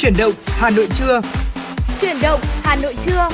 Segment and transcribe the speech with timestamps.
[0.00, 1.20] Chuyển động Hà Nội trưa.
[2.00, 3.28] Chuyển động Hà Nội trưa.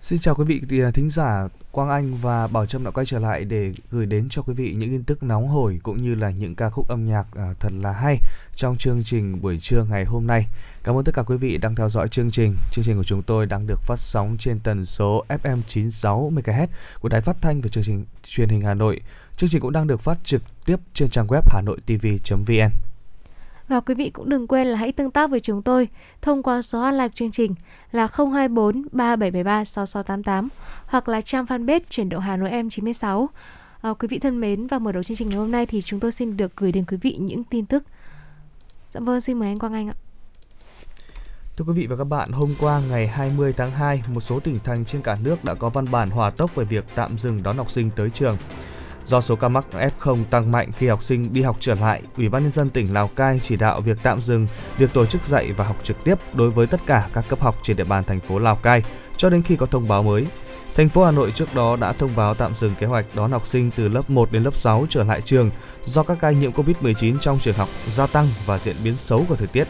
[0.00, 3.18] Xin chào quý vị à, thính giả, Quang Anh và Bảo Trâm đã quay trở
[3.18, 6.30] lại để gửi đến cho quý vị những tin tức nóng hổi cũng như là
[6.30, 8.16] những ca khúc âm nhạc à, thật là hay
[8.54, 10.46] trong chương trình buổi trưa ngày hôm nay.
[10.84, 12.56] Cảm ơn tất cả quý vị đang theo dõi chương trình.
[12.72, 16.66] Chương trình của chúng tôi đang được phát sóng trên tần số FM 96 MHz
[17.00, 19.00] của Đài Phát thanh và chương trình truyền hình Hà Nội.
[19.40, 22.70] Chương trình cũng đang được phát trực tiếp trên trang web hanoitv.vn.
[23.68, 25.88] Và quý vị cũng đừng quên là hãy tương tác với chúng tôi
[26.22, 27.54] thông qua số hotline chương trình
[27.92, 30.48] là 024 3773 6688
[30.86, 33.26] hoặc là trang fanpage chuyển động Hà Nội M96.
[33.80, 36.00] À, quý vị thân mến và mở đầu chương trình ngày hôm nay thì chúng
[36.00, 37.84] tôi xin được gửi đến quý vị những tin tức.
[38.90, 39.94] Dạ vâng, xin mời anh Quang Anh ạ.
[41.56, 44.58] Thưa quý vị và các bạn, hôm qua ngày 20 tháng 2, một số tỉnh
[44.64, 47.56] thành trên cả nước đã có văn bản hòa tốc về việc tạm dừng đón
[47.56, 48.36] học sinh tới trường.
[49.10, 52.28] Do số ca mắc F0 tăng mạnh khi học sinh đi học trở lại, Ủy
[52.28, 54.46] ban nhân dân tỉnh Lào Cai chỉ đạo việc tạm dừng
[54.78, 57.56] việc tổ chức dạy và học trực tiếp đối với tất cả các cấp học
[57.62, 58.82] trên địa bàn thành phố Lào Cai
[59.16, 60.26] cho đến khi có thông báo mới.
[60.74, 63.46] Thành phố Hà Nội trước đó đã thông báo tạm dừng kế hoạch đón học
[63.46, 65.50] sinh từ lớp 1 đến lớp 6 trở lại trường
[65.84, 69.36] do các ca nhiễm Covid-19 trong trường học gia tăng và diễn biến xấu của
[69.36, 69.68] thời tiết.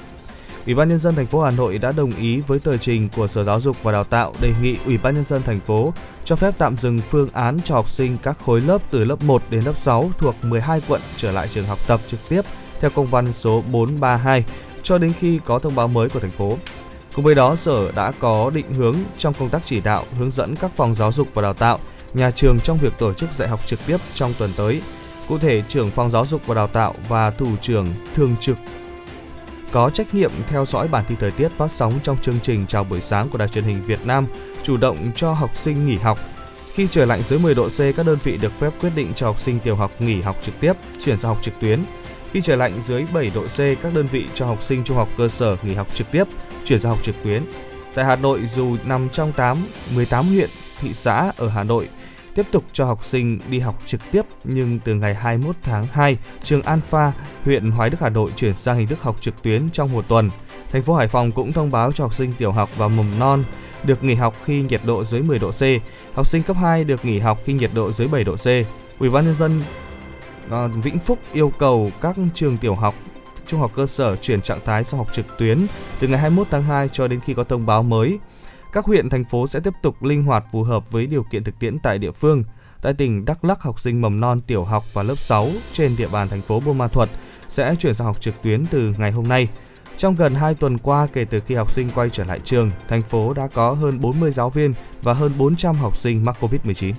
[0.66, 3.26] Ủy ban nhân dân thành phố Hà Nội đã đồng ý với tờ trình của
[3.26, 5.92] Sở Giáo dục và Đào tạo đề nghị Ủy ban nhân dân thành phố
[6.24, 9.42] cho phép tạm dừng phương án cho học sinh các khối lớp từ lớp 1
[9.50, 12.42] đến lớp 6 thuộc 12 quận trở lại trường học tập trực tiếp
[12.80, 14.44] theo công văn số 432
[14.82, 16.56] cho đến khi có thông báo mới của thành phố.
[17.14, 20.56] Cùng với đó, Sở đã có định hướng trong công tác chỉ đạo, hướng dẫn
[20.56, 21.78] các phòng giáo dục và đào tạo,
[22.14, 24.82] nhà trường trong việc tổ chức dạy học trực tiếp trong tuần tới.
[25.28, 28.56] Cụ thể, trưởng phòng giáo dục và đào tạo và thủ trưởng thường trực
[29.72, 32.84] có trách nhiệm theo dõi bản tin thời tiết phát sóng trong chương trình chào
[32.84, 34.26] buổi sáng của Đài truyền hình Việt Nam,
[34.62, 36.18] chủ động cho học sinh nghỉ học.
[36.74, 39.26] Khi trời lạnh dưới 10 độ C, các đơn vị được phép quyết định cho
[39.26, 41.80] học sinh tiểu học nghỉ học trực tiếp, chuyển sang học trực tuyến.
[42.32, 45.08] Khi trời lạnh dưới 7 độ C, các đơn vị cho học sinh trung học
[45.18, 46.24] cơ sở nghỉ học trực tiếp,
[46.64, 47.42] chuyển sang học trực tuyến.
[47.94, 50.50] Tại Hà Nội, dù nằm trong 8, 18 huyện,
[50.80, 51.88] thị xã ở Hà Nội,
[52.34, 56.16] tiếp tục cho học sinh đi học trực tiếp nhưng từ ngày 21 tháng 2,
[56.42, 57.12] trường Alpha,
[57.44, 60.30] huyện Hoài Đức Hà Nội chuyển sang hình thức học trực tuyến trong một tuần.
[60.70, 63.44] Thành phố Hải Phòng cũng thông báo cho học sinh tiểu học và mầm non
[63.84, 65.62] được nghỉ học khi nhiệt độ dưới 10 độ C.
[66.14, 68.46] Học sinh cấp 2 được nghỉ học khi nhiệt độ dưới 7 độ C.
[68.98, 69.62] Ủy ban nhân dân
[70.50, 72.94] ờ, Vĩnh Phúc yêu cầu các trường tiểu học
[73.46, 75.66] trung học cơ sở chuyển trạng thái sang học trực tuyến
[76.00, 78.18] từ ngày 21 tháng 2 cho đến khi có thông báo mới.
[78.72, 81.58] Các huyện, thành phố sẽ tiếp tục linh hoạt phù hợp với điều kiện thực
[81.58, 82.44] tiễn tại địa phương.
[82.82, 86.08] Tại tỉnh Đắk Lắk, học sinh mầm non tiểu học và lớp 6 trên địa
[86.08, 87.08] bàn thành phố Buôn Ma Thuột
[87.48, 89.48] sẽ chuyển sang học trực tuyến từ ngày hôm nay.
[89.96, 93.02] Trong gần 2 tuần qua kể từ khi học sinh quay trở lại trường, thành
[93.02, 96.92] phố đã có hơn 40 giáo viên và hơn 400 học sinh mắc Covid-19.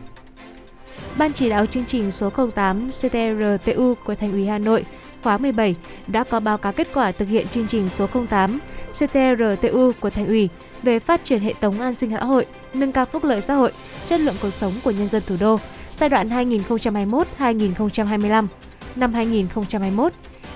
[1.17, 4.85] Ban chỉ đạo chương trình số 08 CTRTU của Thành ủy Hà Nội
[5.23, 5.75] khóa 17
[6.07, 8.59] đã có báo cáo kết quả thực hiện chương trình số 08
[8.91, 10.49] CTRTU của Thành ủy
[10.83, 13.71] về phát triển hệ thống an sinh xã hội, nâng cao phúc lợi xã hội,
[14.05, 15.59] chất lượng cuộc sống của nhân dân thủ đô
[15.97, 18.47] giai đoạn 2021-2025.
[18.95, 20.13] Năm 2021,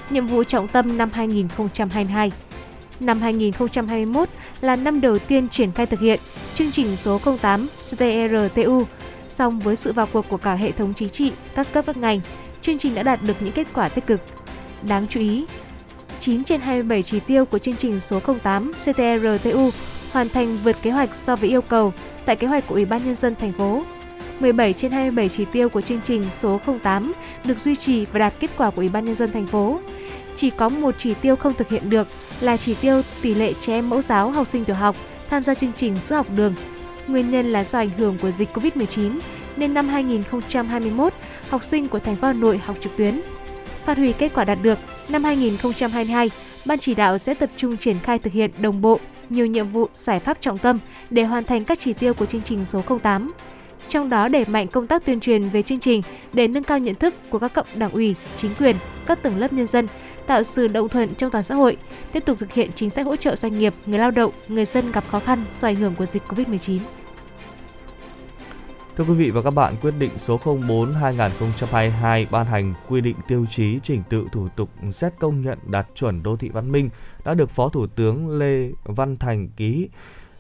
[0.10, 2.32] nhiệm vụ trọng tâm năm 2022.
[3.00, 4.30] Năm 2021
[4.62, 6.20] là năm đầu tiên triển khai thực hiện
[6.54, 8.84] chương trình số 08 CTRTU.
[9.30, 12.20] Song với sự vào cuộc của cả hệ thống chính trị, các cấp các ngành,
[12.62, 14.22] chương trình đã đạt được những kết quả tích cực.
[14.88, 15.46] Đáng chú ý,
[16.20, 19.70] 9 trên 27 chỉ tiêu của chương trình số 08 CTRTU
[20.16, 21.94] hoàn thành vượt kế hoạch so với yêu cầu
[22.26, 23.84] tại kế hoạch của Ủy ban nhân dân thành phố.
[24.40, 28.34] 17 trên 27 chỉ tiêu của chương trình số 08 được duy trì và đạt
[28.40, 29.80] kết quả của Ủy ban nhân dân thành phố.
[30.36, 32.08] Chỉ có một chỉ tiêu không thực hiện được
[32.42, 34.96] là chỉ tiêu tỷ lệ trẻ em mẫu giáo học sinh tiểu học
[35.30, 36.54] tham gia chương trình sữa học đường.
[37.08, 39.20] Nguyên nhân là do ảnh hưởng của dịch Covid-19
[39.58, 41.14] nên năm 2021,
[41.50, 43.22] học sinh của thành phố Hà Nội học trực tuyến.
[43.86, 46.30] Phát huy kết quả đạt được, năm 2022,
[46.66, 49.00] Ban chỉ đạo sẽ tập trung triển khai thực hiện đồng bộ
[49.30, 50.78] nhiều nhiệm vụ, giải pháp trọng tâm
[51.10, 53.32] để hoàn thành các chỉ tiêu của chương trình số 08.
[53.88, 56.02] Trong đó đẩy mạnh công tác tuyên truyền về chương trình
[56.34, 58.76] để nâng cao nhận thức của các cộng đảng ủy, chính quyền,
[59.06, 59.88] các tầng lớp nhân dân,
[60.28, 61.78] tạo sự đồng thuận trong toàn xã hội,
[62.12, 64.92] tiếp tục thực hiện chính sách hỗ trợ doanh nghiệp, người lao động, người dân
[64.92, 66.80] gặp khó khăn do ảnh hưởng của dịch Covid-19.
[68.98, 73.46] Thưa quý vị và các bạn, quyết định số 04/2022 ban hành quy định tiêu
[73.50, 76.90] chí chỉnh tự thủ tục xét công nhận đạt chuẩn đô thị văn minh
[77.26, 79.90] đã được Phó Thủ tướng Lê Văn Thành ký.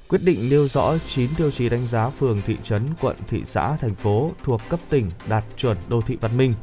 [0.07, 3.77] Quyết định nêu rõ 9 tiêu chí đánh giá phường, thị trấn, quận, thị xã,
[3.77, 6.53] thành phố thuộc cấp tỉnh đạt chuẩn đô thị văn minh.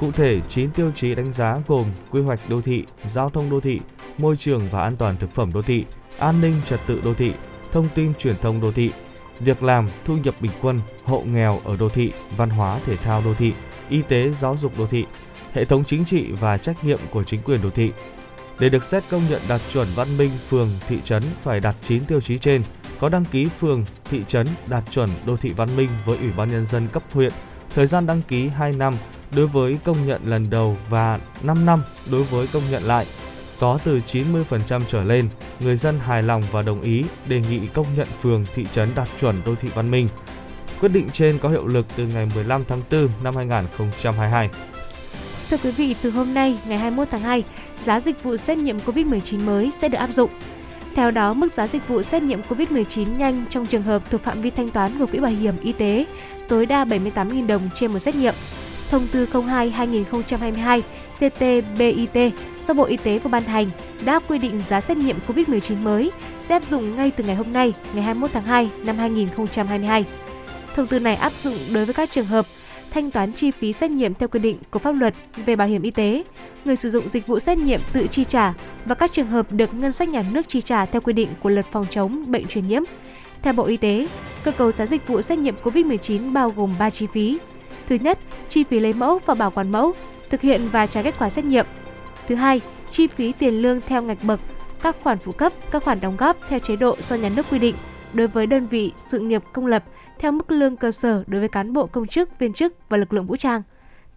[0.00, 3.60] Cụ thể, 9 tiêu chí đánh giá gồm quy hoạch đô thị, giao thông đô
[3.60, 3.80] thị,
[4.18, 5.84] môi trường và an toàn thực phẩm đô thị,
[6.18, 7.32] an ninh trật tự đô thị,
[7.72, 8.92] thông tin truyền thông đô thị,
[9.40, 13.22] việc làm, thu nhập bình quân, hộ nghèo ở đô thị, văn hóa thể thao
[13.24, 13.52] đô thị,
[13.88, 15.04] y tế giáo dục đô thị,
[15.52, 17.92] hệ thống chính trị và trách nhiệm của chính quyền đô thị.
[18.58, 22.04] Để được xét công nhận đạt chuẩn văn minh phường, thị trấn phải đạt 9
[22.04, 22.62] tiêu chí trên,
[23.00, 26.50] có đăng ký phường, thị trấn đạt chuẩn đô thị văn minh với Ủy ban
[26.50, 27.32] Nhân dân cấp huyện,
[27.74, 28.94] thời gian đăng ký 2 năm
[29.36, 33.06] đối với công nhận lần đầu và 5 năm đối với công nhận lại.
[33.60, 35.28] Có từ 90% trở lên,
[35.60, 39.08] người dân hài lòng và đồng ý đề nghị công nhận phường, thị trấn đạt
[39.20, 40.08] chuẩn đô thị văn minh.
[40.80, 44.50] Quyết định trên có hiệu lực từ ngày 15 tháng 4 năm 2022.
[45.50, 47.44] Thưa quý vị, từ hôm nay, ngày 21 tháng 2,
[47.84, 50.30] giá dịch vụ xét nghiệm COVID-19 mới sẽ được áp dụng.
[50.94, 54.40] Theo đó, mức giá dịch vụ xét nghiệm COVID-19 nhanh trong trường hợp thuộc phạm
[54.40, 56.06] vi thanh toán của Quỹ Bảo hiểm Y tế
[56.48, 58.34] tối đa 78.000 đồng trên một xét nghiệm.
[58.90, 60.80] Thông tư 02-2022
[61.20, 62.30] TT-BIT
[62.66, 63.70] do Bộ Y tế vừa ban hành
[64.04, 67.52] đã quy định giá xét nghiệm COVID-19 mới sẽ áp dụng ngay từ ngày hôm
[67.52, 70.04] nay, ngày 21 tháng 2 năm 2022.
[70.74, 72.46] Thông tư này áp dụng đối với các trường hợp
[72.90, 75.14] thanh toán chi phí xét nghiệm theo quy định của pháp luật
[75.46, 76.24] về bảo hiểm y tế,
[76.64, 78.54] người sử dụng dịch vụ xét nghiệm tự chi trả
[78.84, 81.48] và các trường hợp được ngân sách nhà nước chi trả theo quy định của
[81.48, 82.82] luật phòng chống bệnh truyền nhiễm.
[83.42, 84.08] Theo Bộ Y tế,
[84.44, 87.38] cơ cấu giá dịch vụ xét nghiệm COVID-19 bao gồm 3 chi phí.
[87.88, 89.92] Thứ nhất, chi phí lấy mẫu và bảo quản mẫu,
[90.30, 91.66] thực hiện và trả kết quả xét nghiệm.
[92.28, 94.40] Thứ hai, chi phí tiền lương theo ngạch bậc,
[94.82, 97.58] các khoản phụ cấp, các khoản đóng góp theo chế độ do nhà nước quy
[97.58, 97.74] định
[98.14, 99.84] đối với đơn vị sự nghiệp công lập
[100.18, 103.12] theo mức lương cơ sở đối với cán bộ công chức, viên chức và lực
[103.12, 103.62] lượng vũ trang.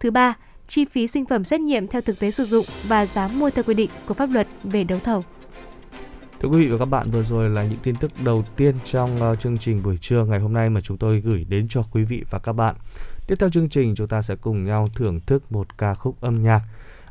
[0.00, 0.34] Thứ ba,
[0.68, 3.64] chi phí sinh phẩm xét nghiệm theo thực tế sử dụng và giá mua theo
[3.64, 5.24] quy định của pháp luật về đấu thầu.
[6.40, 9.16] Thưa quý vị và các bạn, vừa rồi là những tin tức đầu tiên trong
[9.20, 12.04] ờ, chương trình buổi trưa ngày hôm nay mà chúng tôi gửi đến cho quý
[12.04, 12.74] vị và các bạn.
[13.26, 16.42] Tiếp theo chương trình chúng ta sẽ cùng nhau thưởng thức một ca khúc âm
[16.42, 16.60] nhạc.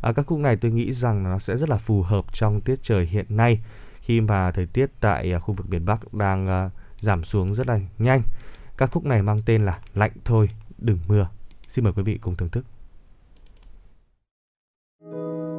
[0.01, 2.79] À, các khúc này tôi nghĩ rằng nó sẽ rất là phù hợp trong tiết
[2.81, 3.59] trời hiện nay
[4.01, 7.67] khi mà thời tiết tại à, khu vực miền Bắc đang uh, giảm xuống rất
[7.67, 8.21] là nhanh.
[8.77, 11.27] các khúc này mang tên là Lạnh thôi, đừng mưa.
[11.67, 12.65] Xin mời quý vị cùng thưởng thức.
[15.01, 15.58] Thank you.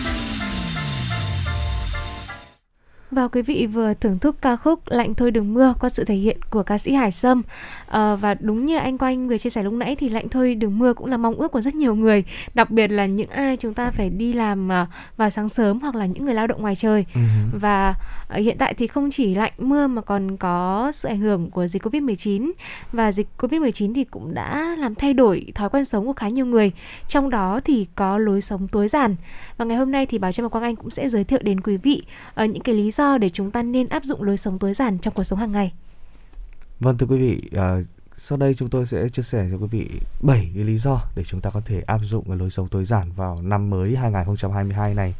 [3.11, 6.15] Và quý vị vừa thưởng thức ca khúc Lạnh thôi đừng mưa qua sự thể
[6.15, 7.41] hiện của ca sĩ Hải Sâm.
[7.87, 10.79] À, và đúng như anh Quang vừa chia sẻ lúc nãy thì Lạnh thôi đừng
[10.79, 13.73] mưa cũng là mong ước của rất nhiều người, đặc biệt là những ai chúng
[13.73, 14.87] ta phải đi làm à,
[15.17, 17.05] vào sáng sớm hoặc là những người lao động ngoài trời.
[17.15, 17.21] Ừ.
[17.59, 17.95] Và
[18.29, 21.67] à, hiện tại thì không chỉ lạnh mưa mà còn có sự ảnh hưởng của
[21.67, 22.51] dịch Covid-19
[22.91, 26.45] và dịch Covid-19 thì cũng đã làm thay đổi thói quen sống của khá nhiều
[26.45, 26.71] người.
[27.07, 29.15] Trong đó thì có lối sống tối giản.
[29.57, 31.61] Và ngày hôm nay thì Bảo Trâm và Quang Anh cũng sẽ giới thiệu đến
[31.61, 32.03] quý vị
[32.33, 34.99] ờ, những cái lý do để chúng ta nên áp dụng lối sống tối giản
[34.99, 35.73] trong cuộc sống hàng ngày.
[36.79, 37.77] Vâng thưa quý vị, à,
[38.17, 39.89] sau đây chúng tôi sẽ chia sẻ cho quý vị
[40.21, 42.85] 7 cái lý do để chúng ta có thể áp dụng cái lối sống tối
[42.85, 45.15] giản vào năm mới 2022 này.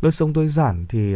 [0.00, 1.14] Lối sống tối giản thì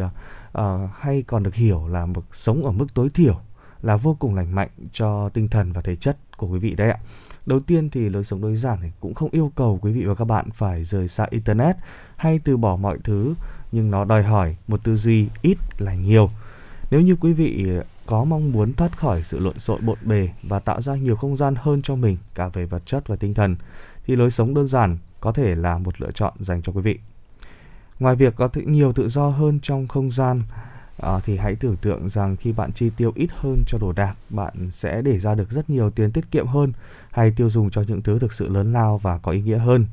[0.52, 3.40] à, hay còn được hiểu là một sống ở mức tối thiểu
[3.83, 6.90] là vô cùng lành mạnh cho tinh thần và thể chất của quý vị đấy
[6.90, 6.99] ạ.
[7.47, 10.14] Đầu tiên thì lối sống tối giản này cũng không yêu cầu quý vị và
[10.14, 11.76] các bạn phải rời xa internet
[12.16, 13.35] hay từ bỏ mọi thứ
[13.74, 16.30] nhưng nó đòi hỏi một tư duy ít là nhiều.
[16.90, 17.66] Nếu như quý vị
[18.06, 21.36] có mong muốn thoát khỏi sự lộn xộn bộn bề và tạo ra nhiều không
[21.36, 23.56] gian hơn cho mình cả về vật chất và tinh thần
[24.06, 26.98] thì lối sống đơn giản có thể là một lựa chọn dành cho quý vị.
[28.00, 30.42] Ngoài việc có nhiều tự do hơn trong không gian
[31.02, 34.16] à, thì hãy tưởng tượng rằng khi bạn chi tiêu ít hơn cho đồ đạc,
[34.30, 36.72] bạn sẽ để ra được rất nhiều tiền tiết kiệm hơn
[37.10, 39.86] hay tiêu dùng cho những thứ thực sự lớn lao và có ý nghĩa hơn.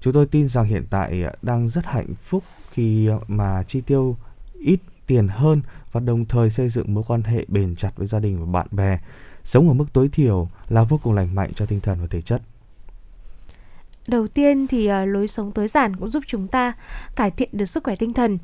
[0.00, 2.44] Chúng tôi tin rằng hiện tại à, đang rất hạnh phúc
[2.74, 4.16] khi mà chi tiêu
[4.60, 5.62] ít tiền hơn
[5.92, 8.66] và đồng thời xây dựng mối quan hệ bền chặt với gia đình và bạn
[8.70, 8.98] bè.
[9.44, 12.22] Sống ở mức tối thiểu là vô cùng lành mạnh cho tinh thần và thể
[12.22, 12.42] chất.
[14.08, 16.72] Đầu tiên thì uh, lối sống tối giản cũng giúp chúng ta
[17.16, 18.38] cải thiện được sức khỏe tinh thần.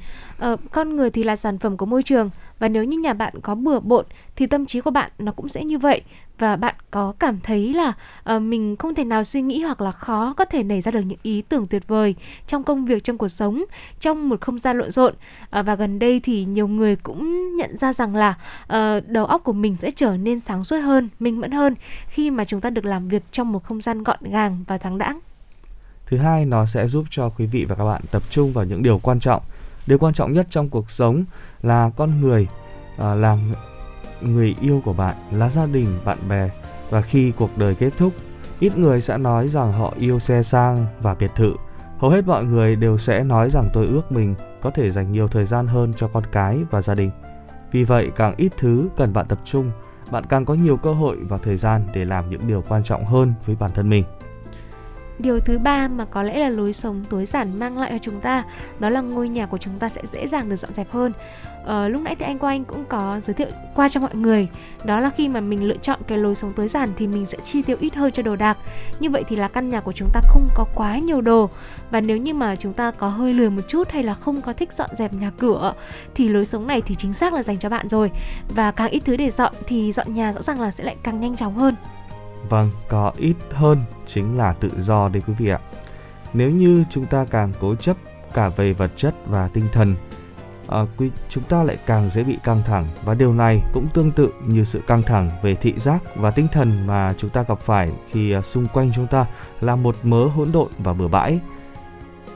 [0.52, 3.34] Uh, con người thì là sản phẩm của môi trường và nếu như nhà bạn
[3.42, 4.06] có bừa bộn
[4.36, 6.02] thì tâm trí của bạn nó cũng sẽ như vậy
[6.40, 7.92] và bạn có cảm thấy là
[8.36, 11.00] uh, mình không thể nào suy nghĩ hoặc là khó có thể nảy ra được
[11.00, 12.14] những ý tưởng tuyệt vời
[12.46, 13.64] trong công việc trong cuộc sống
[14.00, 17.76] trong một không gian lộn xộn uh, và gần đây thì nhiều người cũng nhận
[17.76, 21.40] ra rằng là uh, đầu óc của mình sẽ trở nên sáng suốt hơn minh
[21.40, 21.74] mẫn hơn
[22.08, 24.98] khi mà chúng ta được làm việc trong một không gian gọn gàng và thoáng
[24.98, 25.20] đãng
[26.06, 28.82] Thứ hai, nó sẽ giúp cho quý vị và các bạn tập trung vào những
[28.82, 29.42] điều quan trọng.
[29.86, 31.24] Điều quan trọng nhất trong cuộc sống
[31.62, 32.46] là con người,
[32.94, 33.38] uh, là
[34.22, 36.50] người yêu của bạn, là gia đình, bạn bè.
[36.90, 38.12] Và khi cuộc đời kết thúc,
[38.60, 41.54] ít người sẽ nói rằng họ yêu xe sang và biệt thự.
[41.98, 45.28] Hầu hết mọi người đều sẽ nói rằng tôi ước mình có thể dành nhiều
[45.28, 47.10] thời gian hơn cho con cái và gia đình.
[47.72, 49.70] Vì vậy, càng ít thứ cần bạn tập trung,
[50.10, 53.04] bạn càng có nhiều cơ hội và thời gian để làm những điều quan trọng
[53.04, 54.04] hơn với bản thân mình.
[55.22, 58.20] Điều thứ ba mà có lẽ là lối sống tối giản mang lại cho chúng
[58.20, 58.44] ta
[58.78, 61.12] đó là ngôi nhà của chúng ta sẽ dễ dàng được dọn dẹp hơn.
[61.64, 64.48] Ờ, lúc nãy thì anh Quang cũng có giới thiệu qua cho mọi người
[64.84, 67.38] đó là khi mà mình lựa chọn cái lối sống tối giản thì mình sẽ
[67.44, 68.58] chi tiêu ít hơn cho đồ đạc.
[69.00, 71.50] Như vậy thì là căn nhà của chúng ta không có quá nhiều đồ
[71.90, 74.52] và nếu như mà chúng ta có hơi lười một chút hay là không có
[74.52, 75.74] thích dọn dẹp nhà cửa
[76.14, 78.10] thì lối sống này thì chính xác là dành cho bạn rồi.
[78.48, 81.20] Và càng ít thứ để dọn thì dọn nhà rõ ràng là sẽ lại càng
[81.20, 81.74] nhanh chóng hơn.
[82.48, 83.78] Vâng, có ít hơn
[84.14, 85.58] chính là tự do đấy quý vị ạ.
[86.32, 87.96] Nếu như chúng ta càng cố chấp
[88.34, 89.96] cả về vật chất và tinh thần,
[90.68, 94.10] à, quý, chúng ta lại càng dễ bị căng thẳng và điều này cũng tương
[94.10, 97.58] tự như sự căng thẳng về thị giác và tinh thần mà chúng ta gặp
[97.60, 99.26] phải khi à, xung quanh chúng ta
[99.60, 101.40] là một mớ hỗn độn và bừa bãi.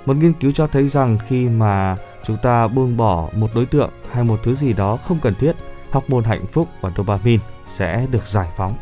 [0.06, 3.90] Một nghiên cứu cho thấy rằng khi mà chúng ta buông bỏ một đối tượng
[4.12, 5.56] hay một thứ gì đó không cần thiết,
[5.90, 8.72] hormone hạnh phúc và dopamine sẽ được giải phóng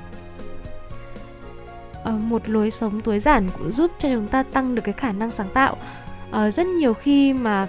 [2.04, 5.12] Ờ, một lối sống tối giản cũng giúp cho chúng ta tăng được cái khả
[5.12, 5.76] năng sáng tạo.
[6.30, 7.66] Ờ, rất nhiều khi mà,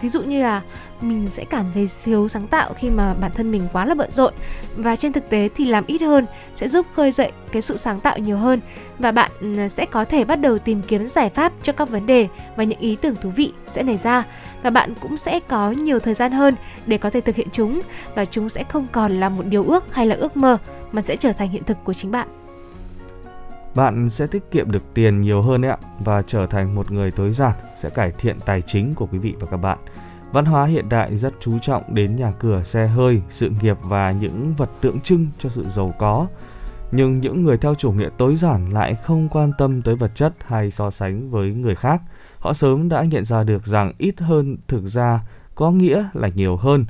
[0.00, 0.62] ví dụ như là
[1.00, 4.12] mình sẽ cảm thấy thiếu sáng tạo khi mà bản thân mình quá là bận
[4.12, 4.34] rộn.
[4.76, 8.00] Và trên thực tế thì làm ít hơn sẽ giúp khơi dậy cái sự sáng
[8.00, 8.60] tạo nhiều hơn.
[8.98, 12.06] Và bạn ừ, sẽ có thể bắt đầu tìm kiếm giải pháp cho các vấn
[12.06, 14.24] đề và những ý tưởng thú vị sẽ nảy ra.
[14.62, 16.54] Và bạn cũng sẽ có nhiều thời gian hơn
[16.86, 17.80] để có thể thực hiện chúng.
[18.14, 20.58] Và chúng sẽ không còn là một điều ước hay là ước mơ,
[20.92, 22.28] mà sẽ trở thành hiện thực của chính bạn
[23.76, 27.10] bạn sẽ tiết kiệm được tiền nhiều hơn đấy ạ và trở thành một người
[27.10, 29.78] tối giản sẽ cải thiện tài chính của quý vị và các bạn.
[30.32, 34.10] Văn hóa hiện đại rất chú trọng đến nhà cửa, xe hơi, sự nghiệp và
[34.10, 36.26] những vật tượng trưng cho sự giàu có.
[36.92, 40.32] Nhưng những người theo chủ nghĩa tối giản lại không quan tâm tới vật chất
[40.46, 42.00] hay so sánh với người khác.
[42.38, 45.20] Họ sớm đã nhận ra được rằng ít hơn thực ra
[45.54, 46.86] có nghĩa là nhiều hơn.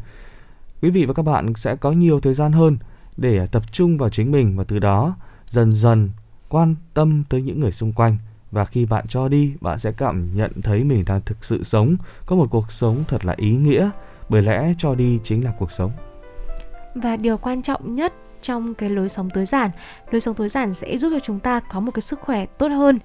[0.83, 2.79] Quý vị và các bạn sẽ có nhiều thời gian hơn
[3.17, 5.17] để tập trung vào chính mình và từ đó
[5.51, 6.11] dần dần
[6.57, 8.17] quan tâm tới những người xung quanh.
[8.51, 11.97] Và khi bạn cho đi, bạn sẽ cảm nhận thấy mình đang thực sự sống,
[12.27, 13.91] có một cuộc sống thật là ý nghĩa.
[14.29, 15.93] Bởi lẽ cho đi chính là cuộc sống.
[16.95, 18.13] Và điều quan trọng nhất
[18.47, 19.71] trong cái lối sống tối giản.
[20.11, 22.69] Lối sống tối giản sẽ giúp cho chúng ta có một cái sức khỏe tốt
[22.69, 22.99] hơn.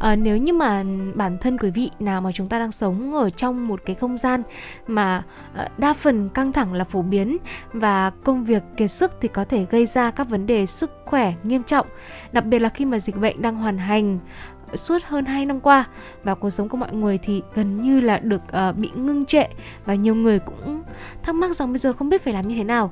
[0.00, 0.84] À, nếu như mà
[1.14, 4.18] bản thân quý vị nào mà chúng ta đang sống ở trong một cái không
[4.18, 4.42] gian
[4.86, 5.22] mà
[5.54, 7.36] ờ, đa phần căng thẳng là phổ biến
[7.72, 11.34] và công việc kiệt sức thì có thể gây ra các vấn đề sức khỏe
[11.42, 11.86] nghiêm trọng.
[12.32, 14.18] Đặc biệt là khi mà dịch bệnh đang hoàn hành
[14.74, 15.84] suốt hơn 2 năm qua
[16.24, 19.44] và cuộc sống của mọi người thì gần như là được uh, bị ngưng trệ
[19.84, 20.82] và nhiều người cũng
[21.22, 22.90] thắc mắc rằng bây giờ không biết phải làm như thế nào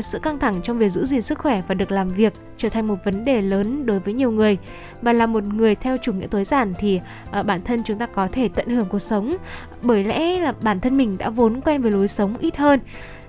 [0.00, 2.86] sự căng thẳng trong việc giữ gìn sức khỏe và được làm việc trở thành
[2.86, 4.58] một vấn đề lớn đối với nhiều người.
[5.02, 7.00] Và là một người theo chủ nghĩa tối giản thì
[7.30, 9.36] ờ, bản thân chúng ta có thể tận hưởng cuộc sống,
[9.82, 12.80] bởi lẽ là bản thân mình đã vốn quen với lối sống ít hơn,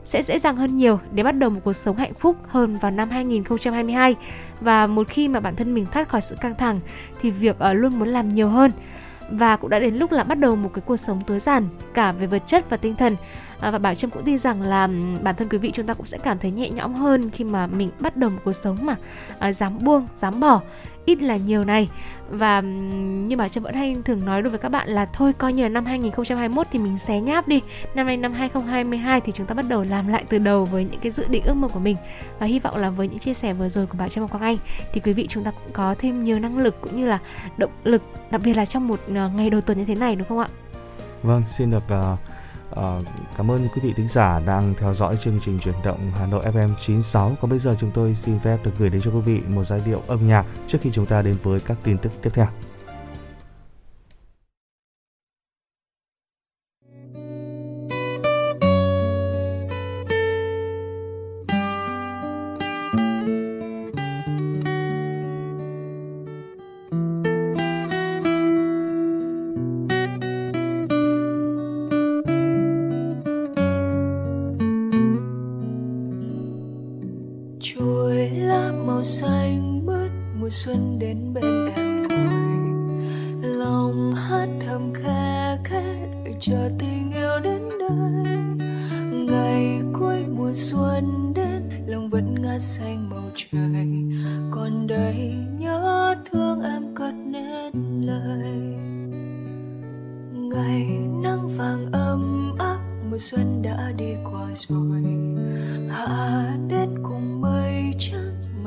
[0.04, 2.92] sẽ dễ dàng hơn nhiều để bắt đầu một cuộc sống hạnh phúc hơn vào
[2.92, 4.16] năm 2022
[4.62, 6.80] và một khi mà bản thân mình thoát khỏi sự căng thẳng
[7.22, 8.72] thì việc ở luôn muốn làm nhiều hơn.
[9.30, 12.12] Và cũng đã đến lúc là bắt đầu một cái cuộc sống tối giản cả
[12.12, 13.16] về vật chất và tinh thần
[13.64, 14.88] à, và bảo trâm cũng tin rằng là
[15.24, 17.68] bản thân quý vị chúng ta cũng sẽ cảm thấy nhẹ nhõm hơn khi mà
[17.68, 18.96] mình bắt đầu một cuộc sống mà
[19.40, 20.62] à, dám buông dám bỏ
[21.06, 21.90] ít là nhiều này.
[22.30, 25.54] Và như bảo trâm vẫn hay thường nói đối với các bạn là thôi coi
[25.54, 27.62] như là năm 2021 thì mình xé nháp đi
[27.96, 31.00] năm nay năm 2022 thì chúng ta bắt đầu làm lại từ đầu với những
[31.00, 31.98] cái dự định ước mơ của mình.
[32.40, 34.44] Và hy vọng là với những chia sẻ vừa rồi của bảo trâm và quang
[34.44, 34.58] anh
[34.94, 37.20] thì quý vị chúng ta cũng có thêm nhiều năng lực cũng như là
[37.58, 40.28] động lực đặc biệt là trong một ờ, ngày đầu tuần như thế này đúng
[40.28, 40.48] không ạ?
[41.24, 42.33] Vâng xin được uh
[42.80, 43.04] Uh,
[43.38, 46.46] cảm ơn quý vị thính giả đang theo dõi chương trình chuyển động Hà Nội
[46.46, 47.38] FM 96.
[47.42, 49.82] Còn bây giờ chúng tôi xin phép được gửi đến cho quý vị một giai
[49.86, 52.48] điệu âm nhạc trước khi chúng ta đến với các tin tức tiếp theo.
[77.64, 85.58] chuối lá màu xanh bước mùa xuân đến bên em ngồi lòng hát thầm khe
[85.64, 85.84] khẽ
[86.40, 88.38] chờ tình yêu đến đây
[89.12, 93.88] ngày cuối mùa xuân đến, lòng vẫn ngát xanh màu trời.
[94.52, 98.76] Còn đây nhớ thương em cất nên lời.
[100.34, 100.88] Ngày
[101.24, 102.80] nắng vàng ấm áp,
[103.12, 105.13] mùa xuân đã đi qua rồi.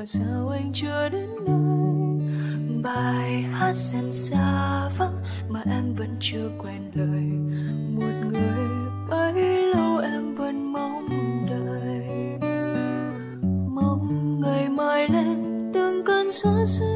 [0.07, 2.19] sao anh chưa đến nơi?
[2.83, 7.23] Bài hát sen xa vắng mà em vẫn chưa quen lời.
[7.91, 8.69] Một người
[9.11, 9.43] bấy
[9.75, 11.07] lâu em vẫn mong
[11.51, 12.09] đợi.
[13.69, 15.43] Mong ngày mai lên
[15.75, 16.96] từng cơn gió rơi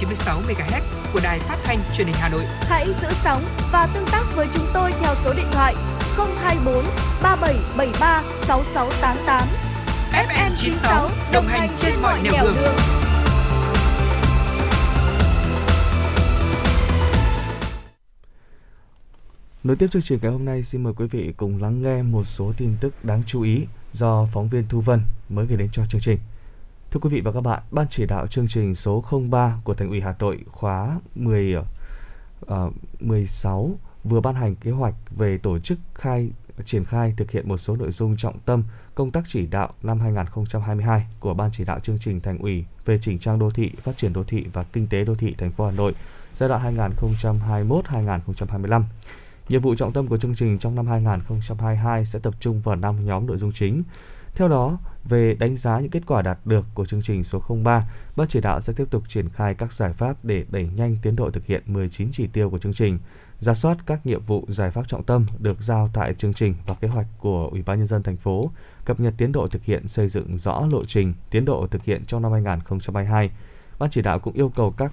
[0.00, 0.82] 96 MHz
[1.12, 2.44] của đài phát thanh truyền hình Hà Nội.
[2.60, 5.74] Hãy giữ sóng và tương tác với chúng tôi theo số điện thoại
[6.16, 6.84] 024
[7.22, 9.48] 3773 6688.
[10.12, 12.74] FM 96 đồng hành trên mọi nẻo đường.
[19.64, 22.24] Nối tiếp chương trình ngày hôm nay, xin mời quý vị cùng lắng nghe một
[22.24, 25.86] số tin tức đáng chú ý do phóng viên Thu Vân mới gửi đến cho
[25.86, 26.18] chương trình.
[26.90, 29.88] Thưa quý vị và các bạn, Ban chỉ đạo chương trình số 03 của Thành
[29.88, 31.64] ủy Hà Nội khóa 10 uh,
[33.00, 33.70] 16
[34.04, 36.30] vừa ban hành kế hoạch về tổ chức khai
[36.64, 40.00] triển khai thực hiện một số nội dung trọng tâm công tác chỉ đạo năm
[40.00, 43.96] 2022 của Ban chỉ đạo chương trình Thành ủy về chỉnh trang đô thị, phát
[43.96, 45.94] triển đô thị và kinh tế đô thị thành phố Hà Nội
[46.34, 48.82] giai đoạn 2021-2025.
[49.48, 53.06] Nhiệm vụ trọng tâm của chương trình trong năm 2022 sẽ tập trung vào 5
[53.06, 53.82] nhóm nội dung chính.
[54.34, 57.90] Theo đó, về đánh giá những kết quả đạt được của chương trình số 03,
[58.16, 61.16] Ban chỉ đạo sẽ tiếp tục triển khai các giải pháp để đẩy nhanh tiến
[61.16, 62.98] độ thực hiện 19 chỉ tiêu của chương trình,
[63.38, 66.74] ra soát các nhiệm vụ giải pháp trọng tâm được giao tại chương trình và
[66.74, 68.50] kế hoạch của Ủy ban nhân dân thành phố,
[68.84, 72.04] cập nhật tiến độ thực hiện xây dựng rõ lộ trình, tiến độ thực hiện
[72.06, 73.30] trong năm 2022.
[73.78, 74.92] Ban chỉ đạo cũng yêu cầu các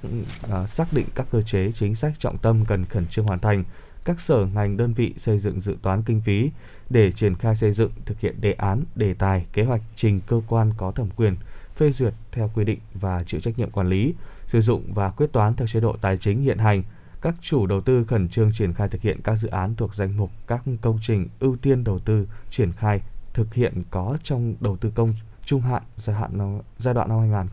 [0.52, 3.63] à, xác định các cơ chế chính sách trọng tâm cần khẩn trương hoàn thành,
[4.06, 6.52] các sở ngành đơn vị xây dựng dự toán kinh phí
[6.89, 10.41] để triển khai xây dựng thực hiện đề án, đề tài, kế hoạch trình cơ
[10.48, 11.36] quan có thẩm quyền
[11.76, 14.13] phê duyệt theo quy định và chịu trách nhiệm quản lý,
[14.48, 16.84] sử dụng và quyết toán theo chế độ tài chính hiện hành.
[17.21, 20.17] Các chủ đầu tư khẩn trương triển khai thực hiện các dự án thuộc danh
[20.17, 23.02] mục các công trình ưu tiên đầu tư triển khai
[23.34, 25.13] thực hiện có trong đầu tư công
[25.45, 27.48] trung hạn giai hạn giai đoạn năm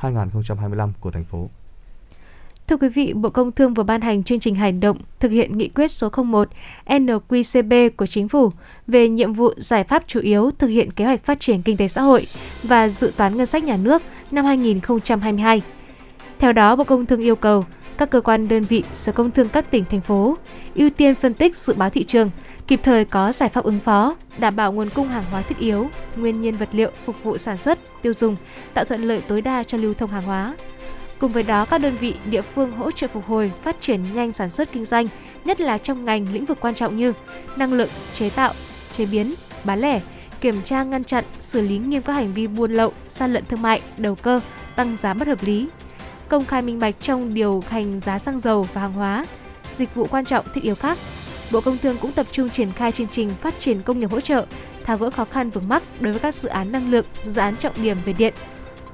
[0.00, 1.48] 2021-2025 của thành phố.
[2.70, 5.58] Thưa quý vị, Bộ Công Thương vừa ban hành chương trình hành động thực hiện
[5.58, 6.48] nghị quyết số 01
[6.86, 8.50] NQCB của Chính phủ
[8.86, 11.88] về nhiệm vụ giải pháp chủ yếu thực hiện kế hoạch phát triển kinh tế
[11.88, 12.26] xã hội
[12.62, 15.62] và dự toán ngân sách nhà nước năm 2022.
[16.38, 17.64] Theo đó, Bộ Công Thương yêu cầu
[17.98, 20.36] các cơ quan đơn vị Sở Công Thương các tỉnh, thành phố
[20.74, 22.30] ưu tiên phân tích dự báo thị trường,
[22.66, 25.88] kịp thời có giải pháp ứng phó, đảm bảo nguồn cung hàng hóa thiết yếu,
[26.16, 28.36] nguyên nhiên vật liệu phục vụ sản xuất, tiêu dùng,
[28.74, 30.54] tạo thuận lợi tối đa cho lưu thông hàng hóa.
[31.20, 34.32] Cùng với đó, các đơn vị địa phương hỗ trợ phục hồi, phát triển nhanh
[34.32, 35.06] sản xuất kinh doanh,
[35.44, 37.12] nhất là trong ngành lĩnh vực quan trọng như
[37.56, 38.52] năng lượng, chế tạo,
[38.92, 40.00] chế biến, bán lẻ,
[40.40, 43.62] kiểm tra ngăn chặn, xử lý nghiêm các hành vi buôn lậu, gian lận thương
[43.62, 44.40] mại, đầu cơ,
[44.76, 45.68] tăng giá bất hợp lý,
[46.28, 49.26] công khai minh bạch trong điều hành giá xăng dầu và hàng hóa,
[49.78, 50.98] dịch vụ quan trọng thiết yếu khác.
[51.50, 54.20] Bộ Công Thương cũng tập trung triển khai chương trình phát triển công nghiệp hỗ
[54.20, 54.46] trợ,
[54.84, 57.56] tháo gỡ khó khăn vướng mắc đối với các dự án năng lượng, dự án
[57.56, 58.34] trọng điểm về điện,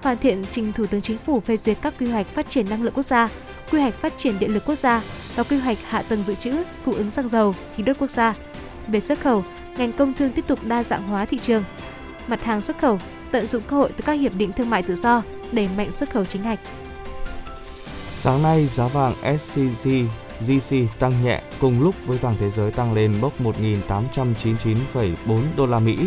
[0.03, 2.83] hoàn thiện trình Thủ tướng Chính phủ phê duyệt các quy hoạch phát triển năng
[2.83, 3.29] lượng quốc gia,
[3.71, 5.03] quy hoạch phát triển điện lực quốc gia
[5.37, 8.35] và quy hoạch hạ tầng dự trữ, cung ứng xăng dầu, khí đốt quốc gia.
[8.89, 9.45] Về xuất khẩu,
[9.77, 11.65] ngành công thương tiếp tục đa dạng hóa thị trường,
[12.27, 12.99] mặt hàng xuất khẩu,
[13.31, 16.11] tận dụng cơ hội từ các hiệp định thương mại tự do, đẩy mạnh xuất
[16.11, 16.61] khẩu chính ngạch.
[18.13, 19.89] Sáng nay, giá vàng SCG
[20.41, 25.79] GC tăng nhẹ cùng lúc với vàng thế giới tăng lên mốc 1.899,4 đô la
[25.79, 25.99] Mỹ.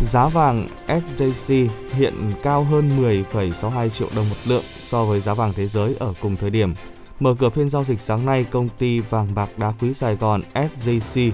[0.00, 2.90] Giá vàng SJC hiện cao hơn
[3.30, 6.74] 10,62 triệu đồng một lượng so với giá vàng thế giới ở cùng thời điểm.
[7.20, 10.42] Mở cửa phiên giao dịch sáng nay, công ty vàng bạc đá quý Sài Gòn
[10.54, 11.30] SJC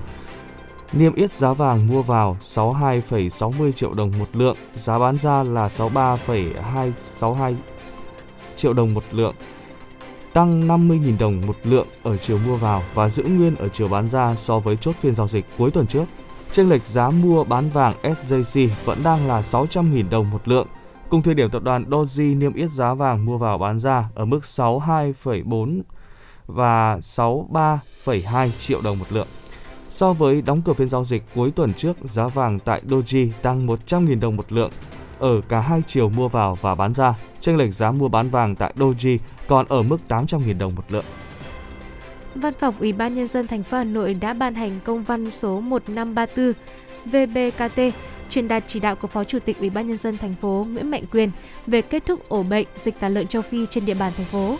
[0.93, 5.69] niêm yết giá vàng mua vào 62,60 triệu đồng một lượng, giá bán ra là
[5.69, 7.57] 63,262
[8.57, 9.35] triệu đồng một lượng.
[10.33, 14.11] tăng 50.000 đồng một lượng ở chiều mua vào và giữ nguyên ở chiều bán
[14.11, 16.05] ra so với chốt phiên giao dịch cuối tuần trước.
[16.53, 20.67] Chênh lệch giá mua bán vàng SJC vẫn đang là 600.000 đồng một lượng.
[21.11, 24.25] Cùng thời điểm tập đoàn Doji niêm yết giá vàng mua vào bán ra ở
[24.25, 25.83] mức 62,4
[26.47, 29.27] và 63,2 triệu đồng một lượng.
[29.89, 33.67] So với đóng cửa phiên giao dịch cuối tuần trước, giá vàng tại Doji tăng
[33.67, 34.71] 100.000 đồng một lượng
[35.19, 37.15] ở cả hai chiều mua vào và bán ra.
[37.41, 41.05] Chênh lệch giá mua bán vàng tại Doji còn ở mức 800.000 đồng một lượng.
[42.35, 45.31] Văn phòng Ủy ban nhân dân thành phố Hà Nội đã ban hành công văn
[45.31, 46.53] số 1534
[47.05, 47.81] VBKT
[48.31, 50.91] truyền đạt chỉ đạo của Phó Chủ tịch Ủy ban nhân dân thành phố Nguyễn
[50.91, 51.31] Mạnh Quyền
[51.67, 54.57] về kết thúc ổ bệnh dịch tả lợn châu Phi trên địa bàn thành phố.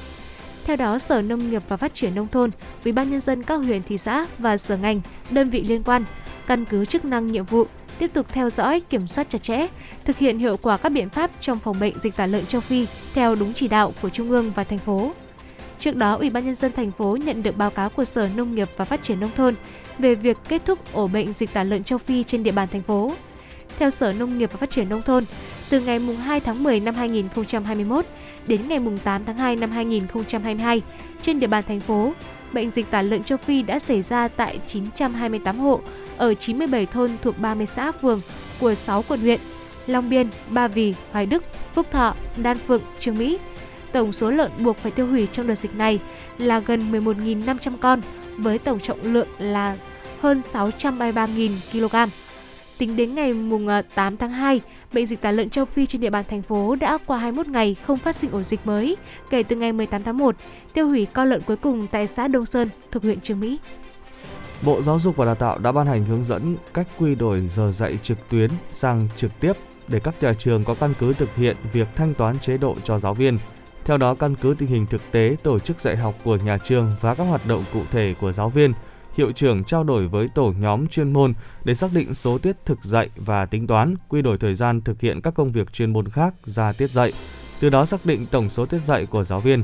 [0.65, 2.51] Theo đó, Sở Nông nghiệp và Phát triển nông thôn,
[2.85, 6.05] Ủy ban nhân dân các huyện thị xã và sở ngành, đơn vị liên quan
[6.47, 7.67] căn cứ chức năng nhiệm vụ
[7.99, 9.67] tiếp tục theo dõi, kiểm soát chặt chẽ,
[10.05, 12.87] thực hiện hiệu quả các biện pháp trong phòng bệnh dịch tả lợn châu Phi
[13.15, 15.13] theo đúng chỉ đạo của Trung ương và thành phố.
[15.81, 18.55] Trước đó, Ủy ban nhân dân thành phố nhận được báo cáo của Sở Nông
[18.55, 19.55] nghiệp và Phát triển nông thôn
[19.99, 22.83] về việc kết thúc ổ bệnh dịch tả lợn châu Phi trên địa bàn thành
[22.83, 23.13] phố.
[23.79, 25.25] Theo Sở Nông nghiệp và Phát triển nông thôn,
[25.71, 28.07] từ ngày 2 tháng 10 năm 2021
[28.47, 30.83] đến ngày 8 tháng 2 năm 2022,
[31.23, 32.13] trên địa bàn thành phố,
[32.53, 35.81] bệnh dịch tả lợn châu Phi đã xảy ra tại 928 hộ
[36.17, 38.21] ở 97 thôn thuộc 30 xã phường
[38.61, 39.41] của 6 quận huyện
[39.87, 43.39] Long Biên, Ba Vì, Hoài Đức, Phúc Thọ, Đan Phượng, Trương Mỹ.
[43.93, 46.01] Tổng số lợn buộc phải tiêu hủy trong đợt dịch này
[46.39, 48.01] là gần 11.500 con
[48.39, 49.77] với tổng trọng lượng là
[50.21, 52.11] hơn 633.000 kg.
[52.79, 53.35] Tính đến ngày
[53.95, 54.61] 8 ờ, tháng 2,
[54.93, 57.77] bệnh dịch tả lợn châu Phi trên địa bàn thành phố đã qua 21 ngày
[57.83, 58.97] không phát sinh ổ dịch mới
[59.31, 60.37] kể từ ngày 18 tháng 1,
[60.73, 63.59] tiêu hủy con lợn cuối cùng tại xã Đông Sơn, thuộc huyện Trường Mỹ.
[64.63, 67.73] Bộ Giáo dục và Đào tạo đã ban hành hướng dẫn cách quy đổi giờ
[67.73, 69.53] dạy trực tuyến sang trực tiếp
[69.89, 72.99] để các nhà trường có căn cứ thực hiện việc thanh toán chế độ cho
[72.99, 73.39] giáo viên.
[73.85, 76.93] Theo đó, căn cứ tình hình thực tế tổ chức dạy học của nhà trường
[77.01, 78.73] và các hoạt động cụ thể của giáo viên,
[79.15, 82.85] hiệu trưởng trao đổi với tổ nhóm chuyên môn để xác định số tiết thực
[82.85, 86.09] dạy và tính toán, quy đổi thời gian thực hiện các công việc chuyên môn
[86.09, 87.13] khác ra tiết dạy.
[87.61, 89.63] Từ đó xác định tổng số tiết dạy của giáo viên.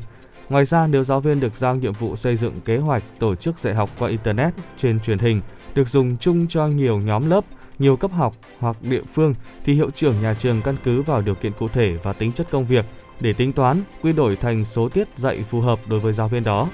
[0.48, 3.58] Ngoài ra, nếu giáo viên được giao nhiệm vụ xây dựng kế hoạch tổ chức
[3.58, 5.40] dạy học qua Internet trên truyền hình,
[5.74, 7.44] được dùng chung cho nhiều nhóm lớp,
[7.78, 11.34] nhiều cấp học hoặc địa phương, thì hiệu trưởng nhà trường căn cứ vào điều
[11.34, 12.84] kiện cụ thể và tính chất công việc
[13.20, 16.44] để tính toán, quy đổi thành số tiết dạy phù hợp đối với giáo viên
[16.44, 16.68] đó.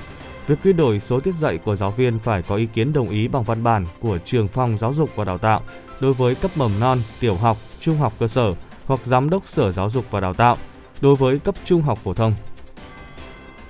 [0.47, 3.29] Việc quy đổi số tiết dạy của giáo viên phải có ý kiến đồng ý
[3.29, 5.63] bằng văn bản của trường phòng giáo dục và đào tạo
[6.01, 8.53] đối với cấp mầm non, tiểu học, trung học cơ sở
[8.87, 10.57] hoặc giám đốc sở giáo dục và đào tạo
[11.01, 12.35] đối với cấp trung học phổ thông.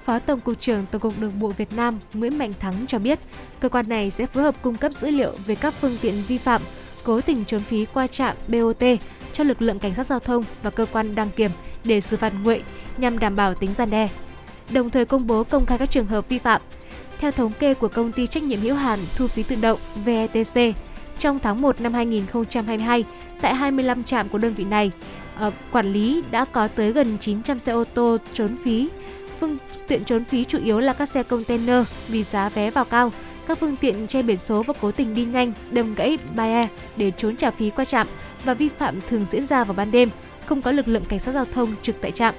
[0.04, 3.18] Phó Tổng cục trưởng Tổng cục Đường bộ Việt Nam Nguyễn Mạnh Thắng cho biết,
[3.60, 6.38] cơ quan này sẽ phối hợp cung cấp dữ liệu về các phương tiện vi
[6.38, 6.62] phạm,
[7.02, 8.82] cố tình trốn phí qua trạm BOT
[9.32, 11.50] cho lực lượng cảnh sát giao thông và cơ quan đăng kiểm
[11.84, 12.62] để xử phạt nguội
[12.98, 14.08] nhằm đảm bảo tính gian đe.
[14.70, 16.62] Đồng thời công bố công khai các trường hợp vi phạm.
[17.18, 20.76] Theo thống kê của công ty trách nhiệm hữu hạn thu phí tự động VETC,
[21.18, 23.04] trong tháng 1 năm 2022,
[23.40, 24.90] tại 25 trạm của đơn vị này,
[25.38, 28.88] ờ, quản lý đã có tới gần 900 xe ô tô trốn phí.
[29.40, 29.56] Phương
[29.88, 33.12] tiện trốn phí chủ yếu là các xe container vì giá vé vào cao,
[33.48, 37.10] các phương tiện che biển số và cố tình đi nhanh, đâm gãy barrier để
[37.10, 38.06] trốn trả phí qua trạm
[38.44, 40.08] và vi phạm thường diễn ra vào ban đêm,
[40.46, 42.34] không có lực lượng cảnh sát giao thông trực tại trạm.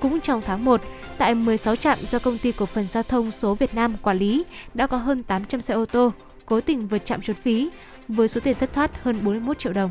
[0.00, 0.80] Cũng trong tháng 1,
[1.18, 4.44] tại 16 trạm do công ty cổ phần giao thông số Việt Nam quản lý
[4.74, 6.12] đã có hơn 800 xe ô tô
[6.46, 7.70] cố tình vượt trạm trốn phí
[8.08, 9.90] với số tiền thất thoát hơn 41 triệu đồng.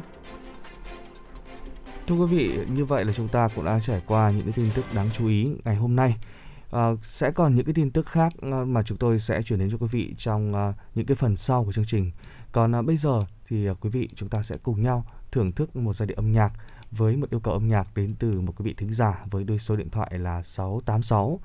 [2.08, 4.70] Thưa quý vị, như vậy là chúng ta cũng đã trải qua những cái tin
[4.76, 6.16] tức đáng chú ý ngày hôm nay.
[6.72, 9.72] À, sẽ còn những cái tin tức khác à, mà chúng tôi sẽ chuyển đến
[9.72, 12.12] cho quý vị trong uh, những cái phần sau của chương trình.
[12.52, 15.76] Còn uh, bây giờ thì uh, quý vị chúng ta sẽ cùng nhau thưởng thức
[15.76, 16.54] một giai điệu âm nhạc
[16.92, 19.60] với một yêu cầu âm nhạc đến từ một quý vị thính giả với đôi
[19.60, 21.40] số điện thoại là 686.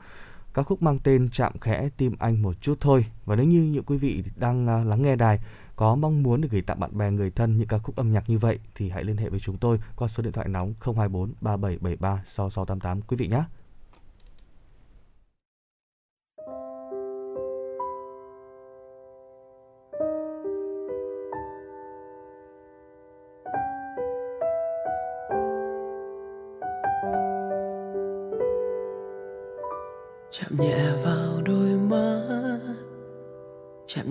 [0.54, 3.06] Các khúc mang tên Chạm khẽ tim anh một chút thôi.
[3.24, 5.40] Và nếu như những quý vị đang à, lắng nghe đài
[5.76, 8.30] có mong muốn được gửi tặng bạn bè, người thân những ca khúc âm nhạc
[8.30, 11.32] như vậy thì hãy liên hệ với chúng tôi qua số điện thoại nóng 024
[11.40, 13.42] 3773 6688 quý vị nhé.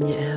[0.09, 0.30] Chạm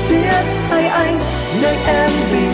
[0.00, 1.18] xiết tay anh
[1.62, 2.49] nơi em bình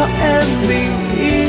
[0.00, 1.48] cho em bình yên.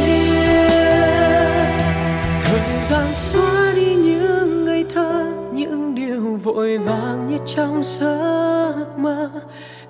[2.44, 2.60] Thời
[2.90, 9.30] gian xóa đi những ngày thơ, những điều vội vàng như trong giấc mơ.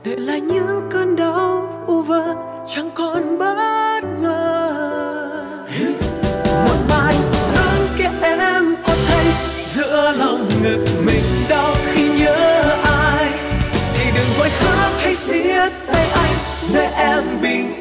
[0.03, 2.35] Để lại những cơn đau, u vơ,
[2.75, 4.73] chẳng còn bất ngờ.
[6.65, 9.25] Một mai sáng kia em có thấy,
[9.67, 13.29] giữa lòng ngực mình đau khi nhớ ai.
[13.93, 16.33] Thì đừng vội khóc hay xiết tay anh,
[16.73, 17.80] để em bình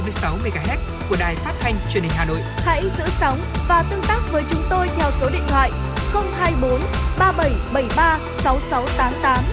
[0.00, 0.78] 96 MHz
[1.10, 2.38] của đài phát thanh truyền hình Hà Nội.
[2.56, 3.38] Hãy giữ sóng
[3.68, 5.70] và tương tác với chúng tôi theo số điện thoại
[6.38, 6.80] 024
[7.18, 9.44] 3773 6688.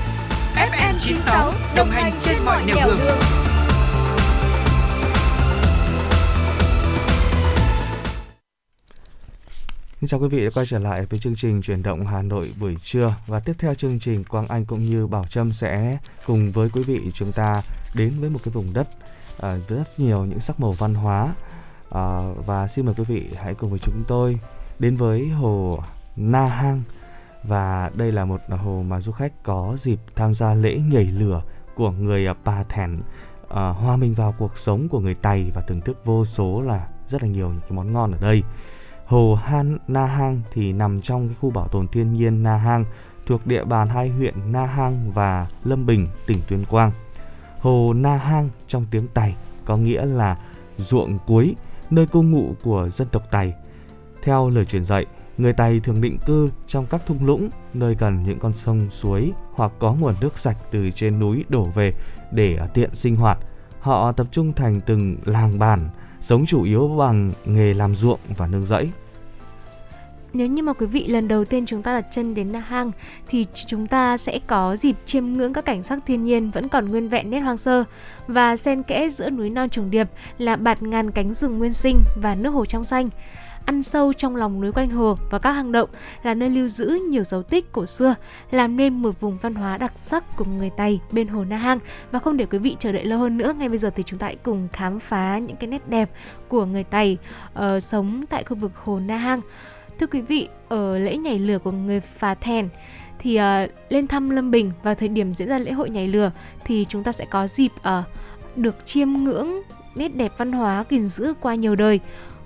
[0.56, 2.98] FM 96 đồng hành trên mọi nẻo đường.
[3.00, 3.18] đường.
[10.02, 12.54] Xin chào quý vị đã quay trở lại với chương trình chuyển động Hà Nội
[12.60, 16.52] buổi trưa và tiếp theo chương trình Quang Anh cũng như Bảo Trâm sẽ cùng
[16.52, 17.62] với quý vị chúng ta
[17.94, 18.88] đến với một cái vùng đất
[19.40, 21.34] với rất nhiều những sắc màu văn hóa
[21.92, 24.40] à, và xin mời quý vị hãy cùng với chúng tôi
[24.80, 25.80] đến với hồ
[26.16, 26.84] Na Hang
[27.44, 31.42] và đây là một hồ mà du khách có dịp tham gia lễ nhảy lửa
[31.76, 33.00] của người à, Pa Thèn
[33.50, 36.88] à, hòa mình vào cuộc sống của người Tày và thưởng thức vô số là
[37.08, 38.44] rất là nhiều những cái món ngon ở đây.
[39.06, 42.86] Hồ Han Na Hang thì nằm trong cái khu bảo tồn thiên nhiên Na Hang
[43.26, 46.92] thuộc địa bàn hai huyện Na Hang và Lâm Bình, tỉnh Tuyên Quang.
[47.60, 49.36] Hồ Na Hang trong tiếng Tài
[49.66, 50.38] có nghĩa là
[50.78, 51.56] ruộng cuối,
[51.90, 53.54] nơi cư ngụ của dân tộc Tài.
[54.24, 55.06] Theo lời truyền dạy,
[55.38, 59.32] người Tài thường định cư trong các thung lũng, nơi gần những con sông suối
[59.54, 61.94] hoặc có nguồn nước sạch từ trên núi đổ về
[62.32, 63.38] để tiện sinh hoạt.
[63.80, 65.90] Họ tập trung thành từng làng bản,
[66.22, 68.90] sống chủ yếu bằng nghề làm ruộng và nương rẫy.
[70.38, 72.92] Nếu như mà quý vị lần đầu tiên chúng ta đặt chân đến Na Hang
[73.28, 76.88] thì chúng ta sẽ có dịp chiêm ngưỡng các cảnh sắc thiên nhiên vẫn còn
[76.88, 77.84] nguyên vẹn nét hoang sơ
[78.28, 80.08] và xen kẽ giữa núi non trùng điệp
[80.38, 83.10] là bạt ngàn cánh rừng nguyên sinh và nước hồ trong xanh
[83.66, 85.90] ăn sâu trong lòng núi quanh hồ và các hang động
[86.24, 88.16] là nơi lưu giữ nhiều dấu tích cổ xưa,
[88.52, 91.80] làm nên một vùng văn hóa đặc sắc của người Tây bên hồ Na Hang.
[92.12, 94.20] Và không để quý vị chờ đợi lâu hơn nữa, ngay bây giờ thì chúng
[94.20, 96.10] ta hãy cùng khám phá những cái nét đẹp
[96.48, 99.42] của người Tây uh, ờ, sống tại khu vực hồ Na Hang.
[100.00, 102.70] Thưa quý vị, ở lễ nhảy lửa của người Phà Thèn
[103.20, 106.32] thì uh, lên thăm Lâm Bình vào thời điểm diễn ra lễ hội nhảy lửa
[106.66, 108.06] thì chúng ta sẽ có dịp uh,
[108.56, 109.62] được chiêm ngưỡng
[109.96, 112.00] nét đẹp văn hóa gìn giữ qua nhiều đời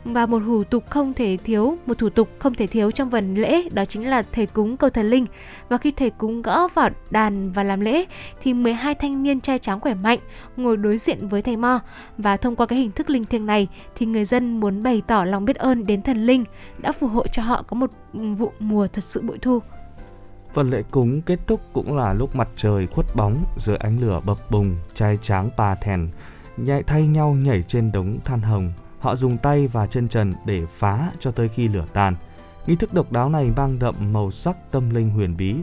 [0.05, 3.35] và một thủ tục không thể thiếu một thủ tục không thể thiếu trong phần
[3.35, 5.25] lễ đó chính là thầy cúng cầu thần linh.
[5.69, 8.05] Và khi thầy cúng gõ vào đàn và làm lễ
[8.41, 10.19] thì 12 thanh niên trai tráng khỏe mạnh
[10.57, 11.79] ngồi đối diện với thầy mo.
[12.17, 15.25] Và thông qua cái hình thức linh thiêng này thì người dân muốn bày tỏ
[15.25, 16.43] lòng biết ơn đến thần linh
[16.77, 19.59] đã phù hộ cho họ có một vụ mùa thật sự bội thu.
[20.53, 24.21] Phần lễ cúng kết thúc cũng là lúc mặt trời khuất bóng dưới ánh lửa
[24.25, 26.09] bập bùng, trai tráng pa thèn,
[26.57, 28.71] nhạy thay nhau nhảy trên đống than hồng.
[29.01, 32.15] Họ dùng tay và chân trần để phá cho tới khi lửa tàn.
[32.67, 35.55] Nghi thức độc đáo này mang đậm màu sắc tâm linh huyền bí.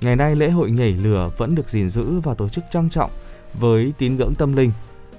[0.00, 3.10] Ngày nay lễ hội nhảy lửa vẫn được gìn giữ và tổ chức trang trọng
[3.54, 4.72] với tín ngưỡng tâm linh.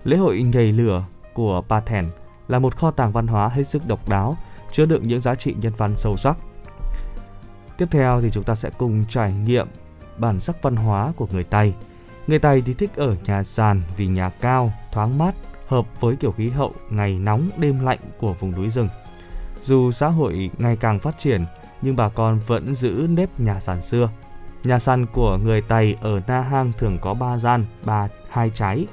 [0.04, 1.04] Lễ hội nhảy lửa
[1.34, 2.06] của Pa Thèn
[2.48, 4.38] là một kho tàng văn hóa hết sức độc đáo,
[4.72, 6.38] chứa đựng những giá trị nhân văn sâu sắc.
[7.78, 9.68] Tiếp theo thì chúng ta sẽ cùng trải nghiệm
[10.18, 11.74] bản sắc văn hóa của người Tây.
[12.28, 15.36] Người Tây thì thích ở nhà sàn vì nhà cao, thoáng mát,
[15.68, 18.90] hợp với kiểu khí hậu ngày nóng đêm lạnh của vùng núi rừng.
[19.62, 21.46] Dù xã hội ngày càng phát triển,
[21.82, 24.10] nhưng bà con vẫn giữ nếp nhà sàn xưa.
[24.64, 28.88] Nhà sàn của người Tày ở Na Hang thường có ba gian, ba hai trái.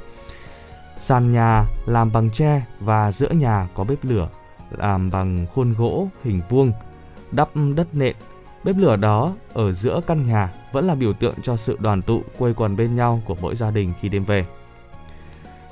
[0.98, 4.28] Sàn nhà làm bằng tre và giữa nhà có bếp lửa
[4.70, 6.72] làm bằng khuôn gỗ hình vuông,
[7.30, 8.16] đắp đất nện.
[8.64, 12.22] Bếp lửa đó ở giữa căn nhà vẫn là biểu tượng cho sự đoàn tụ
[12.38, 14.46] quây quần bên nhau của mỗi gia đình khi đêm về.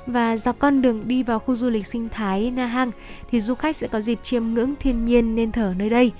[0.05, 2.91] Và dọc con đường đi vào khu du lịch sinh thái Na Hang
[3.31, 6.11] thì du khách sẽ có dịp chiêm ngưỡng thiên nhiên nên thở nơi đây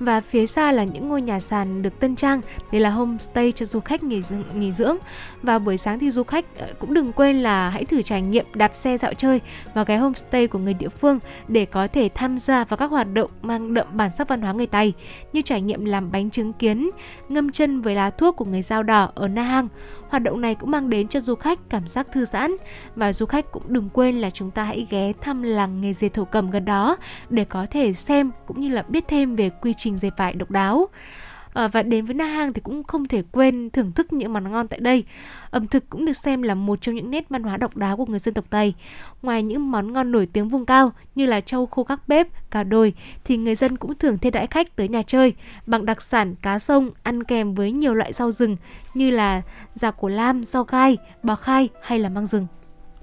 [0.00, 2.40] và phía xa là những ngôi nhà sàn được tân trang
[2.72, 4.96] để là homestay cho du khách nghỉ dưỡng, nghỉ dưỡng.
[5.42, 8.46] Và buổi sáng thì du khách ờ, cũng đừng quên là hãy thử trải nghiệm
[8.54, 9.40] đạp xe dạo chơi
[9.74, 13.14] vào cái homestay của người địa phương để có thể tham gia vào các hoạt
[13.14, 14.92] động mang đậm bản sắc văn hóa người Tây
[15.32, 16.90] như trải nghiệm làm bánh trứng kiến,
[17.28, 19.68] ngâm chân với lá thuốc của người dao đỏ ở Na Hang.
[20.08, 22.56] Hoạt động này cũng mang đến cho du khách cảm giác thư giãn
[22.96, 26.08] và du khách cũng đừng quên là chúng ta hãy ghé thăm làng nghề dệt
[26.08, 26.96] thổ cẩm gần đó
[27.30, 30.32] để có thể xem cũng như là biết thêm về quy trình trình dệt vải
[30.32, 30.88] độc đáo.
[31.54, 34.52] À, và đến với Na Hang thì cũng không thể quên thưởng thức những món
[34.52, 35.04] ngon tại đây.
[35.50, 38.06] Ẩm thực cũng được xem là một trong những nét văn hóa độc đáo của
[38.06, 38.74] người dân tộc Tây.
[39.22, 42.62] Ngoài những món ngon nổi tiếng vùng cao như là trâu khô các bếp, cà
[42.62, 45.34] đồi thì người dân cũng thường thiết đãi khách tới nhà chơi
[45.66, 48.56] bằng đặc sản cá sông ăn kèm với nhiều loại rau rừng
[48.94, 49.42] như là
[49.74, 52.46] già cổ lam, rau gai, bò khai hay là măng rừng.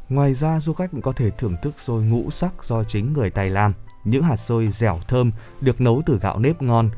[0.10, 3.30] Ngoài ra du khách cũng có thể thưởng thức xôi ngũ sắc do chính người
[3.30, 3.74] Tây làm
[4.04, 5.32] những hạt xôi dẻo thơm
[5.62, 6.90] được nấu từ gạo nếp ngon.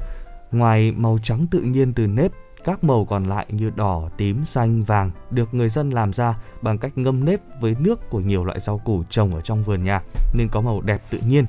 [0.52, 2.32] Ngoài màu trắng tự nhiên từ nếp,
[2.64, 6.78] các màu còn lại như đỏ, tím, xanh, vàng được người dân làm ra bằng
[6.78, 10.02] cách ngâm nếp với nước của nhiều loại rau củ trồng ở trong vườn nhà
[10.34, 11.46] nên có màu đẹp tự nhiên.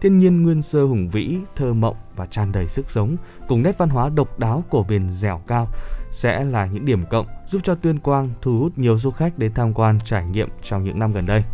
[0.00, 3.16] Thiên nhiên nguyên sơ hùng vĩ, thơ mộng và tràn đầy sức sống
[3.48, 5.68] cùng nét văn hóa độc đáo của miền dẻo cao
[6.10, 9.52] sẽ là những điểm cộng giúp cho Tuyên Quang thu hút nhiều du khách đến
[9.54, 11.44] tham quan trải nghiệm trong những năm gần đây.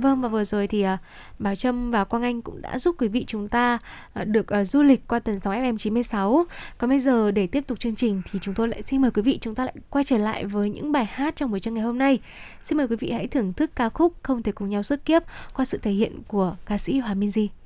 [0.00, 0.98] Vâng và vừa rồi thì uh,
[1.38, 3.78] Bảo Trâm và Quang Anh cũng đã giúp quý vị chúng ta
[4.20, 6.44] uh, được uh, du lịch qua tần sóng FM 96.
[6.78, 9.22] Còn bây giờ để tiếp tục chương trình thì chúng tôi lại xin mời quý
[9.22, 11.84] vị chúng ta lại quay trở lại với những bài hát trong buổi trưa ngày
[11.84, 12.18] hôm nay.
[12.64, 15.22] Xin mời quý vị hãy thưởng thức ca khúc Không thể cùng nhau xuất kiếp
[15.54, 17.59] qua sự thể hiện của ca sĩ Hòa Minzy.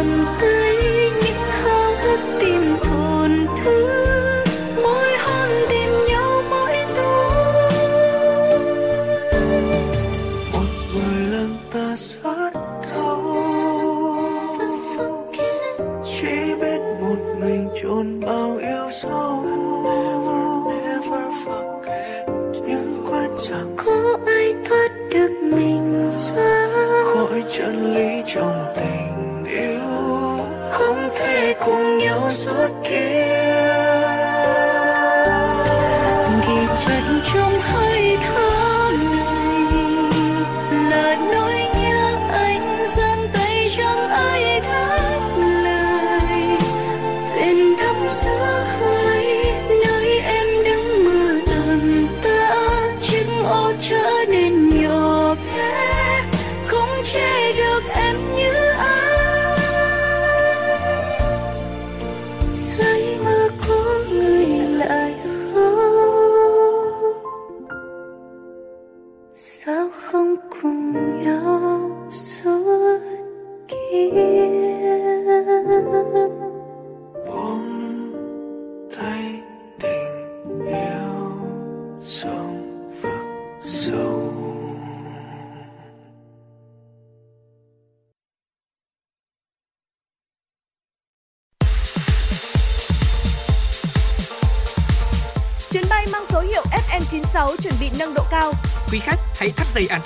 [0.00, 0.59] Tante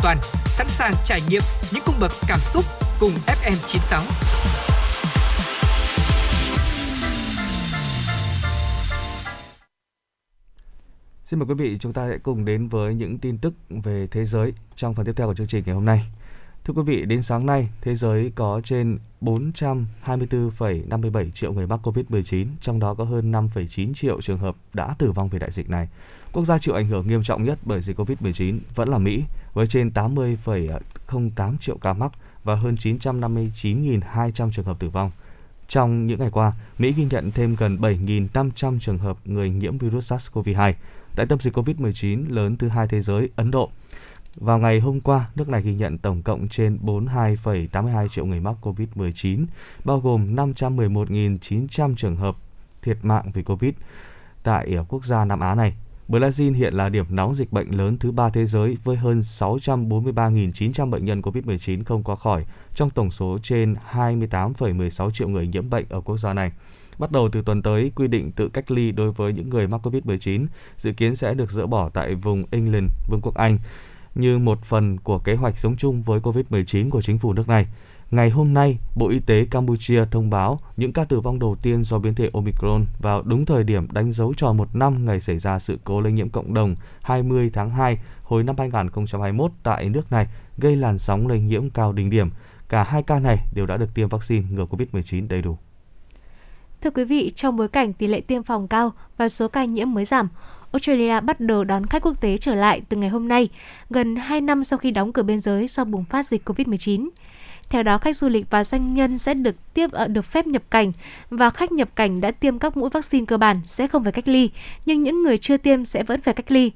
[0.05, 1.43] toàn, sẵn sàng trải nghiệm
[1.73, 2.65] những cung bậc cảm xúc
[3.01, 4.03] cùng FM 96.
[11.25, 14.25] Xin mời quý vị chúng ta sẽ cùng đến với những tin tức về thế
[14.25, 16.07] giới trong phần tiếp theo của chương trình ngày hôm nay.
[16.65, 22.47] Thưa quý vị, đến sáng nay, thế giới có trên 424,57 triệu người mắc COVID-19,
[22.61, 25.89] trong đó có hơn 5,9 triệu trường hợp đã tử vong vì đại dịch này.
[26.35, 29.67] Quốc gia chịu ảnh hưởng nghiêm trọng nhất bởi dịch COVID-19 vẫn là Mỹ, với
[29.67, 32.13] trên 80,08 triệu ca mắc
[32.45, 35.11] và hơn 959.200 trường hợp tử vong.
[35.69, 40.13] Trong những ngày qua, Mỹ ghi nhận thêm gần 7.500 trường hợp người nhiễm virus
[40.13, 40.73] SARS-CoV-2
[41.17, 43.71] tại tâm dịch COVID-19 lớn thứ hai thế giới, Ấn Độ.
[44.37, 48.55] Vào ngày hôm qua, nước này ghi nhận tổng cộng trên 42,82 triệu người mắc
[48.63, 49.47] COVID-19,
[49.85, 52.37] bao gồm 511.900 trường hợp
[52.83, 53.73] thiệt mạng vì COVID
[54.43, 55.75] tại ờ, quốc gia Nam Á này.
[56.09, 60.91] Brazil hiện là điểm nóng dịch bệnh lớn thứ ba thế giới với hơn 643.900
[60.91, 62.45] bệnh nhân COVID-19 không qua khỏi
[62.75, 66.53] trong tổng số trên 28,16 triệu người nhiễm bệnh ở quốc gia này.
[66.99, 69.87] Bắt đầu từ tuần tới, quy định tự cách ly đối với những người mắc
[69.87, 70.47] COVID-19
[70.79, 73.59] dự kiến sẽ được dỡ bỏ tại vùng England, Vương quốc Anh
[74.15, 77.67] như một phần của kế hoạch sống chung với COVID-19 của chính phủ nước này.
[78.15, 81.85] Ngày hôm nay, Bộ Y tế Campuchia thông báo những ca tử vong đầu tiên
[81.85, 85.39] do biến thể Omicron vào đúng thời điểm đánh dấu tròn một năm ngày xảy
[85.39, 90.13] ra sự cố lây nhiễm cộng đồng 20 tháng 2 hồi năm 2021 tại nước
[90.13, 90.27] này,
[90.59, 92.31] gây làn sóng lây nhiễm cao đỉnh điểm.
[92.69, 95.59] Cả hai ca này đều đã được tiêm vaccine ngừa COVID-19 đầy đủ.
[96.81, 99.95] Thưa quý vị, trong bối cảnh tỷ lệ tiêm phòng cao và số ca nhiễm
[99.95, 100.29] mới giảm,
[100.73, 103.49] Australia bắt đầu đón khách quốc tế trở lại từ ngày hôm nay,
[103.91, 107.09] gần 2 năm sau khi đóng cửa biên giới do bùng phát dịch COVID-19.
[107.75, 110.63] Theo đó, khách du lịch và doanh nhân sẽ được tiếp ở được phép nhập
[110.71, 110.93] cảnh
[111.31, 114.29] và khách nhập cảnh đã tiêm các mũi vaccine cơ bản sẽ không phải cách
[114.29, 114.51] ly,
[114.87, 116.73] nhưng những người chưa tiêm sẽ vẫn phải cách ly.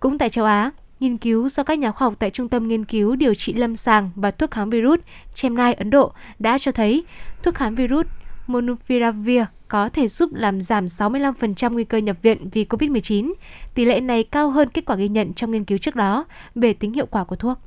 [0.00, 0.70] Cũng tại châu Á,
[1.00, 3.76] nghiên cứu do các nhà khoa học tại Trung tâm Nghiên cứu Điều trị Lâm
[3.76, 5.00] sàng và Thuốc kháng virus
[5.34, 7.04] Chennai, Ấn Độ đã cho thấy
[7.42, 8.06] thuốc kháng virus
[8.46, 13.32] Monopiravir có thể giúp làm giảm 65% nguy cơ nhập viện vì COVID-19.
[13.74, 16.24] Tỷ lệ này cao hơn kết quả ghi nhận trong nghiên cứu trước đó
[16.54, 17.58] về tính hiệu quả của thuốc.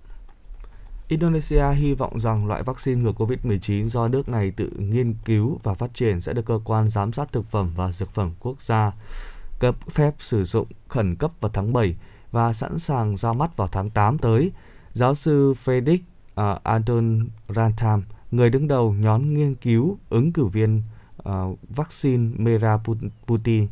[1.07, 5.73] Indonesia hy vọng rằng loại vaccine ngừa COVID-19 do nước này tự nghiên cứu và
[5.73, 8.91] phát triển sẽ được cơ quan giám sát thực phẩm và dược phẩm quốc gia
[9.59, 11.95] cấp phép sử dụng khẩn cấp vào tháng 7
[12.31, 14.51] và sẵn sàng ra mắt vào tháng 8 tới.
[14.93, 16.01] Giáo sư Fredrik uh,
[16.35, 20.83] à, Anton Rantam, người đứng đầu nhóm nghiên cứu ứng cử viên
[21.29, 23.67] uh, vaccine Meraputi,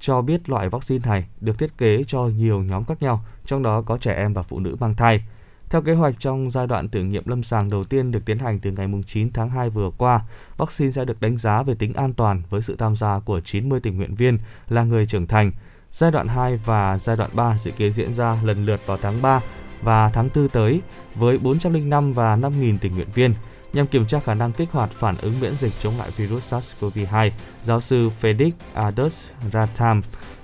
[0.00, 3.82] cho biết loại vaccine này được thiết kế cho nhiều nhóm khác nhau, trong đó
[3.82, 5.24] có trẻ em và phụ nữ mang thai.
[5.70, 8.58] Theo kế hoạch, trong giai đoạn thử nghiệm lâm sàng đầu tiên được tiến hành
[8.58, 10.20] từ ngày 9 tháng 2 vừa qua,
[10.56, 13.80] vaccine sẽ được đánh giá về tính an toàn với sự tham gia của 90
[13.80, 14.38] tình nguyện viên
[14.68, 15.52] là người trưởng thành.
[15.90, 19.22] Giai đoạn 2 và giai đoạn 3 dự kiến diễn ra lần lượt vào tháng
[19.22, 19.40] 3
[19.82, 20.80] và tháng 4 tới
[21.14, 23.34] với 405 và 5.000 tình nguyện viên
[23.72, 27.30] nhằm kiểm tra khả năng kích hoạt phản ứng miễn dịch chống lại virus SARS-CoV-2.
[27.62, 30.02] Giáo sư Felix Adus Ratam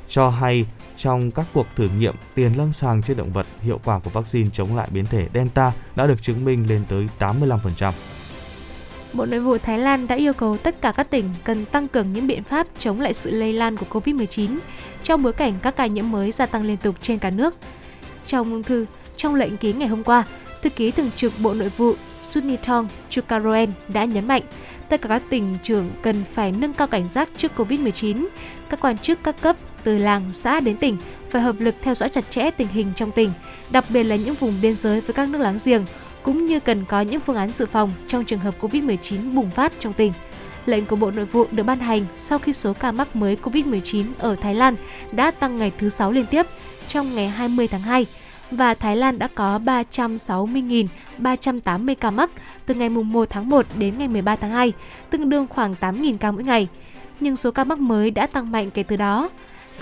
[0.08, 0.66] cho hay
[1.02, 4.50] trong các cuộc thử nghiệm tiền lâm sàng trên động vật, hiệu quả của vaccine
[4.52, 7.92] chống lại biến thể Delta đã được chứng minh lên tới 85%.
[9.12, 12.12] Bộ Nội vụ Thái Lan đã yêu cầu tất cả các tỉnh cần tăng cường
[12.12, 14.58] những biện pháp chống lại sự lây lan của COVID-19
[15.02, 17.54] trong bối cảnh các ca nhiễm mới gia tăng liên tục trên cả nước.
[18.26, 18.86] Trong thư
[19.16, 20.24] trong lệnh ký ngày hôm qua,
[20.62, 24.42] thư ký thường trực Bộ Nội vụ Sunithong Chukaroen đã nhấn mạnh
[24.88, 28.26] tất cả các tỉnh trưởng cần phải nâng cao cảnh giác trước COVID-19.
[28.70, 30.96] Các quan chức các cấp từ làng, xã đến tỉnh
[31.30, 33.30] phải hợp lực theo dõi chặt chẽ tình hình trong tỉnh,
[33.70, 35.84] đặc biệt là những vùng biên giới với các nước láng giềng,
[36.22, 39.72] cũng như cần có những phương án dự phòng trong trường hợp COVID-19 bùng phát
[39.78, 40.12] trong tỉnh.
[40.66, 44.04] Lệnh của Bộ Nội vụ được ban hành sau khi số ca mắc mới COVID-19
[44.18, 44.76] ở Thái Lan
[45.12, 46.46] đã tăng ngày thứ 6 liên tiếp
[46.88, 48.06] trong ngày 20 tháng 2
[48.50, 52.30] và Thái Lan đã có 360.380 ca mắc
[52.66, 54.72] từ ngày 1 tháng 1 đến ngày 13 tháng 2,
[55.10, 56.68] tương đương khoảng 8.000 ca mỗi ngày.
[57.20, 59.28] Nhưng số ca mắc mới đã tăng mạnh kể từ đó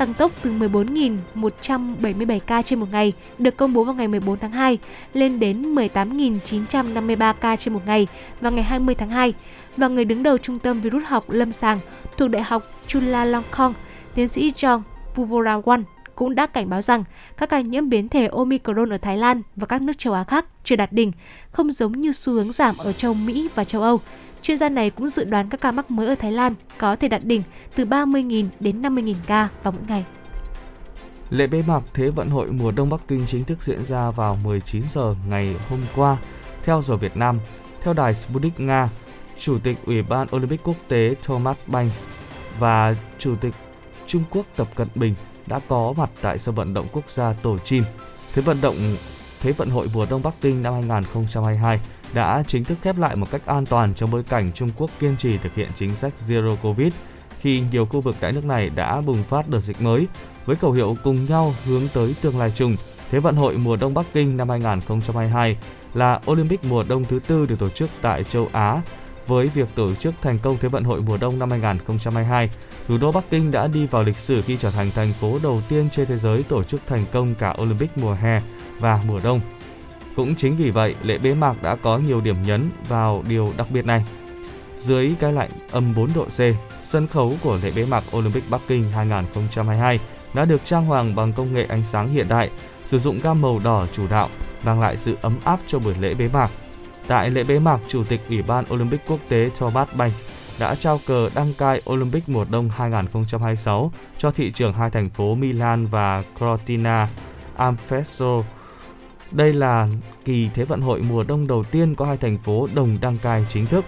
[0.00, 4.52] tăng tốc từ 14.177 ca trên một ngày được công bố vào ngày 14 tháng
[4.52, 4.78] 2
[5.12, 8.06] lên đến 18.953 ca trên một ngày
[8.40, 9.34] vào ngày 20 tháng 2
[9.76, 11.78] và người đứng đầu Trung tâm Virus học Lâm sàng
[12.16, 13.72] thuộc Đại học Chulalongkorn,
[14.14, 14.82] tiến sĩ John
[15.14, 15.82] Puvorawan
[16.14, 17.04] cũng đã cảnh báo rằng
[17.36, 20.46] các ca nhiễm biến thể Omicron ở Thái Lan và các nước châu Á khác
[20.64, 21.12] chưa đạt đỉnh,
[21.50, 24.00] không giống như xu hướng giảm ở châu Mỹ và châu Âu.
[24.42, 27.08] Chuyên gia này cũng dự đoán các ca mắc mới ở Thái Lan có thể
[27.08, 27.42] đạt đỉnh
[27.74, 30.04] từ 30.000 đến 50.000 ca vào mỗi ngày.
[31.30, 34.38] Lễ bế mạc Thế vận hội mùa đông Bắc Kinh chính thức diễn ra vào
[34.44, 36.16] 19 giờ ngày hôm qua
[36.64, 37.38] theo giờ Việt Nam.
[37.82, 38.88] Theo đài Sputnik Nga,
[39.38, 42.02] Chủ tịch Ủy ban Olympic Quốc tế Thomas Banks
[42.58, 43.54] và Chủ tịch
[44.06, 45.14] Trung Quốc Tập Cận Bình
[45.46, 47.84] đã có mặt tại sân vận động quốc gia Tổ Chim.
[48.32, 48.76] Thế vận động
[49.40, 51.80] Thế vận hội mùa đông Bắc Kinh năm 2022
[52.14, 55.16] đã chính thức khép lại một cách an toàn trong bối cảnh Trung Quốc kiên
[55.16, 56.92] trì thực hiện chính sách Zero Covid
[57.40, 60.06] khi nhiều khu vực tại nước này đã bùng phát đợt dịch mới
[60.46, 62.76] với khẩu hiệu cùng nhau hướng tới tương lai chung.
[63.10, 65.56] Thế vận hội mùa đông Bắc Kinh năm 2022
[65.94, 68.80] là Olympic mùa đông thứ tư được tổ chức tại châu Á.
[69.26, 72.50] Với việc tổ chức thành công Thế vận hội mùa đông năm 2022,
[72.88, 75.62] thủ đô Bắc Kinh đã đi vào lịch sử khi trở thành thành phố đầu
[75.68, 78.40] tiên trên thế giới tổ chức thành công cả Olympic mùa hè
[78.78, 79.40] và mùa đông.
[80.16, 83.66] Cũng chính vì vậy, lễ bế mạc đã có nhiều điểm nhấn vào điều đặc
[83.70, 84.04] biệt này.
[84.76, 86.40] Dưới cái lạnh âm 4 độ C,
[86.82, 90.00] sân khấu của lễ bế mạc Olympic Bắc Kinh 2022
[90.34, 92.50] đã được trang hoàng bằng công nghệ ánh sáng hiện đại,
[92.84, 94.28] sử dụng gam màu đỏ chủ đạo,
[94.64, 96.50] mang lại sự ấm áp cho buổi lễ bế mạc.
[97.06, 100.12] Tại lễ bế mạc, Chủ tịch Ủy ban Olympic Quốc tế Thomas Bach
[100.58, 105.34] đã trao cờ đăng cai Olympic mùa đông 2026 cho thị trường hai thành phố
[105.34, 107.08] Milan và Cortina
[107.58, 108.42] Ampezzo.
[109.32, 109.88] Đây là
[110.24, 113.46] kỳ Thế vận hội mùa đông đầu tiên có hai thành phố đồng đăng cai
[113.48, 113.84] chính thức.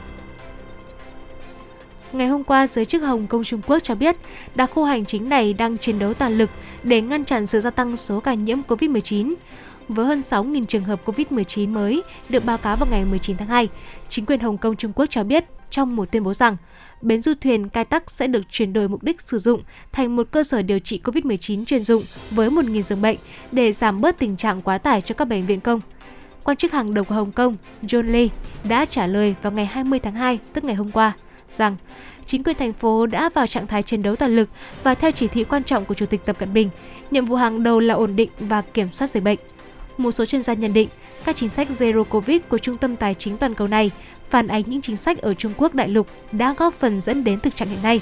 [2.12, 4.16] Ngày hôm qua, giới chức Hồng Kông Trung Quốc cho biết
[4.54, 6.50] đặc khu hành chính này đang chiến đấu toàn lực
[6.82, 9.34] để ngăn chặn sự gia tăng số ca nhiễm COVID-19.
[9.88, 13.68] Với hơn 6.000 trường hợp COVID-19 mới được báo cáo vào ngày 19 tháng 2,
[14.08, 16.56] chính quyền Hồng Kông Trung Quốc cho biết trong một tuyên bố rằng
[17.02, 19.62] bến du thuyền Cai Tắc sẽ được chuyển đổi mục đích sử dụng
[19.92, 23.18] thành một cơ sở điều trị COVID-19 chuyên dụng với 1.000 giường bệnh
[23.52, 25.80] để giảm bớt tình trạng quá tải cho các bệnh viện công.
[26.44, 28.28] Quan chức hàng đầu của Hồng Kông, John Lee,
[28.64, 31.12] đã trả lời vào ngày 20 tháng 2, tức ngày hôm qua,
[31.52, 31.76] rằng
[32.26, 34.48] chính quyền thành phố đã vào trạng thái chiến đấu toàn lực
[34.82, 36.70] và theo chỉ thị quan trọng của Chủ tịch Tập Cận Bình,
[37.10, 39.38] nhiệm vụ hàng đầu là ổn định và kiểm soát dịch bệnh.
[39.98, 40.88] Một số chuyên gia nhận định,
[41.24, 43.90] các chính sách Zero Covid của Trung tâm Tài chính Toàn cầu này
[44.32, 47.40] phản ánh những chính sách ở Trung Quốc đại lục đã góp phần dẫn đến
[47.40, 48.00] thực trạng hiện nay.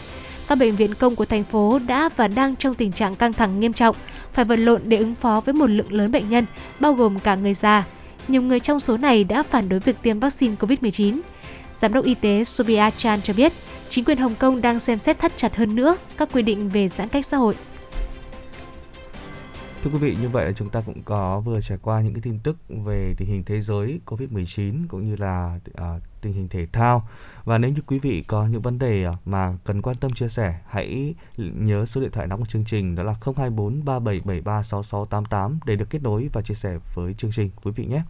[0.49, 3.61] Các bệnh viện công của thành phố đã và đang trong tình trạng căng thẳng
[3.61, 3.97] nghiêm trọng,
[4.33, 6.47] phải vật lộn để ứng phó với một lượng lớn bệnh nhân,
[6.81, 7.85] bao gồm cả người già.
[8.29, 11.21] Nhiều người trong số này đã phản đối việc tiêm vaccine COVID-19.
[11.81, 13.53] Giám đốc y tế Sobia Chan cho biết,
[13.89, 16.89] chính quyền Hồng Kông đang xem xét thắt chặt hơn nữa các quy định về
[16.89, 17.55] giãn cách xã hội.
[19.85, 22.23] Thưa quý vị, như vậy là chúng ta cũng có vừa trải qua những cái
[22.23, 26.67] tin tức về tình hình thế giới COVID-19 cũng như là à, tình hình thể
[26.73, 27.09] thao.
[27.45, 30.29] Và nếu như quý vị có những vấn đề à, mà cần quan tâm chia
[30.29, 35.59] sẻ, hãy nhớ số điện thoại nóng của chương trình đó là 024 3773 6688
[35.65, 38.03] để được kết nối và chia sẻ với chương trình quý vị nhé.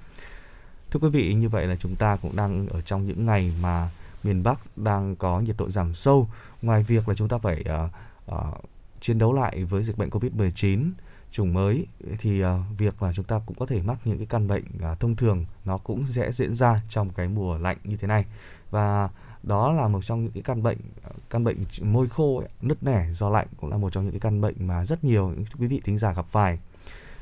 [0.91, 3.91] Thưa quý vị, như vậy là chúng ta cũng đang ở trong những ngày mà
[4.23, 6.29] miền Bắc đang có nhiệt độ giảm sâu.
[6.63, 7.91] Ngoài việc là chúng ta phải uh,
[8.35, 8.65] uh,
[9.01, 10.91] chiến đấu lại với dịch bệnh COVID-19
[11.31, 11.87] chủng mới
[12.19, 15.01] thì uh, việc là chúng ta cũng có thể mắc những cái căn bệnh uh,
[15.01, 18.25] thông thường nó cũng sẽ diễn ra trong cái mùa lạnh như thế này.
[18.71, 19.09] Và
[19.43, 22.83] đó là một trong những cái căn bệnh ờ, căn bệnh môi khô ấy, nứt
[22.83, 25.45] nẻ do lạnh cũng là một trong những cái căn bệnh mà rất nhiều những
[25.59, 26.59] quý vị thính giả gặp phải.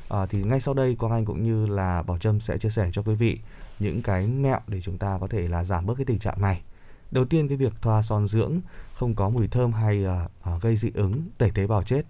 [0.09, 2.89] À, thì ngay sau đây quang anh cũng như là bảo trâm sẽ chia sẻ
[2.93, 3.39] cho quý vị
[3.79, 6.61] những cái mẹo để chúng ta có thể là giảm bớt cái tình trạng này.
[7.11, 8.59] Đầu tiên cái việc thoa son dưỡng
[8.93, 12.01] không có mùi thơm hay uh, gây dị ứng tẩy tế bào chết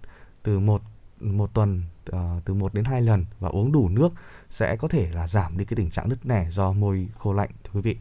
[0.42, 0.82] từ một
[1.20, 4.12] một tuần uh, từ 1 đến 2 lần và uống đủ nước
[4.50, 7.50] sẽ có thể là giảm đi cái tình trạng nứt nẻ do môi khô lạnh
[7.64, 7.96] thưa quý vị.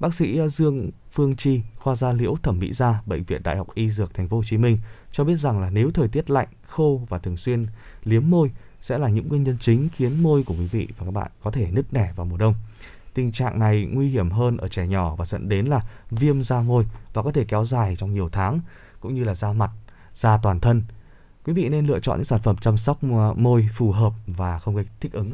[0.00, 3.56] Bác sĩ ờ, Dương Phương Chi, khoa da liễu thẩm mỹ da, bệnh viện Đại
[3.56, 4.78] học Y Dược Thành phố Hồ Chí Minh
[5.10, 7.66] cho biết rằng là nếu thời tiết lạnh, khô và thường xuyên
[8.04, 8.50] liếm môi
[8.80, 11.50] sẽ là những nguyên nhân chính khiến môi của quý vị và các bạn có
[11.50, 12.54] thể nứt nẻ vào mùa đông.
[13.14, 15.80] Tình trạng này nguy hiểm hơn ở trẻ nhỏ và dẫn đến là
[16.10, 18.60] viêm da môi và có thể kéo dài trong nhiều tháng
[19.00, 19.70] cũng như là da mặt,
[20.14, 20.82] da toàn thân.
[21.46, 24.58] Quý vị nên lựa chọn những sản phẩm chăm sóc ờ, môi phù hợp và
[24.58, 25.30] không gây thích ứng.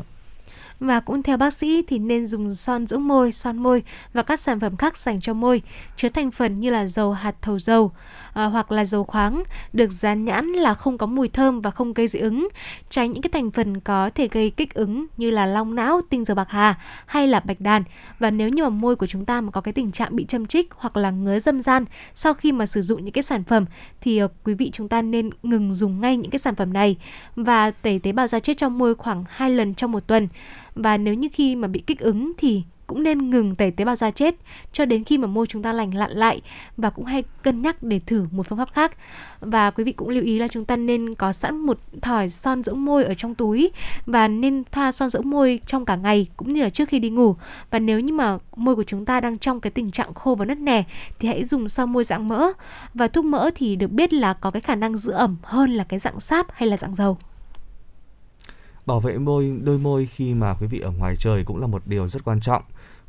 [0.80, 3.82] Và cũng theo bác sĩ thì nên dùng son dưỡng môi, son môi
[4.12, 5.62] và các sản phẩm khác dành cho môi
[5.96, 7.92] chứa thành phần như là dầu hạt thầu dầu
[8.32, 11.92] à, hoặc là dầu khoáng được dán nhãn là không có mùi thơm và không
[11.92, 12.48] gây dị ứng.
[12.90, 16.24] Tránh những cái thành phần có thể gây kích ứng như là long não, tinh
[16.24, 16.74] dầu bạc hà
[17.06, 17.82] hay là bạch đàn.
[18.18, 20.46] Và nếu như mà môi của chúng ta mà có cái tình trạng bị châm
[20.46, 23.64] chích hoặc là ngứa dâm gian sau khi mà sử dụng những cái sản phẩm
[24.00, 26.96] thì à, quý vị chúng ta nên ngừng dùng ngay những cái sản phẩm này
[27.36, 30.28] và tẩy tế bào da chết trong môi khoảng 2 lần trong một tuần
[30.74, 32.62] và nếu như khi mà bị kích ứng thì
[32.92, 34.34] cũng nên ngừng tẩy tế bào da chết
[34.72, 36.40] cho đến khi mà môi chúng ta lành lặn lại
[36.76, 38.96] và cũng hay cân nhắc để thử một phương pháp khác.
[39.40, 42.62] Và quý vị cũng lưu ý là chúng ta nên có sẵn một thỏi son
[42.62, 43.70] dưỡng môi ở trong túi
[44.06, 47.10] và nên thoa son dưỡng môi trong cả ngày cũng như là trước khi đi
[47.10, 47.36] ngủ.
[47.70, 50.44] Và nếu như mà môi của chúng ta đang trong cái tình trạng khô và
[50.44, 50.84] nứt nẻ
[51.18, 52.52] thì hãy dùng son môi dạng mỡ.
[52.94, 55.84] Và thuốc mỡ thì được biết là có cái khả năng giữ ẩm hơn là
[55.84, 57.18] cái dạng sáp hay là dạng dầu.
[58.86, 61.82] Bảo vệ môi, đôi môi khi mà quý vị ở ngoài trời cũng là một
[61.86, 62.62] điều rất quan trọng.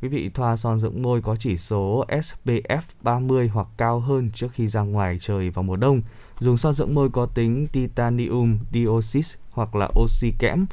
[0.04, 4.48] Quý vị thoa son dưỡng môi có chỉ số SPF 30 hoặc cao hơn trước
[4.52, 6.00] khi ra ngoài trời vào mùa đông.
[6.38, 10.66] Dùng son dưỡng môi có tính titanium dioxide hoặc là oxy kẽm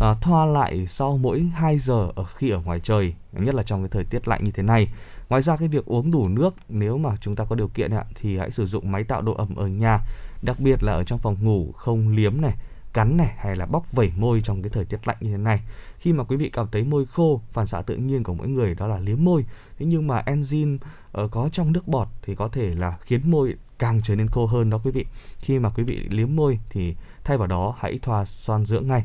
[0.00, 3.82] à, thoa lại sau mỗi 2 giờ ở khi ở ngoài trời, nhất là trong
[3.82, 4.88] cái thời tiết lạnh như thế này.
[5.28, 8.38] Ngoài ra cái việc uống đủ nước nếu mà chúng ta có điều kiện thì
[8.38, 10.00] hãy sử dụng máy tạo độ ẩm ở nhà,
[10.42, 12.54] đặc biệt là ở trong phòng ngủ không liếm này,
[12.96, 15.60] cắn này hay là bóc vẩy môi trong cái thời tiết lạnh như thế này.
[15.98, 18.74] Khi mà quý vị cảm thấy môi khô, phản xạ tự nhiên của mỗi người
[18.74, 19.44] đó là liếm môi.
[19.78, 20.78] Thế nhưng mà enzyme
[21.12, 24.46] ờ, có trong nước bọt thì có thể là khiến môi càng trở nên khô
[24.46, 25.04] hơn đó quý vị.
[25.38, 26.94] Khi mà quý vị liếm môi thì
[27.24, 29.04] thay vào đó hãy thoa son dưỡng ngay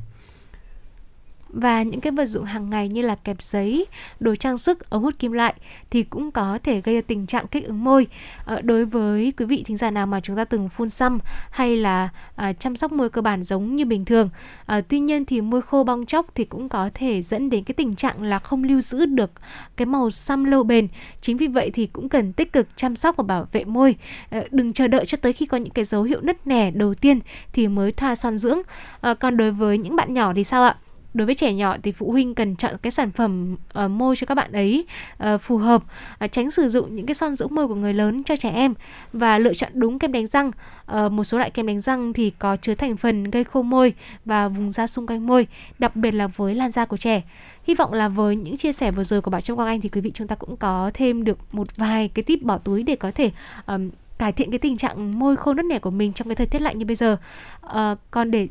[1.53, 3.85] và những cái vật dụng hàng ngày như là kẹp giấy,
[4.19, 5.53] đồ trang sức, ống hút kim loại
[5.89, 8.07] thì cũng có thể gây ra tình trạng kích ứng môi.
[8.45, 11.19] À, đối với quý vị thính giả nào mà chúng ta từng phun xăm
[11.51, 14.29] hay là à, chăm sóc môi cơ bản giống như bình thường,
[14.65, 17.73] à, tuy nhiên thì môi khô bong chóc thì cũng có thể dẫn đến cái
[17.73, 19.31] tình trạng là không lưu giữ được
[19.77, 20.87] cái màu xăm lâu bền.
[21.21, 23.95] Chính vì vậy thì cũng cần tích cực chăm sóc và bảo vệ môi.
[24.29, 26.93] À, đừng chờ đợi cho tới khi có những cái dấu hiệu nứt nẻ đầu
[26.93, 27.19] tiên
[27.53, 28.61] thì mới thoa son dưỡng.
[29.01, 30.75] À, còn đối với những bạn nhỏ thì sao ạ?
[31.14, 33.55] Đối với trẻ nhỏ thì phụ huynh cần chọn cái sản phẩm
[33.86, 34.86] uh, môi cho các bạn ấy
[35.24, 35.84] uh, phù hợp
[36.26, 38.74] uh, tránh sử dụng những cái son dưỡng môi của người lớn cho trẻ em
[39.14, 40.51] và lựa chọn đúng kem đánh răng.
[40.97, 43.93] Uh, một số loại kem đánh răng thì có chứa thành phần gây khô môi
[44.26, 45.47] và vùng da xung quanh môi
[45.80, 47.22] đặc biệt là với làn da của trẻ.
[47.64, 49.89] Hy vọng là với những chia sẻ vừa rồi của bạn trong quang anh thì
[49.89, 52.95] quý vị chúng ta cũng có thêm được một vài cái tip bỏ túi để
[52.95, 53.32] có thể
[53.68, 56.47] um, cải thiện cái tình trạng môi khô nứt nẻ của mình trong cái thời
[56.47, 57.18] tiết lạnh như bây giờ.
[57.66, 58.47] Uh, còn để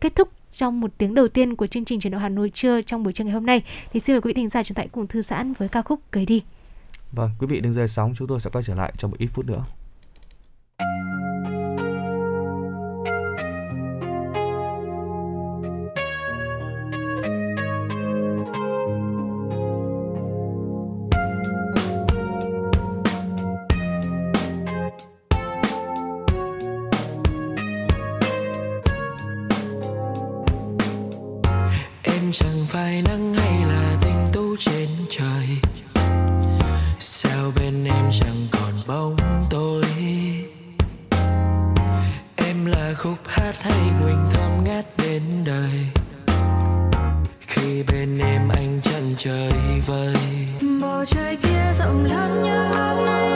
[0.00, 2.82] kết thúc trong một tiếng đầu tiên của chương trình chuyển động Hà Nội trưa
[2.82, 4.84] trong buổi trưa ngày hôm nay thì xin mời quý vị thính giả chúng ta
[4.92, 6.42] cùng thư giãn với ca khúc cười đi.
[7.12, 9.26] Vâng, quý vị đừng rời sóng, chúng tôi sẽ quay trở lại trong một ít
[9.26, 9.64] phút nữa.
[32.72, 35.46] Phải nắng hay là tinh tú trên trời?
[36.98, 39.16] Sao bên em chẳng còn bóng
[39.50, 39.84] tôi
[42.36, 45.86] em là khúc hát hay quỳnh thơm ngát đến đời?
[47.40, 49.52] Khi bên em anh chân trời
[49.86, 50.16] vơi.
[50.80, 53.31] Bầu trời kia rộng lớn như hôm nay.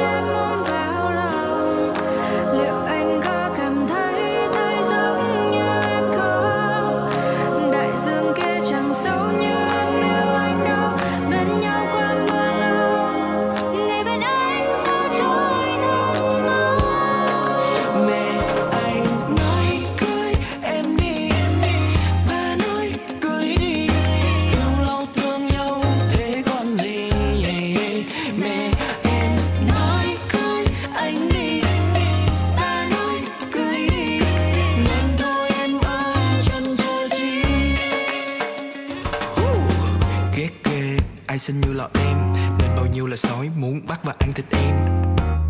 [43.87, 44.75] Bắt và ăn thịt em.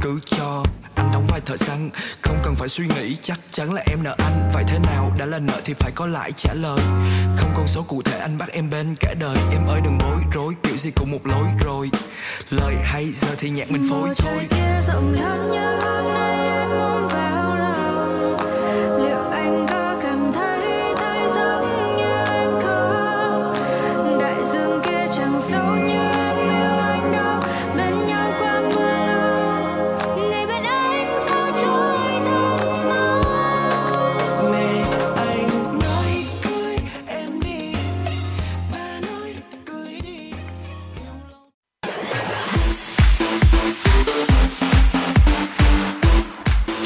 [0.00, 0.62] Cứ cho
[0.94, 1.90] anh đóng vai thợ săn
[2.22, 4.50] không cần phải suy nghĩ chắc chắn là em nợ anh.
[4.52, 6.78] Phải thế nào đã là nợ thì phải có lại trả lời.
[7.36, 9.36] Không con số cụ thể anh bắt em bên cả đời.
[9.52, 11.90] Em ơi đừng bối rối kiểu gì cũng một lối rồi.
[12.50, 16.70] Lời hay giờ thì nhạc mình phối thôi kia rộng lớn như hôm nay em
[16.70, 17.25] ôm vào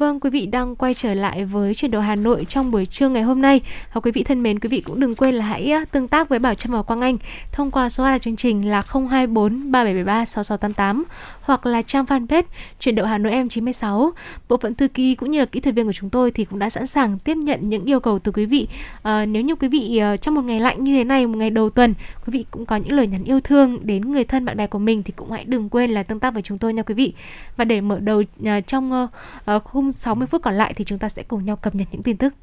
[0.00, 3.08] Vâng, quý vị đang quay trở lại với chuyển đổi Hà Nội trong buổi trưa
[3.08, 3.60] ngày hôm nay.
[3.92, 6.38] Và quý vị thân mến, quý vị cũng đừng quên là hãy tương tác với
[6.38, 7.18] Bảo Trâm và Quang Anh
[7.52, 11.04] thông qua số hotline chương trình là 024 3773 6688
[11.42, 12.42] hoặc là trang fanpage
[12.80, 14.10] chuyển đổi Hà Nội M96.
[14.48, 16.58] Bộ phận thư ký cũng như là kỹ thuật viên của chúng tôi thì cũng
[16.58, 18.68] đã sẵn sàng tiếp nhận những yêu cầu từ quý vị.
[19.02, 21.50] À, nếu như quý vị ờ, trong một ngày lạnh như thế này, một ngày
[21.50, 21.94] đầu tuần,
[22.26, 24.78] quý vị cũng có những lời nhắn yêu thương đến người thân bạn bè của
[24.78, 27.12] mình thì cũng hãy đừng quên là tương tác với chúng tôi nha quý vị.
[27.56, 29.08] Và để mở đầu ờ, trong
[29.64, 32.02] khung khung 60 phút còn lại thì chúng ta sẽ cùng nhau cập nhật những
[32.02, 32.34] tin tức.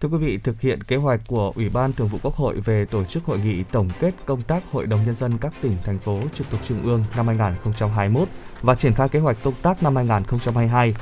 [0.00, 2.84] Thưa quý vị, thực hiện kế hoạch của Ủy ban Thường vụ Quốc hội về
[2.84, 5.98] tổ chức hội nghị tổng kết công tác Hội đồng Nhân dân các tỉnh, thành
[5.98, 8.28] phố trực thuộc Trung ương năm 2021
[8.62, 10.94] và triển khai kế hoạch công tác năm 2022,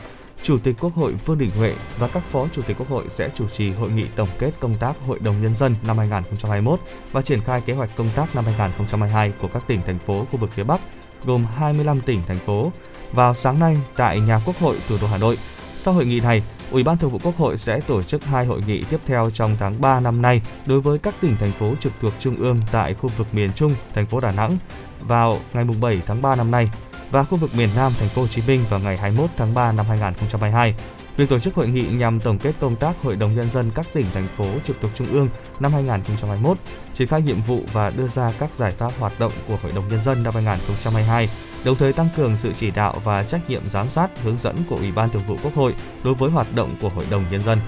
[0.43, 3.31] Chủ tịch Quốc hội Vương Đình Huệ và các phó chủ tịch Quốc hội sẽ
[3.35, 6.81] chủ trì hội nghị tổng kết công tác Hội đồng nhân dân năm 2021
[7.12, 10.39] và triển khai kế hoạch công tác năm 2022 của các tỉnh thành phố khu
[10.39, 10.81] vực phía Bắc,
[11.25, 12.73] gồm 25 tỉnh thành phố
[13.13, 15.39] vào sáng nay tại nhà Quốc hội thủ đô Hà Nội.
[15.77, 18.61] Sau hội nghị này, Ủy ban Thường vụ Quốc hội sẽ tổ chức hai hội
[18.67, 21.93] nghị tiếp theo trong tháng 3 năm nay đối với các tỉnh thành phố trực
[22.01, 24.57] thuộc trung ương tại khu vực miền Trung, thành phố Đà Nẵng
[25.01, 26.69] vào ngày 7 tháng 3 năm nay
[27.11, 29.73] và khu vực miền Nam thành phố Hồ Chí Minh vào ngày 21 tháng 3
[29.73, 30.75] năm 2022.
[31.17, 33.87] Việc tổ chức hội nghị nhằm tổng kết công tác Hội đồng Nhân dân các
[33.93, 35.29] tỉnh, thành phố trực thuộc Trung ương
[35.61, 36.57] năm 2021,
[36.95, 39.89] triển khai nhiệm vụ và đưa ra các giải pháp hoạt động của Hội đồng
[39.89, 41.29] Nhân dân năm 2022,
[41.65, 44.77] đồng thời tăng cường sự chỉ đạo và trách nhiệm giám sát, hướng dẫn của
[44.77, 47.59] Ủy ban Thường vụ Quốc hội đối với hoạt động của Hội đồng Nhân dân.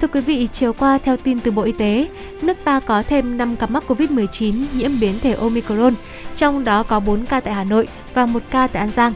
[0.00, 2.08] Thưa quý vị, chiều qua theo tin từ Bộ Y tế,
[2.42, 5.94] nước ta có thêm 5 ca mắc COVID-19 nhiễm biến thể Omicron,
[6.36, 9.12] trong đó có 4 ca tại Hà Nội và 1 ca tại An Giang.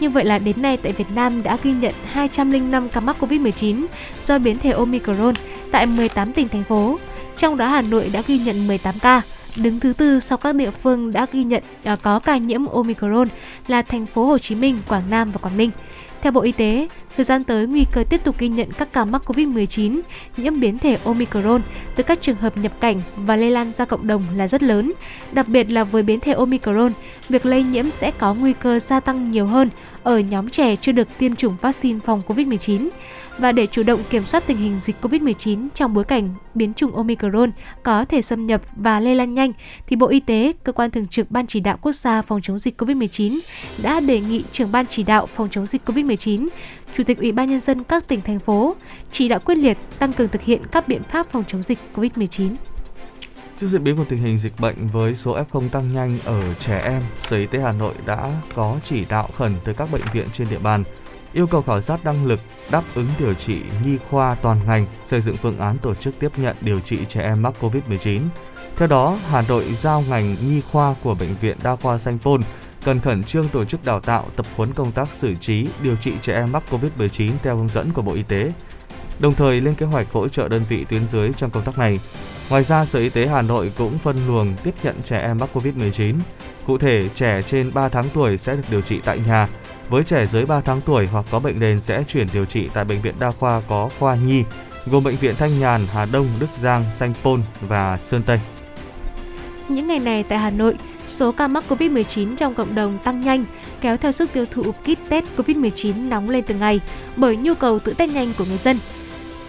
[0.00, 3.86] Như vậy là đến nay tại Việt Nam đã ghi nhận 205 ca mắc COVID-19
[4.26, 5.34] do biến thể Omicron
[5.72, 6.98] tại 18 tỉnh thành phố.
[7.36, 9.22] Trong đó Hà Nội đã ghi nhận 18 ca,
[9.56, 13.28] đứng thứ tư sau các địa phương đã ghi nhận à, có ca nhiễm Omicron
[13.68, 15.70] là thành phố Hồ Chí Minh, Quảng Nam và Quảng Ninh.
[16.22, 19.04] Theo Bộ Y tế, thời gian tới nguy cơ tiếp tục ghi nhận các ca
[19.04, 20.00] mắc COVID-19
[20.36, 21.62] nhiễm biến thể Omicron
[21.96, 24.92] từ các trường hợp nhập cảnh và lây lan ra cộng đồng là rất lớn.
[25.32, 26.92] Đặc biệt là với biến thể Omicron,
[27.28, 29.68] việc lây nhiễm sẽ có nguy cơ gia tăng nhiều hơn
[30.02, 32.88] ở nhóm trẻ chưa được tiêm chủng vaccine phòng COVID-19
[33.38, 36.96] và để chủ động kiểm soát tình hình dịch COVID-19 trong bối cảnh biến chủng
[36.96, 37.50] Omicron
[37.82, 39.52] có thể xâm nhập và lây lan nhanh,
[39.86, 42.58] thì Bộ Y tế, cơ quan thường trực Ban chỉ đạo quốc gia phòng chống
[42.58, 43.38] dịch COVID-19
[43.82, 46.48] đã đề nghị trưởng ban chỉ đạo phòng chống dịch COVID-19,
[46.96, 48.76] Chủ tịch Ủy ban nhân dân các tỉnh thành phố
[49.10, 52.54] chỉ đạo quyết liệt tăng cường thực hiện các biện pháp phòng chống dịch COVID-19.
[53.60, 56.80] Trước diễn biến của tình hình dịch bệnh với số F0 tăng nhanh ở trẻ
[56.84, 60.28] em, Sở Y tế Hà Nội đã có chỉ đạo khẩn tới các bệnh viện
[60.32, 60.84] trên địa bàn
[61.32, 62.40] yêu cầu khảo sát năng lực
[62.70, 66.30] đáp ứng điều trị nhi khoa toàn ngành, xây dựng phương án tổ chức tiếp
[66.36, 68.20] nhận điều trị trẻ em mắc COVID-19.
[68.76, 72.40] Theo đó, Hà Nội giao ngành nhi khoa của Bệnh viện Đa khoa Sanh Pôn
[72.84, 76.12] cần khẩn trương tổ chức đào tạo, tập huấn công tác xử trí, điều trị
[76.22, 78.52] trẻ em mắc COVID-19 theo hướng dẫn của Bộ Y tế.
[79.18, 82.00] Đồng thời lên kế hoạch hỗ trợ đơn vị tuyến dưới trong công tác này.
[82.50, 85.48] Ngoài ra, Sở Y tế Hà Nội cũng phân luồng tiếp nhận trẻ em mắc
[85.54, 86.14] COVID-19.
[86.66, 89.48] Cụ thể, trẻ trên 3 tháng tuổi sẽ được điều trị tại nhà,
[89.88, 92.84] với trẻ dưới 3 tháng tuổi hoặc có bệnh nền sẽ chuyển điều trị tại
[92.84, 94.44] bệnh viện đa khoa có khoa nhi,
[94.86, 98.40] gồm bệnh viện Thanh Nhàn, Hà Đông, Đức Giang, Sanh Pôn và Sơn Tây.
[99.68, 100.76] Những ngày này tại Hà Nội,
[101.08, 103.44] số ca mắc COVID-19 trong cộng đồng tăng nhanh,
[103.80, 106.80] kéo theo sức tiêu thụ kit test COVID-19 nóng lên từng ngày
[107.16, 108.78] bởi nhu cầu tự test nhanh của người dân.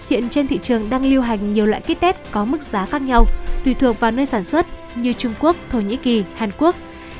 [0.09, 3.01] Hiện trên thị trường đang lưu hành nhiều loại kit test có mức giá khác
[3.01, 3.25] nhau,
[3.65, 6.75] tùy thuộc vào nơi sản xuất như Trung Quốc, Thổ Nhĩ Kỳ, Hàn Quốc.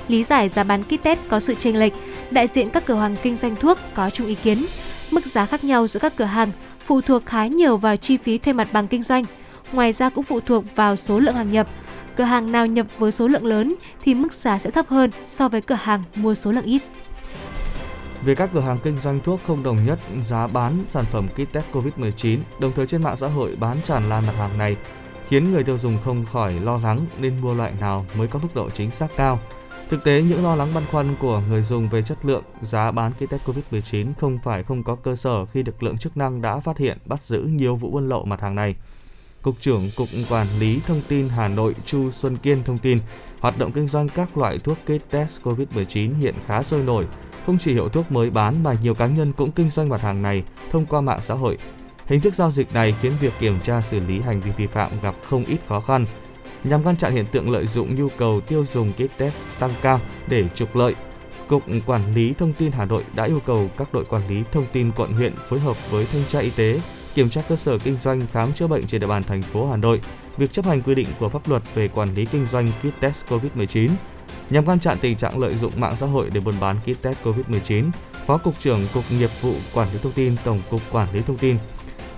[0.08, 1.94] Lý giải giá bán kit test có sự chênh lệch,
[2.32, 4.66] đại diện các cửa hàng kinh doanh thuốc có chung ý kiến.
[5.12, 6.52] Mức giá khác nhau giữa các cửa hàng
[6.86, 9.24] phụ thuộc khá nhiều vào chi phí thuê mặt bằng kinh doanh.
[9.72, 11.68] Ngoài ra cũng phụ thuộc vào số lượng hàng nhập.
[12.16, 15.50] Cửa hàng nào nhập với số lượng lớn thì mức giá sẽ thấp hơn so
[15.50, 16.82] với cửa hàng mua số lượng ít.
[18.24, 21.54] Về các cửa hàng kinh doanh thuốc không đồng nhất giá bán sản phẩm kit
[21.54, 24.76] test COVID-19, đồng thời trên mạng xã hội bán tràn lan mặt hàng này,
[25.28, 28.50] khiến người tiêu dùng không khỏi lo lắng nên mua loại nào mới có mức
[28.56, 29.40] độ chính xác cao.
[29.90, 33.12] Thực tế, những lo lắng băn khoăn của người dùng về chất lượng, giá bán
[33.14, 36.60] kit test COVID-19 không phải không có cơ sở khi lực lượng chức năng đã
[36.60, 38.76] phát hiện bắt giữ nhiều vụ buôn lậu mặt hàng này.
[39.46, 43.00] Cục trưởng Cục Quản lý Thông tin Hà Nội Chu Xuân Kiên thông tin,
[43.40, 47.06] hoạt động kinh doanh các loại thuốc kit test COVID-19 hiện khá sôi nổi.
[47.46, 50.22] Không chỉ hiệu thuốc mới bán mà nhiều cá nhân cũng kinh doanh mặt hàng
[50.22, 51.58] này thông qua mạng xã hội.
[52.06, 54.92] Hình thức giao dịch này khiến việc kiểm tra xử lý hành vi vi phạm
[55.04, 56.06] gặp không ít khó khăn.
[56.64, 60.00] Nhằm ngăn chặn hiện tượng lợi dụng nhu cầu tiêu dùng kit test tăng cao
[60.28, 60.96] để trục lợi,
[61.48, 64.66] Cục Quản lý Thông tin Hà Nội đã yêu cầu các đội quản lý thông
[64.72, 66.80] tin quận huyện phối hợp với thanh tra y tế
[67.16, 69.78] kiểm tra cơ sở kinh doanh khám chữa bệnh trên địa bàn thành phố Hà
[69.78, 70.02] Nội,
[70.38, 73.26] việc chấp hành quy định của pháp luật về quản lý kinh doanh kit test
[73.30, 73.90] COVID-19.
[74.50, 77.18] Nhằm ngăn chặn tình trạng lợi dụng mạng xã hội để buôn bán kit test
[77.24, 77.90] COVID-19,
[78.26, 81.38] Phó Cục trưởng Cục Nghiệp vụ Quản lý Thông tin Tổng cục Quản lý Thông
[81.38, 81.58] tin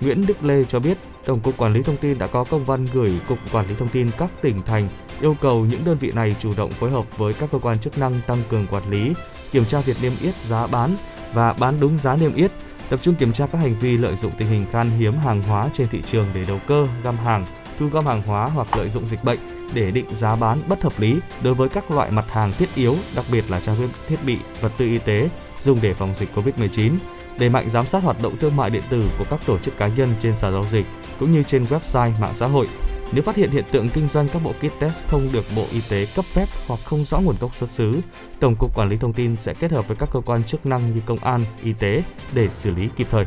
[0.00, 2.86] Nguyễn Đức Lê cho biết, Tổng cục Quản lý Thông tin đã có công văn
[2.92, 4.88] gửi Cục Quản lý Thông tin các tỉnh thành
[5.20, 7.98] yêu cầu những đơn vị này chủ động phối hợp với các cơ quan chức
[7.98, 9.12] năng tăng cường quản lý,
[9.52, 10.96] kiểm tra việc niêm yết giá bán
[11.32, 12.52] và bán đúng giá niêm yết,
[12.88, 15.68] tập trung kiểm tra các hành vi lợi dụng tình hình khan hiếm hàng hóa
[15.72, 17.46] trên thị trường để đầu cơ, găm hàng,
[17.78, 19.38] thu gom hàng hóa hoặc lợi dụng dịch bệnh
[19.74, 22.96] để định giá bán bất hợp lý đối với các loại mặt hàng thiết yếu,
[23.16, 25.28] đặc biệt là trang thiết bị, vật tư y tế
[25.60, 26.92] dùng để phòng dịch COVID-19,
[27.38, 29.88] đẩy mạnh giám sát hoạt động thương mại điện tử của các tổ chức cá
[29.88, 30.86] nhân trên sàn giao dịch
[31.20, 32.66] cũng như trên website mạng xã hội,
[33.12, 35.80] nếu phát hiện hiện tượng kinh doanh các bộ kit test không được Bộ Y
[35.88, 38.00] tế cấp phép hoặc không rõ nguồn gốc xuất xứ,
[38.40, 40.94] Tổng cục Quản lý Thông tin sẽ kết hợp với các cơ quan chức năng
[40.94, 42.02] như công an, y tế
[42.34, 43.24] để xử lý kịp thời.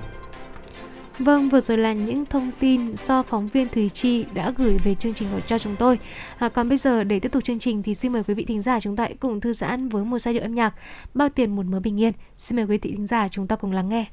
[1.19, 4.95] Vâng, vừa rồi là những thông tin do phóng viên Thủy Chi đã gửi về
[4.95, 5.99] chương trình của cho chúng tôi.
[6.37, 8.61] À, còn bây giờ để tiếp tục chương trình thì xin mời quý vị thính
[8.61, 10.73] giả chúng ta hãy cùng thư giãn với một giai điệu âm nhạc
[11.13, 12.13] Bao tiền một mớ bình yên.
[12.37, 14.05] Xin mời quý vị thính giả chúng ta cùng lắng nghe.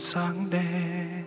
[0.00, 1.24] sáng đen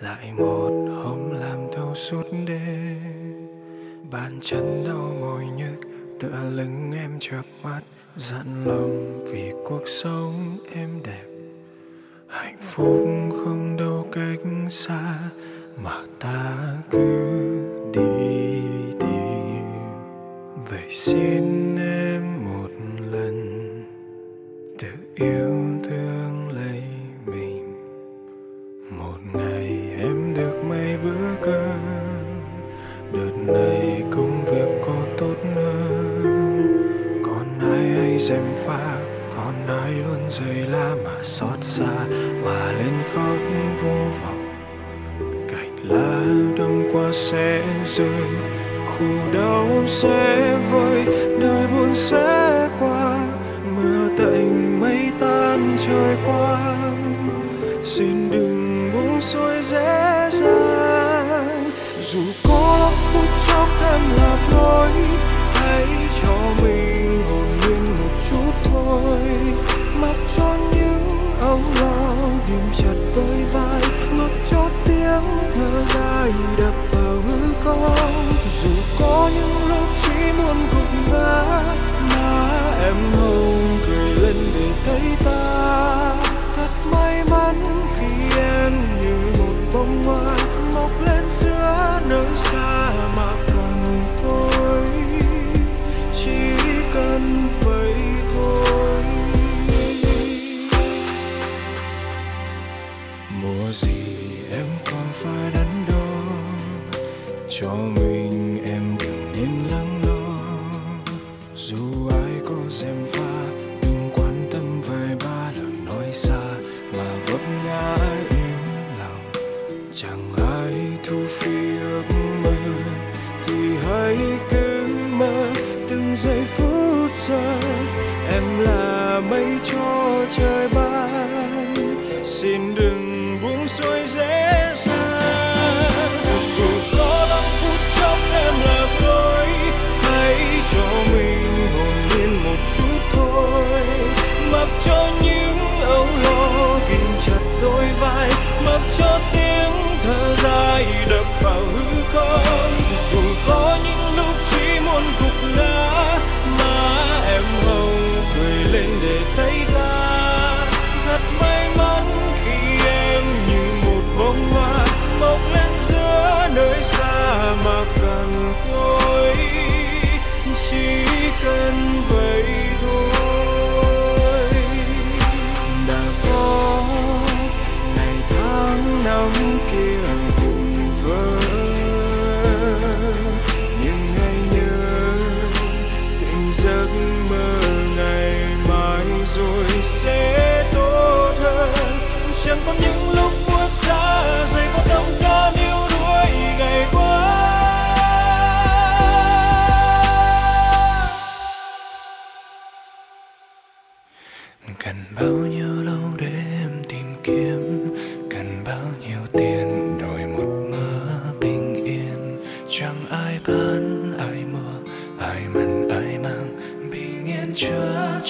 [0.00, 0.70] lại một
[1.04, 3.48] hôm làm thâu suốt đêm.
[4.10, 5.88] Bàn chân đau mỏi nhức,
[6.20, 7.80] tựa lưng em chợp mắt
[8.16, 11.26] dặn lòng vì cuộc sống em đẹp.
[12.28, 13.08] Hạnh phúc
[13.44, 15.18] không đâu cách xa,
[15.84, 16.56] mà ta
[16.90, 17.30] cứ
[17.92, 18.60] đi
[19.00, 19.64] tìm.
[20.70, 21.47] Vậy xin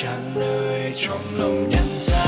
[0.03, 2.28] tràn nơi trong lòng nhân gian.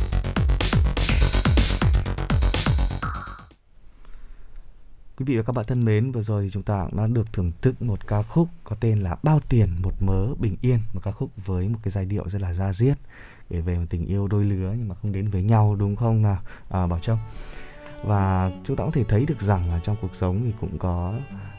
[5.21, 7.33] Quý vị và các bạn thân mến, vừa rồi thì chúng ta cũng đã được
[7.33, 10.99] thưởng thức một ca khúc có tên là Bao tiền một mớ bình yên, một
[11.03, 12.97] ca khúc với một cái giai điệu rất là da diết
[13.49, 16.21] kể về một tình yêu đôi lứa nhưng mà không đến với nhau đúng không
[16.21, 16.37] nào
[16.69, 17.17] à, Bảo Trâm?
[18.03, 21.13] Và chúng ta có thể thấy được rằng là trong cuộc sống thì cũng có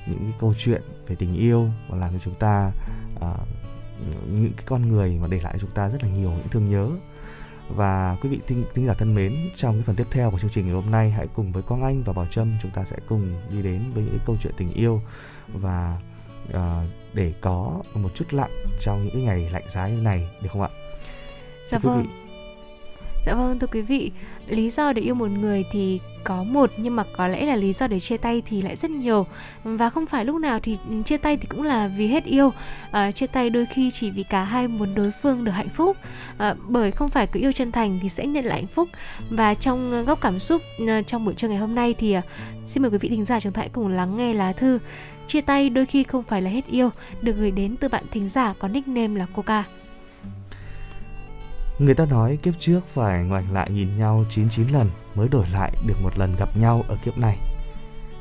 [0.06, 2.72] những cái câu chuyện về tình yêu và làm cho chúng ta
[3.20, 3.34] à,
[4.30, 6.70] những cái con người mà để lại cho chúng ta rất là nhiều những thương
[6.70, 6.90] nhớ
[7.76, 10.50] và quý vị thính, thính giả thân mến trong cái phần tiếp theo của chương
[10.50, 12.96] trình ngày hôm nay hãy cùng với Quang Anh và Bảo Trâm chúng ta sẽ
[13.08, 15.00] cùng đi đến với những câu chuyện tình yêu
[15.52, 16.00] và
[16.48, 16.58] uh,
[17.12, 18.50] để có một chút lặng
[18.80, 20.68] trong những ngày lạnh giá như này được không ạ?
[21.70, 22.21] Dạ vâng.
[23.26, 24.10] Dạ vâng thưa quý vị,
[24.48, 27.72] lý do để yêu một người thì có một nhưng mà có lẽ là lý
[27.72, 29.26] do để chia tay thì lại rất nhiều.
[29.64, 32.52] Và không phải lúc nào thì chia tay thì cũng là vì hết yêu.
[32.90, 35.96] À, chia tay đôi khi chỉ vì cả hai muốn đối phương được hạnh phúc.
[36.38, 38.88] À, bởi không phải cứ yêu chân thành thì sẽ nhận lại hạnh phúc.
[39.30, 42.22] Và trong góc cảm xúc à, trong buổi trưa ngày hôm nay thì à,
[42.66, 44.78] xin mời quý vị thính giả chúng ta hãy cùng lắng nghe lá thư
[45.26, 46.90] chia tay đôi khi không phải là hết yêu
[47.22, 49.64] được gửi đến từ bạn thính giả có nickname là Coca.
[51.82, 55.72] Người ta nói kiếp trước phải ngoảnh lại nhìn nhau 99 lần mới đổi lại
[55.86, 57.38] được một lần gặp nhau ở kiếp này.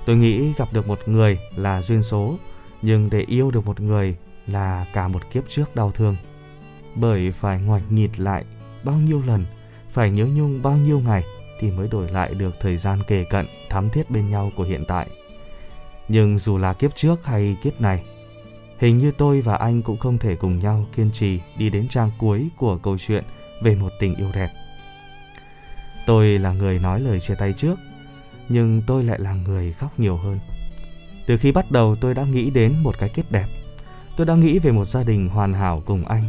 [0.05, 2.35] Tôi nghĩ gặp được một người là duyên số,
[2.81, 4.15] nhưng để yêu được một người
[4.47, 6.15] là cả một kiếp trước đau thương.
[6.95, 8.45] Bởi phải ngoảnh nhìn lại
[8.83, 9.45] bao nhiêu lần,
[9.89, 11.23] phải nhớ nhung bao nhiêu ngày
[11.59, 14.85] thì mới đổi lại được thời gian kề cận thắm thiết bên nhau của hiện
[14.88, 15.07] tại.
[16.07, 18.03] Nhưng dù là kiếp trước hay kiếp này,
[18.77, 22.11] hình như tôi và anh cũng không thể cùng nhau kiên trì đi đến trang
[22.17, 23.23] cuối của câu chuyện–
[23.61, 24.49] về một tình yêu đẹp.
[26.05, 27.79] Tôi là người nói lời chia tay trước,
[28.49, 30.39] nhưng tôi lại là người khóc nhiều hơn.
[31.25, 33.45] Từ khi bắt đầu tôi đã nghĩ đến một cái kết đẹp.
[34.17, 36.23] Tôi đã nghĩ về một gia đình hoàn hảo cùng anh.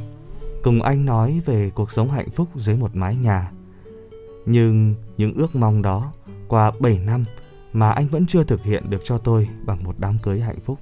[0.62, 3.50] Cùng anh nói về cuộc sống hạnh phúc dưới một mái nhà.
[4.46, 6.12] Nhưng những ước mong đó
[6.48, 7.24] qua 7 năm
[7.72, 10.78] mà anh vẫn chưa thực hiện được cho tôi bằng một đám cưới hạnh phúc.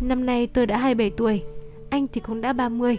[0.00, 1.42] Năm nay tôi đã 27 tuổi,
[1.90, 2.96] anh thì cũng đã 30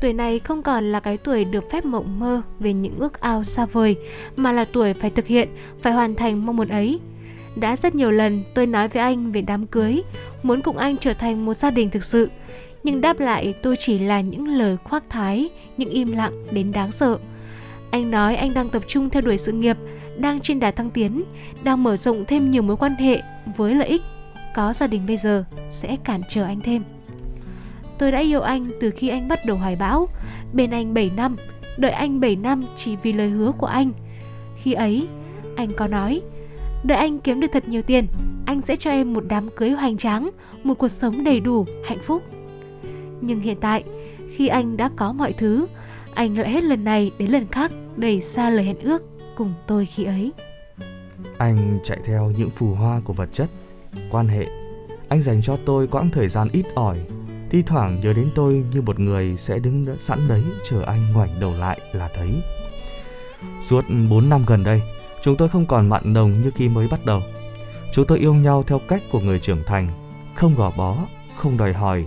[0.00, 3.44] Tuổi này không còn là cái tuổi được phép mộng mơ về những ước ao
[3.44, 3.96] xa vời,
[4.36, 5.48] mà là tuổi phải thực hiện,
[5.80, 7.00] phải hoàn thành mong muốn ấy.
[7.56, 10.02] Đã rất nhiều lần tôi nói với anh về đám cưới,
[10.42, 12.30] muốn cùng anh trở thành một gia đình thực sự.
[12.82, 16.92] Nhưng đáp lại tôi chỉ là những lời khoác thái, những im lặng đến đáng
[16.92, 17.18] sợ.
[17.90, 19.76] Anh nói anh đang tập trung theo đuổi sự nghiệp,
[20.16, 21.24] đang trên đà thăng tiến,
[21.64, 23.20] đang mở rộng thêm nhiều mối quan hệ
[23.56, 24.02] với lợi ích.
[24.54, 26.82] Có gia đình bây giờ sẽ cản trở anh thêm.
[27.98, 30.08] Tôi đã yêu anh từ khi anh bắt đầu hoài bão,
[30.52, 31.36] bên anh 7 năm,
[31.76, 33.92] đợi anh 7 năm chỉ vì lời hứa của anh.
[34.62, 35.08] Khi ấy,
[35.56, 36.22] anh có nói,
[36.84, 38.06] đợi anh kiếm được thật nhiều tiền,
[38.46, 40.30] anh sẽ cho em một đám cưới hoành tráng,
[40.62, 42.22] một cuộc sống đầy đủ, hạnh phúc.
[43.20, 43.84] Nhưng hiện tại,
[44.30, 45.66] khi anh đã có mọi thứ,
[46.14, 49.02] anh lại hết lần này đến lần khác đẩy xa lời hẹn ước
[49.36, 50.32] cùng tôi khi ấy.
[51.38, 53.48] Anh chạy theo những phù hoa của vật chất,
[54.10, 54.46] quan hệ.
[55.08, 56.98] Anh dành cho tôi quãng thời gian ít ỏi
[57.50, 61.40] Thi thoảng nhớ đến tôi như một người sẽ đứng sẵn đấy chờ anh ngoảnh
[61.40, 62.42] đầu lại là thấy.
[63.60, 64.82] Suốt 4 năm gần đây,
[65.22, 67.22] chúng tôi không còn mặn nồng như khi mới bắt đầu.
[67.92, 69.88] Chúng tôi yêu nhau theo cách của người trưởng thành,
[70.34, 70.96] không gò bó,
[71.36, 72.04] không đòi hỏi,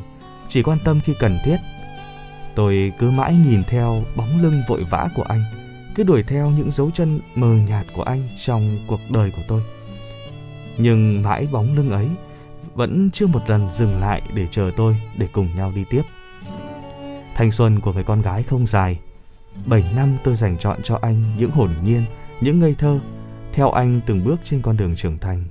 [0.48, 1.58] chỉ quan tâm khi cần thiết.
[2.56, 5.44] Tôi cứ mãi nhìn theo bóng lưng vội vã của anh,
[5.96, 9.62] cứ đuổi theo những dấu chân mờ nhạt của anh trong cuộc đời của tôi.
[10.78, 12.08] Nhưng mãi bóng lưng ấy
[12.80, 16.02] vẫn chưa một lần dừng lại để chờ tôi để cùng nhau đi tiếp.
[17.36, 19.00] Thanh xuân của người con gái không dài.
[19.66, 22.06] 7 năm tôi dành chọn cho anh những hồn nhiên,
[22.42, 23.00] những ngây thơ,
[23.54, 25.44] theo anh từng bước trên con đường trưởng thành.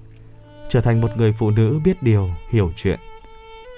[0.69, 3.01] Trở thành một người phụ nữ biết điều, hiểu chuyện.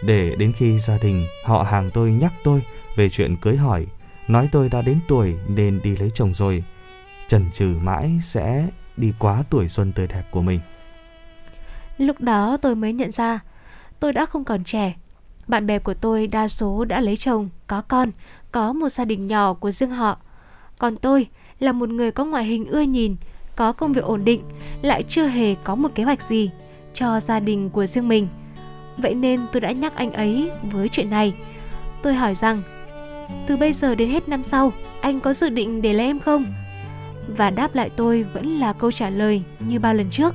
[0.05, 2.63] Để đến khi gia đình, họ hàng tôi nhắc tôi
[2.97, 3.87] về chuyện cưới hỏi,
[4.29, 6.65] nói tôi đã đến tuổi nên đi lấy chồng rồi.
[7.29, 10.61] Chần chừ mãi sẽ đi quá tuổi xuân tươi đẹp của mình.
[12.01, 13.41] Lúc đó tôi mới nhận ra
[14.01, 14.95] tôi đã không còn trẻ.
[15.49, 18.11] Bạn bè của tôi đa số đã lấy chồng, có con,
[18.53, 20.19] có một gia đình nhỏ của riêng họ.
[20.79, 21.27] Còn tôi
[21.59, 23.17] là một người có ngoại hình ưa nhìn,
[23.57, 24.43] có công việc ổn định,
[24.83, 26.51] lại chưa hề có một kế hoạch gì
[26.95, 28.29] cho gia đình của riêng mình.
[28.97, 31.35] Vậy nên tôi đã nhắc anh ấy với chuyện này.
[32.03, 32.63] Tôi hỏi rằng,
[33.47, 36.47] từ bây giờ đến hết năm sau, anh có dự định để lấy em không?
[37.37, 40.35] Và đáp lại tôi vẫn là câu trả lời như bao lần trước.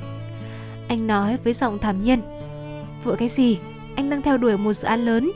[0.87, 2.21] Anh nói với giọng thảm nhiên.
[3.03, 3.59] Vội cái gì?
[3.95, 5.31] Anh đang theo đuổi một dự án lớn.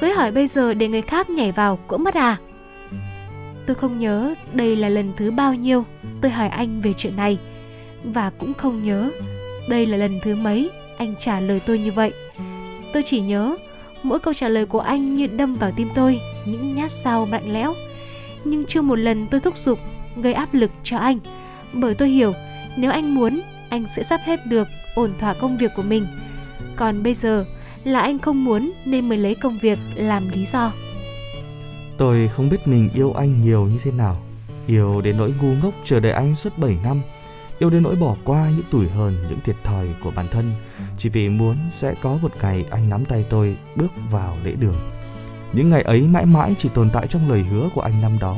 [0.00, 2.36] Cưới hỏi bây giờ để người khác nhảy vào cũng mất à?
[3.66, 5.84] Tôi không nhớ đây là lần thứ bao nhiêu
[6.20, 7.38] tôi hỏi anh về chuyện này.
[8.04, 9.10] Và cũng không nhớ
[9.68, 12.12] đây là lần thứ mấy anh trả lời tôi như vậy.
[12.92, 13.56] Tôi chỉ nhớ
[14.02, 17.52] mỗi câu trả lời của anh như đâm vào tim tôi, những nhát sao mạnh
[17.52, 17.74] lẽo.
[18.44, 19.78] Nhưng chưa một lần tôi thúc giục,
[20.16, 21.18] gây áp lực cho anh.
[21.72, 22.32] Bởi tôi hiểu,
[22.76, 26.06] nếu anh muốn, anh sẽ sắp xếp được ổn thỏa công việc của mình.
[26.76, 27.44] Còn bây giờ
[27.84, 30.72] là anh không muốn nên mới lấy công việc làm lý do.
[31.98, 34.16] Tôi không biết mình yêu anh nhiều như thế nào.
[34.66, 37.00] Yêu đến nỗi ngu ngốc chờ đợi anh suốt 7 năm.
[37.58, 40.52] Yêu đến nỗi bỏ qua những tủi hờn, những thiệt thòi của bản thân
[40.98, 44.76] chỉ vì muốn sẽ có một ngày anh nắm tay tôi bước vào lễ đường.
[45.52, 48.36] Những ngày ấy mãi mãi chỉ tồn tại trong lời hứa của anh năm đó.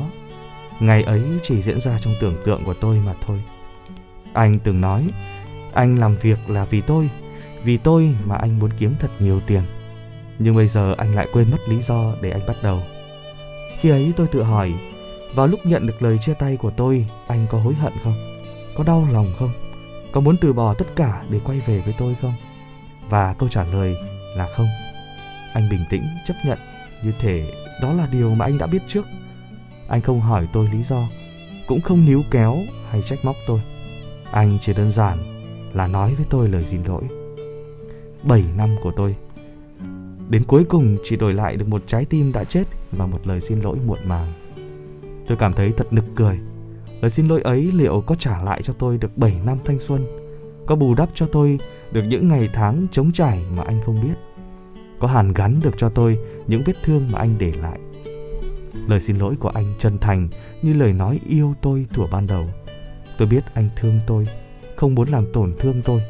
[0.79, 3.43] Ngày ấy chỉ diễn ra trong tưởng tượng của tôi mà thôi.
[4.33, 5.07] Anh từng nói,
[5.75, 7.09] anh làm việc là vì tôi,
[7.63, 9.61] vì tôi mà anh muốn kiếm thật nhiều tiền.
[10.39, 12.81] Nhưng bây giờ anh lại quên mất lý do để anh bắt đầu.
[13.79, 14.73] Khi ấy tôi tự hỏi,
[15.33, 18.15] vào lúc nhận được lời chia tay của tôi, anh có hối hận không?
[18.77, 19.51] Có đau lòng không?
[20.11, 22.33] Có muốn từ bỏ tất cả để quay về với tôi không?
[23.09, 23.95] Và câu trả lời
[24.35, 24.67] là không.
[25.53, 26.57] Anh bình tĩnh chấp nhận
[27.03, 29.05] như thể đó là điều mà anh đã biết trước.
[29.87, 31.07] Anh không hỏi tôi lý do,
[31.67, 32.57] cũng không níu kéo
[32.91, 33.61] hay trách móc tôi.
[34.31, 35.34] Anh chỉ đơn giản
[35.75, 37.03] là nói với tôi lời xin lỗi.
[38.23, 39.15] 7 năm của tôi
[40.29, 43.41] Đến cuối cùng chỉ đổi lại được một trái tim đã chết và một lời
[43.41, 44.33] xin lỗi muộn màng.
[45.27, 46.39] Tôi cảm thấy thật nực cười.
[47.01, 50.05] Lời xin lỗi ấy liệu có trả lại cho tôi được 7 năm thanh xuân?
[50.65, 51.59] Có bù đắp cho tôi
[51.91, 54.15] được những ngày tháng trống trải mà anh không biết?
[54.99, 57.79] Có hàn gắn được cho tôi những vết thương mà anh để lại?
[58.87, 60.27] Lời xin lỗi của anh chân thành
[60.61, 62.45] như lời nói yêu tôi thuở ban đầu.
[63.17, 64.27] Tôi biết anh thương tôi,
[64.75, 66.01] không muốn làm tổn thương tôi,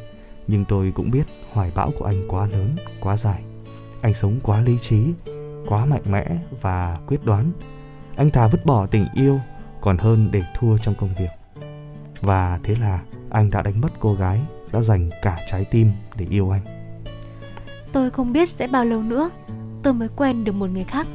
[0.48, 3.44] nhưng tôi cũng biết hoài bão của anh quá lớn, quá dài.
[4.02, 5.04] Anh sống quá lý trí,
[5.68, 7.52] quá mạnh mẽ và quyết đoán.
[8.16, 9.40] Anh thà vứt bỏ tình yêu
[9.82, 11.30] còn hơn để thua trong công việc.
[12.22, 16.26] Và thế là anh đã đánh mất cô gái đã dành cả trái tim để
[16.30, 16.62] yêu anh.
[17.92, 19.30] Tôi không biết sẽ bao lâu nữa
[19.84, 21.08] tôi mới quen được một người khác.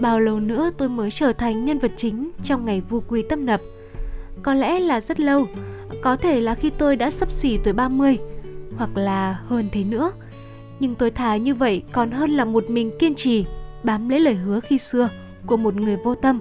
[0.00, 3.38] Bao lâu nữa tôi mới trở thành nhân vật chính trong ngày vu quy tấp
[3.38, 3.60] nập.
[4.42, 5.46] Có lẽ là rất lâu,
[6.06, 8.18] có thể là khi tôi đã sắp xỉ tuổi 30
[8.76, 10.12] hoặc là hơn thế nữa.
[10.80, 13.44] Nhưng tôi thà như vậy còn hơn là một mình kiên trì
[13.82, 15.08] bám lấy lời hứa khi xưa
[15.46, 16.40] của một người vô tâm.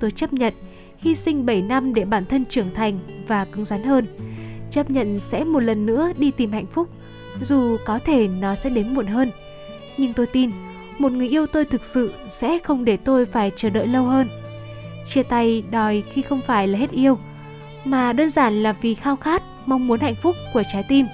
[0.00, 0.54] Tôi chấp nhận
[0.98, 2.98] hy sinh 7 năm để bản thân trưởng thành
[3.28, 4.06] và cứng rắn hơn.
[4.70, 6.88] Chấp nhận sẽ một lần nữa đi tìm hạnh phúc,
[7.40, 9.30] dù có thể nó sẽ đến muộn hơn.
[9.98, 10.50] Nhưng tôi tin,
[10.98, 14.28] một người yêu tôi thực sự sẽ không để tôi phải chờ đợi lâu hơn.
[15.06, 17.18] Chia tay đòi khi không phải là hết yêu,
[17.84, 21.06] mà đơn giản là vì khao khát, mong muốn hạnh phúc của trái tim.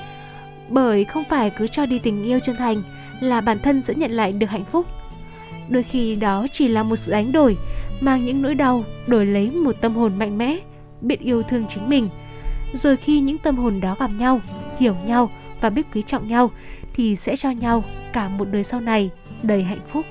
[0.69, 2.83] Bởi không phải cứ cho đi tình yêu chân thành
[3.21, 4.87] là bản thân sẽ nhận lại được hạnh phúc.
[5.69, 7.57] Đôi khi đó chỉ là một sự đánh đổi
[8.01, 10.59] mang những nỗi đau đổi lấy một tâm hồn mạnh mẽ,
[11.01, 12.09] biết yêu thương chính mình.
[12.73, 14.41] Rồi khi những tâm hồn đó gặp nhau,
[14.79, 15.31] hiểu nhau
[15.61, 16.51] và biết quý trọng nhau
[16.95, 19.11] thì sẽ cho nhau cả một đời sau này
[19.43, 20.07] đầy hạnh phúc.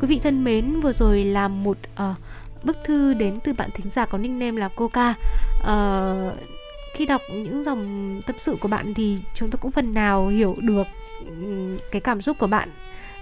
[0.00, 2.16] Quý vị thân mến, vừa rồi là một uh,
[2.64, 5.14] bức thư đến từ bạn thính giả có nickname là Coca.
[5.60, 6.38] Uh,
[6.94, 10.56] khi đọc những dòng tâm sự của bạn thì chúng tôi cũng phần nào hiểu
[10.58, 10.86] được
[11.90, 12.68] cái cảm xúc của bạn.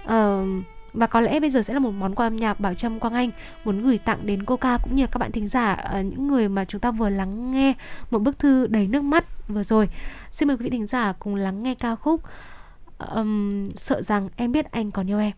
[0.05, 2.99] Uh, và có lẽ bây giờ sẽ là một món quà âm nhạc Bảo Trâm
[2.99, 3.31] Quang Anh
[3.65, 6.65] muốn gửi tặng đến Coca cũng như các bạn thính giả ờ, những người mà
[6.65, 7.73] chúng ta vừa lắng nghe
[8.11, 9.89] một bức thư đầy nước mắt vừa rồi.
[10.31, 12.21] Xin mời quý vị thính giả cùng lắng nghe ca khúc
[13.15, 15.31] um, Sợ rằng em biết anh còn yêu em.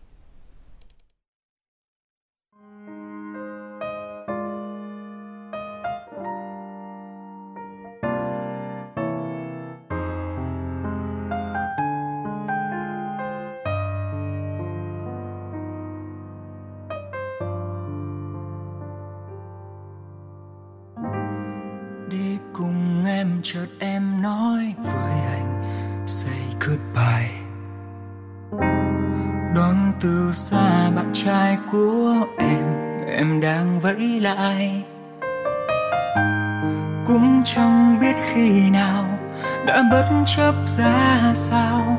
[40.36, 41.96] Chấp ra sao?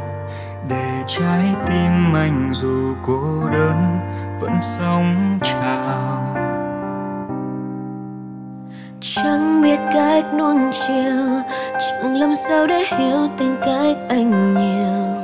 [0.70, 4.00] Để trái tim anh dù cô đơn
[4.40, 6.24] vẫn sống trào
[9.02, 11.42] chẳng biết cách nuông chiều,
[11.80, 15.24] chẳng làm sao để hiểu tình cách anh nhiều.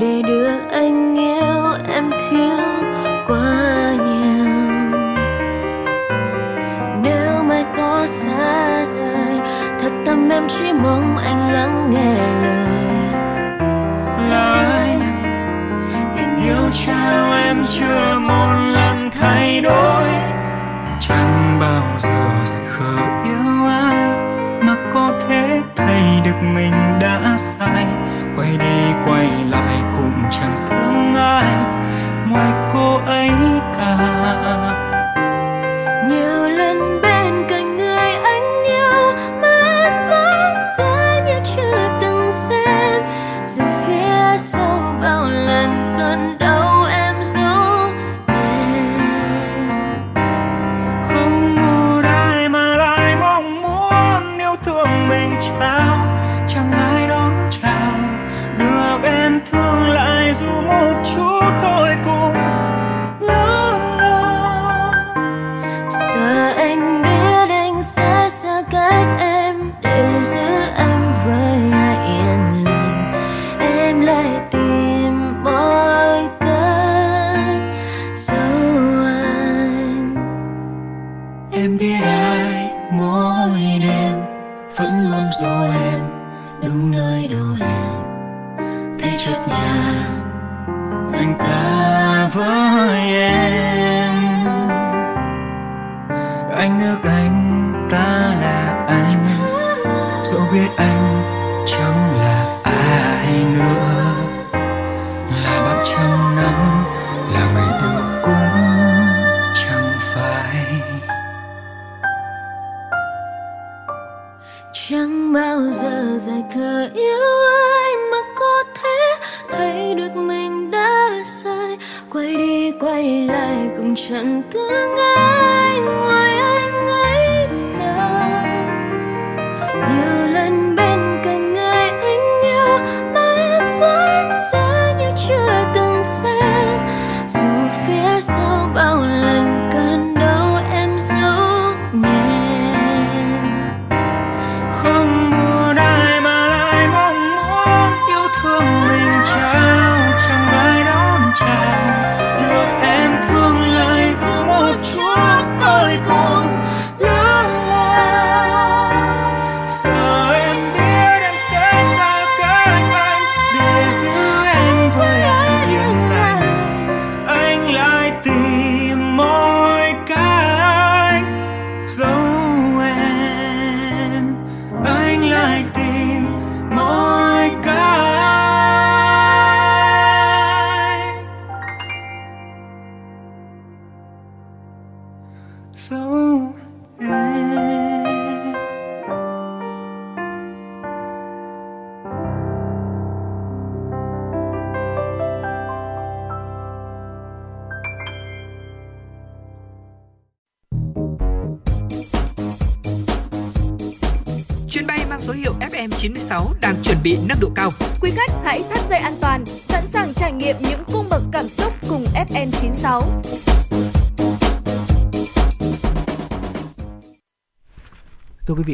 [0.00, 0.39] Để đưa
[10.58, 12.86] chỉ mong anh lắng nghe lời.
[14.30, 15.00] Là anh
[16.16, 20.19] tình yêu trao em chưa một lần thay đổi.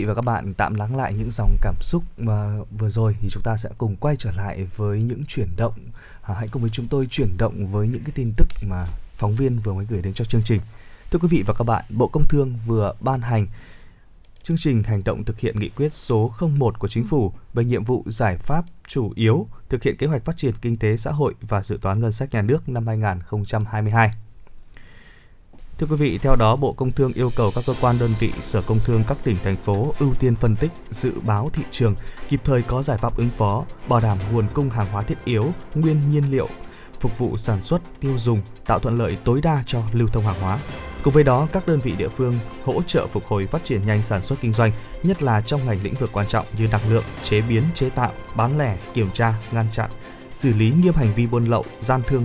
[0.07, 3.43] Và các bạn, tạm lắng lại những dòng cảm xúc mà vừa rồi thì chúng
[3.43, 5.75] ta sẽ cùng quay trở lại với những chuyển động.
[6.23, 9.35] À, hãy cùng với chúng tôi chuyển động với những cái tin tức mà phóng
[9.35, 10.61] viên vừa mới gửi đến cho chương trình.
[11.11, 13.47] Thưa quý vị và các bạn, Bộ Công Thương vừa ban hành
[14.43, 17.85] chương trình hành động thực hiện nghị quyết số 01 của Chính phủ về nhiệm
[17.85, 21.35] vụ giải pháp chủ yếu thực hiện kế hoạch phát triển kinh tế xã hội
[21.41, 24.11] và dự toán ngân sách nhà nước năm 2022.
[25.79, 28.33] Thưa quý vị, theo đó Bộ Công Thương yêu cầu các cơ quan đơn vị,
[28.43, 31.95] Sở Công Thương các tỉnh thành phố ưu tiên phân tích, dự báo thị trường,
[32.29, 35.53] kịp thời có giải pháp ứng phó, bảo đảm nguồn cung hàng hóa thiết yếu,
[35.75, 36.49] nguyên nhiên liệu
[37.01, 40.41] phục vụ sản xuất, tiêu dùng, tạo thuận lợi tối đa cho lưu thông hàng
[40.41, 40.59] hóa.
[41.03, 44.03] Cùng với đó, các đơn vị địa phương hỗ trợ phục hồi phát triển nhanh
[44.03, 44.73] sản xuất kinh doanh,
[45.03, 48.13] nhất là trong ngành lĩnh vực quan trọng như năng lượng, chế biến, chế tạo,
[48.37, 49.91] bán lẻ, kiểm tra, ngăn chặn,
[50.33, 52.25] xử lý nghiêm hành vi buôn lậu, gian thương,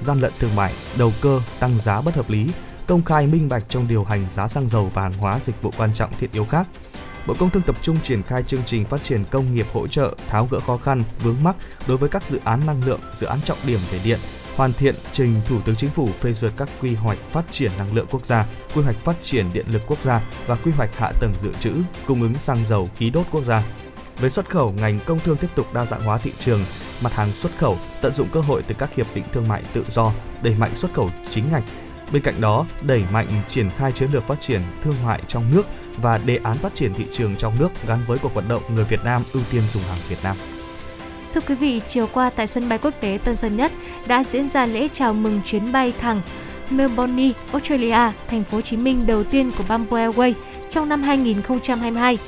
[0.00, 2.48] gian lận thương mại, đầu cơ, tăng giá bất hợp lý,
[2.86, 5.72] công khai minh bạch trong điều hành giá xăng dầu và hàng hóa dịch vụ
[5.76, 6.68] quan trọng thiết yếu khác.
[7.26, 10.14] Bộ Công Thương tập trung triển khai chương trình phát triển công nghiệp hỗ trợ
[10.28, 11.56] tháo gỡ khó khăn, vướng mắc
[11.88, 14.18] đối với các dự án năng lượng, dự án trọng điểm về điện,
[14.56, 17.94] hoàn thiện trình Thủ tướng Chính phủ phê duyệt các quy hoạch phát triển năng
[17.94, 21.12] lượng quốc gia, quy hoạch phát triển điện lực quốc gia và quy hoạch hạ
[21.20, 21.74] tầng dự trữ,
[22.06, 23.62] cung ứng xăng dầu khí đốt quốc gia.
[24.18, 26.64] Về xuất khẩu, ngành công thương tiếp tục đa dạng hóa thị trường,
[27.02, 29.84] mặt hàng xuất khẩu, tận dụng cơ hội từ các hiệp định thương mại tự
[29.88, 31.64] do, đẩy mạnh xuất khẩu chính ngạch.
[32.12, 35.62] Bên cạnh đó, đẩy mạnh triển khai chiến lược phát triển thương mại trong nước
[35.96, 38.84] và đề án phát triển thị trường trong nước gắn với cuộc vận động người
[38.84, 40.36] Việt Nam ưu tiên dùng hàng Việt Nam.
[41.34, 43.72] Thưa quý vị, chiều qua tại sân bay quốc tế Tân Sơn Nhất
[44.06, 46.22] đã diễn ra lễ chào mừng chuyến bay thẳng
[46.70, 50.32] Melbourne, Australia, thành phố Hồ Chí Minh đầu tiên của Bamboo Airways
[50.70, 52.18] trong năm 2022.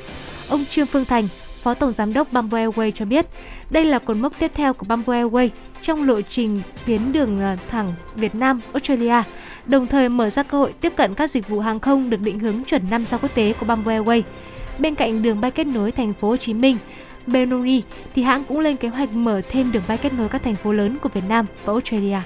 [0.49, 1.27] Ông Trương Phương Thành,
[1.63, 3.25] Phó Tổng Giám đốc Bamboo Airways cho biết,
[3.69, 5.49] đây là cột mốc tiếp theo của Bamboo Airways
[5.81, 9.23] trong lộ trình tiến đường ờ, thẳng Việt Nam, Australia,
[9.65, 12.39] đồng thời mở ra cơ hội tiếp cận các dịch vụ hàng không được định
[12.39, 14.23] hướng chuẩn năm sao quốc tế của Bamboo Airways.
[14.79, 16.77] Bên cạnh đường bay kết nối thành phố Hồ Chí Minh,
[17.27, 17.81] Benoni
[18.15, 20.73] thì hãng cũng lên kế hoạch mở thêm đường bay kết nối các thành phố
[20.73, 22.19] lớn của Việt Nam và Australia.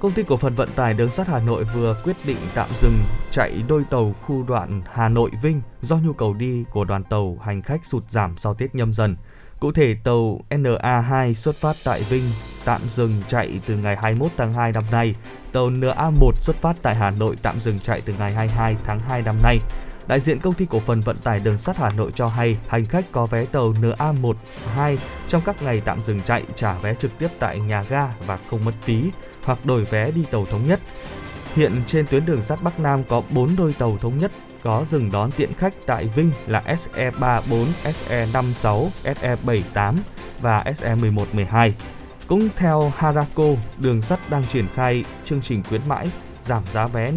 [0.00, 2.98] Công ty cổ phần vận tải đường sắt Hà Nội vừa quyết định tạm dừng
[3.30, 7.38] chạy đôi tàu khu đoạn Hà Nội Vinh do nhu cầu đi của đoàn tàu
[7.42, 9.16] hành khách sụt giảm sau Tết nhâm dần.
[9.60, 12.24] Cụ thể, tàu NA2 xuất phát tại Vinh
[12.64, 15.14] tạm dừng chạy từ ngày 21 tháng 2 năm nay.
[15.52, 19.22] Tàu NA1 xuất phát tại Hà Nội tạm dừng chạy từ ngày 22 tháng 2
[19.22, 19.58] năm nay.
[20.06, 22.84] Đại diện công ty cổ phần vận tải đường sắt Hà Nội cho hay hành
[22.84, 24.34] khách có vé tàu NA1,
[24.74, 24.98] 2
[25.28, 28.64] trong các ngày tạm dừng chạy trả vé trực tiếp tại nhà ga và không
[28.64, 29.10] mất phí
[29.44, 30.80] hoặc đổi vé đi tàu thống nhất.
[31.54, 34.32] Hiện trên tuyến đường sắt Bắc Nam có 4 đôi tàu thống nhất
[34.62, 39.94] có dừng đón tiện khách tại Vinh là SE34, SE56, SE78
[40.40, 41.70] và SE1112.
[42.26, 43.44] Cũng theo Harako,
[43.78, 46.08] đường sắt đang triển khai chương trình khuyến mãi
[46.42, 47.12] giảm giá vé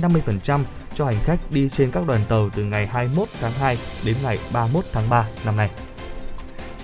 [0.46, 0.60] 50%
[0.96, 4.40] cho hành khách đi trên các đoàn tàu từ ngày 21 tháng 2 đến ngày
[4.54, 5.70] 31 tháng 3 năm nay.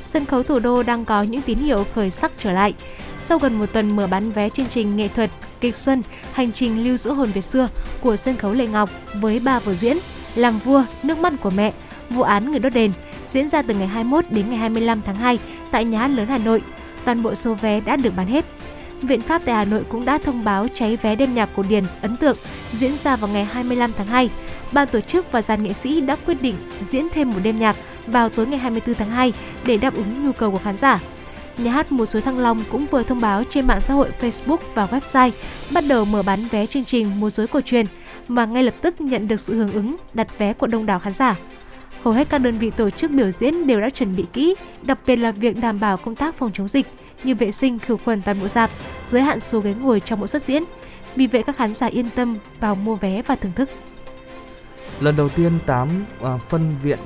[0.02, 2.74] Sân khấu thủ đô đang có những tín hiệu khởi sắc trở lại.
[3.20, 5.32] Sau gần một tuần mở bán vé chương trình nghệ thuật
[5.62, 6.02] kịch xuân
[6.34, 7.70] Hành trình lưu giữ hồn Việt xưa
[8.02, 9.98] của sân khấu Lê Ngọc với ba vở diễn
[10.36, 11.74] Làm vua, Nước mắt của mẹ,
[12.10, 12.92] Vụ án người đốt đền
[13.30, 15.40] diễn ra từ ngày 21 đến ngày 25 tháng 2
[15.72, 16.62] tại Nhà hát lớn Hà Nội.
[17.06, 18.46] Toàn bộ số vé đã được bán hết.
[19.02, 21.84] Viện Pháp tại Hà Nội cũng đã thông báo cháy vé đêm nhạc cổ điển
[22.02, 22.38] ấn tượng
[22.74, 24.30] diễn ra vào ngày 25 tháng 2.
[24.72, 26.56] Ban tổ chức và dàn nghệ sĩ đã quyết định
[26.92, 27.76] diễn thêm một đêm nhạc
[28.08, 29.34] vào tối ngày 24 tháng 2
[29.66, 31.00] để đáp ứng nhu cầu của khán giả.
[31.58, 34.58] Nhà hát Mùa Suối Thăng Long cũng vừa thông báo trên mạng xã hội Facebook
[34.74, 35.32] và website
[35.72, 37.86] bắt đầu mở bán vé chương trình Mùa Suối cổ truyền
[38.28, 41.14] và ngay lập tức nhận được sự hưởng ứng đặt vé của đông đảo khán
[41.14, 41.36] giả.
[42.06, 44.56] Hầu hết các đơn vị tổ chức biểu diễn đều đã chuẩn bị kỹ,
[44.86, 46.88] đặc biệt là việc đảm bảo công tác phòng chống dịch
[47.24, 48.70] như vệ sinh khử khuẩn toàn bộ dạp,
[49.08, 50.64] giới hạn số ghế ngồi trong mỗi suất diễn.
[51.16, 53.70] Vì vậy các khán giả yên tâm vào mua vé và thưởng thức.
[55.00, 55.90] Lần đầu tiên 8
[56.24, 57.00] à, phân viện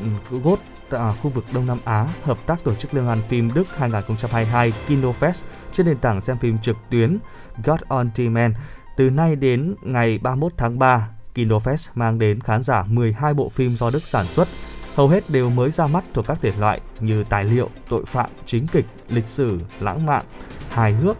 [0.43, 0.59] GOT
[0.89, 3.77] tại à, khu vực Đông Nam Á hợp tác tổ chức liên hoan phim Đức
[3.77, 7.17] 2022 KinoFest trên nền tảng xem phim trực tuyến
[7.63, 8.55] God on Demand
[8.97, 11.09] từ nay đến ngày 31 tháng 3.
[11.35, 14.47] KinoFest mang đến khán giả 12 bộ phim do Đức sản xuất,
[14.95, 18.29] hầu hết đều mới ra mắt thuộc các thể loại như tài liệu, tội phạm,
[18.45, 20.25] chính kịch, lịch sử, lãng mạn,
[20.69, 21.17] hài hước.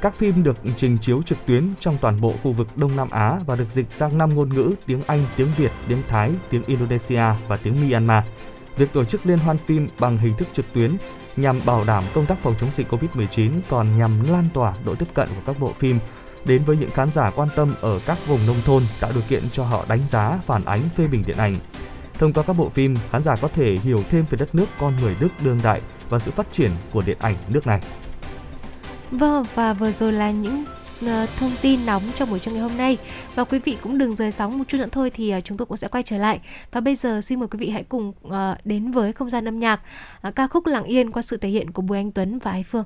[0.00, 3.38] Các phim được trình chiếu trực tuyến trong toàn bộ khu vực Đông Nam Á
[3.46, 7.24] và được dịch sang 5 ngôn ngữ tiếng Anh, tiếng Việt, tiếng Thái, tiếng Indonesia
[7.48, 8.24] và tiếng Myanmar.
[8.76, 10.96] Việc tổ chức liên hoan phim bằng hình thức trực tuyến
[11.36, 15.06] nhằm bảo đảm công tác phòng chống dịch Covid-19 còn nhằm lan tỏa độ tiếp
[15.14, 15.98] cận của các bộ phim
[16.44, 19.50] đến với những khán giả quan tâm ở các vùng nông thôn tạo điều kiện
[19.50, 21.56] cho họ đánh giá, phản ánh, phê bình điện ảnh.
[22.22, 24.96] Thông qua các bộ phim, khán giả có thể hiểu thêm về đất nước con
[24.96, 27.80] người Đức đương đại và sự phát triển của điện ảnh nước này.
[29.10, 30.64] Vâng, và vừa rồi là những
[31.06, 32.98] ờ, thông tin nóng trong buổi trưa ngày hôm nay
[33.34, 35.66] và quý vị cũng đừng rời sóng một chút nữa thôi thì ờ, chúng tôi
[35.66, 36.40] cũng sẽ quay trở lại
[36.72, 39.58] và bây giờ xin mời quý vị hãy cùng ờ, đến với không gian âm
[39.58, 39.80] nhạc
[40.34, 42.84] ca khúc lặng yên qua sự thể hiện của Bùi Anh Tuấn và Ái Phương.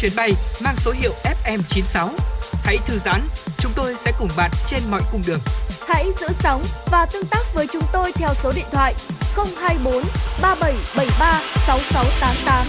[0.00, 0.32] Chuyến bay
[0.64, 1.12] mang số hiệu
[1.44, 2.08] FM96.
[2.64, 3.20] Hãy thư giãn,
[3.58, 5.40] chúng tôi sẽ cùng bạn trên mọi cung đường.
[5.88, 8.94] Hãy giữ sóng và tương tác với chúng tôi theo số điện thoại
[9.36, 9.94] 024
[10.42, 12.66] 3773 6688.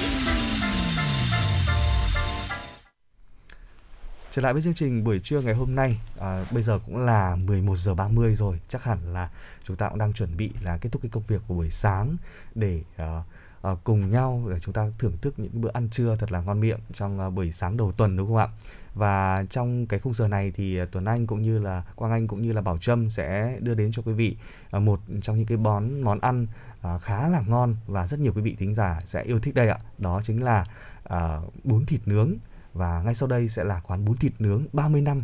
[4.31, 7.35] Trở lại với chương trình buổi trưa ngày hôm nay, à, bây giờ cũng là
[7.35, 9.29] 11 giờ 30 rồi, chắc hẳn là
[9.63, 12.15] chúng ta cũng đang chuẩn bị là kết thúc cái công việc của buổi sáng
[12.55, 13.25] để uh,
[13.67, 16.59] uh, cùng nhau để chúng ta thưởng thức những bữa ăn trưa thật là ngon
[16.59, 18.47] miệng trong uh, buổi sáng đầu tuần đúng không ạ?
[18.95, 22.27] Và trong cái khung giờ này thì ờ, Tuấn Anh cũng như là Quang Anh
[22.27, 24.37] cũng như là Bảo Trâm sẽ đưa đến cho quý vị
[24.77, 26.47] uh, một trong những cái món món ăn
[26.87, 29.69] uh, khá là ngon và rất nhiều quý vị thính giả sẽ yêu thích đây
[29.69, 29.77] ạ.
[29.97, 30.65] Đó chính là
[31.13, 32.33] uh, bún thịt nướng
[32.73, 35.23] và ngay sau đây sẽ là quán bún thịt nướng 30 năm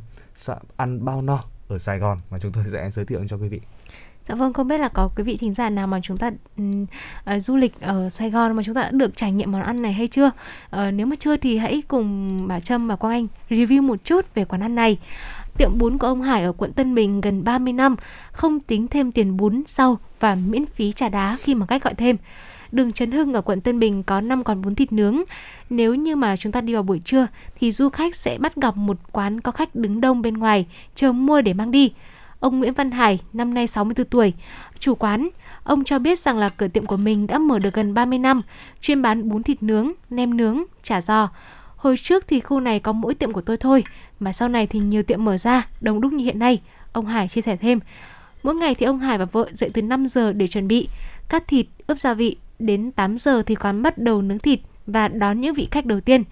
[0.77, 3.61] ăn bao no ở Sài Gòn mà chúng tôi sẽ giới thiệu cho quý vị.
[4.27, 6.85] Dạ vâng, không biết là có quý vị thính giả nào mà chúng ta um,
[7.35, 9.81] uh, du lịch ở Sài Gòn mà chúng ta đã được trải nghiệm món ăn
[9.81, 10.27] này hay chưa?
[10.27, 14.35] Uh, nếu mà chưa thì hãy cùng bà Trâm và Quang Anh review một chút
[14.35, 14.97] về quán ăn này.
[15.57, 17.95] Tiệm bún của ông Hải ở quận Tân Bình gần 30 năm,
[18.31, 21.93] không tính thêm tiền bún sau và miễn phí trà đá khi mà khách gọi
[21.93, 22.17] thêm
[22.71, 25.21] đường Trấn Hưng ở quận Tân Bình có 5 quán bún thịt nướng.
[25.69, 27.27] Nếu như mà chúng ta đi vào buổi trưa
[27.59, 31.11] thì du khách sẽ bắt gặp một quán có khách đứng đông bên ngoài chờ
[31.11, 31.91] mua để mang đi.
[32.39, 34.33] Ông Nguyễn Văn Hải, năm nay 64 tuổi,
[34.79, 35.29] chủ quán,
[35.63, 38.41] ông cho biết rằng là cửa tiệm của mình đã mở được gần 30 năm,
[38.81, 41.29] chuyên bán bún thịt nướng, nem nướng, chả giò.
[41.75, 43.83] Hồi trước thì khu này có mỗi tiệm của tôi thôi,
[44.19, 46.61] mà sau này thì nhiều tiệm mở ra, đông đúc như hiện nay.
[46.91, 47.79] Ông Hải chia sẻ thêm.
[48.43, 50.89] Mỗi ngày thì ông Hải và vợ dậy từ 5 giờ để chuẩn bị,
[51.29, 55.07] cắt thịt, ướp gia vị, đến 8 giờ thì quán bắt đầu nướng thịt và
[55.07, 56.23] đón những vị khách đầu tiên.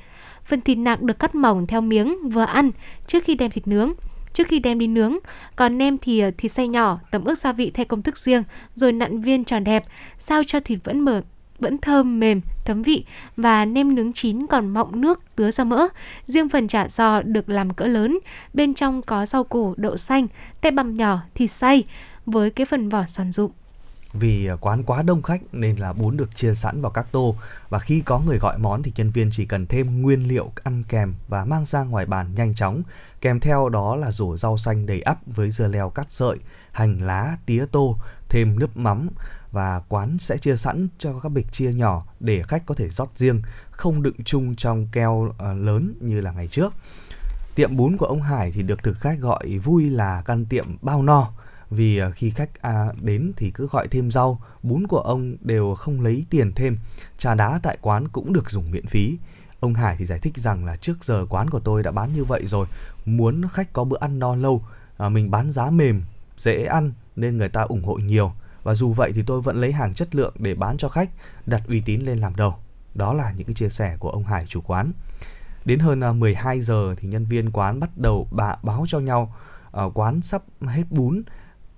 [0.45, 2.71] Phần thịt nạc được cắt mỏng theo miếng vừa ăn
[3.07, 3.93] trước khi đem thịt nướng
[4.35, 5.17] trước khi đem đi nướng.
[5.55, 8.43] Còn nem thì ờ, thịt xay nhỏ, tẩm ướp gia vị theo công thức riêng,
[8.75, 9.83] rồi nặn viên tròn đẹp,
[10.17, 11.21] sao cho thịt vẫn mở
[11.59, 13.05] vẫn thơm mềm, thấm vị
[13.37, 15.87] và nem nướng chín còn mọng nước tứa ra mỡ.
[16.27, 18.19] Riêng phần chả giò được làm cỡ lớn,
[18.53, 20.27] bên trong có rau củ, đậu xanh,
[20.61, 21.83] tép bằm nhỏ, thịt xay
[22.25, 23.51] với cái phần vỏ giòn rụm.
[24.19, 27.35] Vì à, quán quá đông khách nên là bún được chia sẵn vào các tô
[27.69, 30.83] và khi có người gọi món thì nhân viên chỉ cần thêm nguyên liệu ăn
[30.89, 32.83] kèm và mang ra ngoài bàn nhanh chóng.
[33.21, 36.37] Kèm theo đó là rổ rau xanh đầy ắp với dưa leo cắt sợi,
[36.71, 37.97] hành lá, tía tô,
[38.29, 39.09] thêm nước mắm
[39.51, 43.09] và quán sẽ chia sẵn cho các bịch chia nhỏ để khách có thể rót
[43.15, 46.73] riêng, không đựng chung trong keo à, lớn như là ngày trước.
[47.55, 51.01] Tiệm bún của ông Hải thì được thực khách gọi vui là căn tiệm bao
[51.01, 51.31] no
[51.69, 55.75] vì à, khi khách à, đến thì cứ gọi thêm rau, bún của ông đều
[55.75, 56.77] không lấy tiền thêm.
[57.17, 59.17] Trà đá tại quán cũng được dùng miễn phí.
[59.59, 62.23] Ông Hải thì giải thích rằng là trước giờ quán của tôi đã bán như
[62.23, 62.67] vậy rồi,
[63.05, 64.63] muốn khách có bữa ăn no lâu,
[64.97, 66.03] à, mình bán giá mềm,
[66.37, 68.33] dễ ăn nên người ta ủng hộ nhiều.
[68.63, 71.09] Và dù vậy thì tôi vẫn lấy hàng chất lượng để bán cho khách,
[71.45, 72.55] đặt uy tín lên làm đầu.
[72.93, 74.91] Đó là những cái chia sẻ của ông Hải chủ quán.
[75.65, 79.35] Đến hơn à, 12 giờ thì nhân viên quán bắt đầu bà báo cho nhau
[79.71, 81.23] à, quán sắp hết bún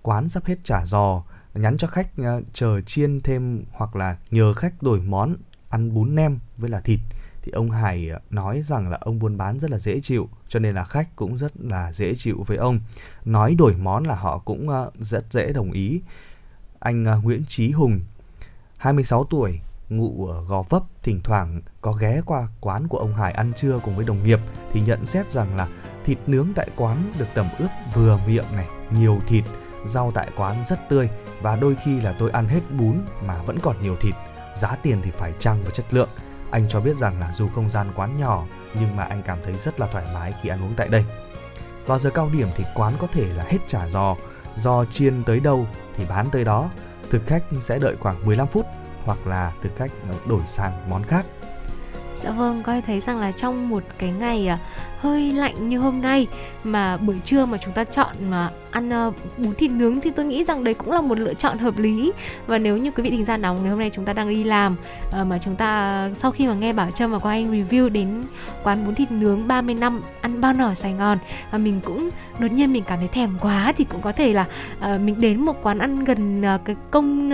[0.08, 1.24] quán sắp hết trả giò,
[1.54, 5.36] nhắn cho khách uh, chờ chiên thêm hoặc là nhờ khách đổi món
[5.70, 7.00] ăn bún nem với là thịt
[7.42, 10.60] thì ông Hải ờ, nói rằng là ông buôn bán rất là dễ chịu cho
[10.60, 12.80] nên là khách cũng rất là dễ chịu với ông.
[13.26, 16.02] Nói đổi món là họ cũng uh, rất dễ đồng ý.
[16.80, 18.00] Anh uh, Nguyễn Chí Hùng
[18.78, 19.60] 26 tuổi
[19.90, 23.80] ngụ ở Gò Vấp thỉnh thoảng có ghé qua quán của ông Hải ăn trưa
[23.84, 24.40] cùng với đồng nghiệp
[24.74, 25.68] thì nhận xét rằng là
[26.06, 29.44] thịt nướng tại quán được tẩm ướp vừa miệng này, nhiều thịt
[29.86, 31.10] rau tại quán rất tươi
[31.42, 34.16] và đôi khi là tôi ăn hết bún mà vẫn còn nhiều thịt.
[34.56, 36.10] Giá tiền thì phải chăng và chất lượng.
[36.52, 38.44] Anh cho biết rằng là dù không gian quán nhỏ
[38.74, 41.06] nhưng mà anh cảm thấy rất là thoải mái khi ăn uống tại đây.
[41.86, 44.16] Vào giờ cao điểm thì quán có thể là hết trả giò,
[44.56, 46.70] giò chiên tới đâu thì bán tới đó.
[47.10, 48.66] Thực khách sẽ đợi khoảng 15 phút
[49.06, 49.92] hoặc là thực khách
[50.26, 51.26] đổi sang món khác.
[52.22, 54.60] Dạ vâng, coi thấy rằng là trong một cái ngày à,
[54.98, 56.28] hơi lạnh như hôm nay.
[56.64, 60.26] Mà buổi trưa mà chúng ta chọn mà ăn à, bún thịt nướng thì tôi
[60.26, 62.12] nghĩ rằng đấy cũng là một lựa chọn hợp lý.
[62.48, 64.44] Và nếu như quý vị thính giả nào ngày hôm nay chúng ta đang đi
[64.44, 64.76] làm
[65.12, 68.24] à, mà chúng ta sau khi mà nghe Bảo Trâm và Quang Anh review đến
[68.64, 71.18] quán bún thịt nướng 30 năm ăn bao nở Sài Gòn
[71.52, 72.10] và mình cũng
[72.40, 74.46] đột nhiên mình cảm thấy thèm quá thì cũng có thể là
[74.80, 77.28] à, mình đến một quán ăn gần cái công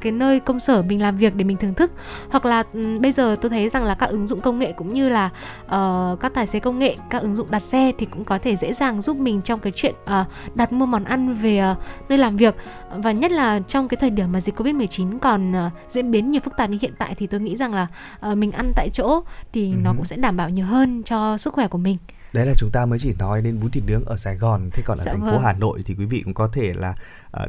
[0.00, 1.92] cái nơi công sở mình làm việc để mình thưởng thức.
[2.30, 4.92] Hoặc là ừ, bây giờ tôi thấy rằng là các ứng dụng công nghệ cũng
[4.92, 5.30] như là
[5.64, 8.56] uh, các tài xế công nghệ các ứng dụng đặt xe thì cũng có thể
[8.56, 11.78] dễ dàng giúp mình trong cái chuyện uh, đặt mua món ăn về uh,
[12.08, 12.54] nơi làm việc
[12.96, 16.40] và nhất là trong cái thời điểm mà dịch Covid-19 còn uh, diễn biến nhiều
[16.44, 17.86] phức tạp như hiện tại thì tôi nghĩ rằng là
[18.30, 19.20] uh, mình ăn tại chỗ
[19.52, 19.82] thì uh-huh.
[19.82, 21.96] nó cũng sẽ đảm bảo nhiều hơn cho sức khỏe của mình
[22.32, 24.82] đấy là chúng ta mới chỉ nói đến bún thịt nướng ở Sài Gòn thế
[24.86, 25.34] còn ở dạ thành vâng.
[25.34, 26.94] phố Hà Nội thì quý vị cũng có thể là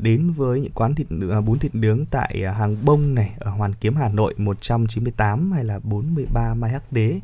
[0.01, 1.07] đến với những quán thịt
[1.37, 5.51] uh, bún thịt nướng tại uh, hàng bông này ở Hoàn Kiếm Hà Nội 198
[5.51, 7.19] hay là 43 Mai Hắc Đế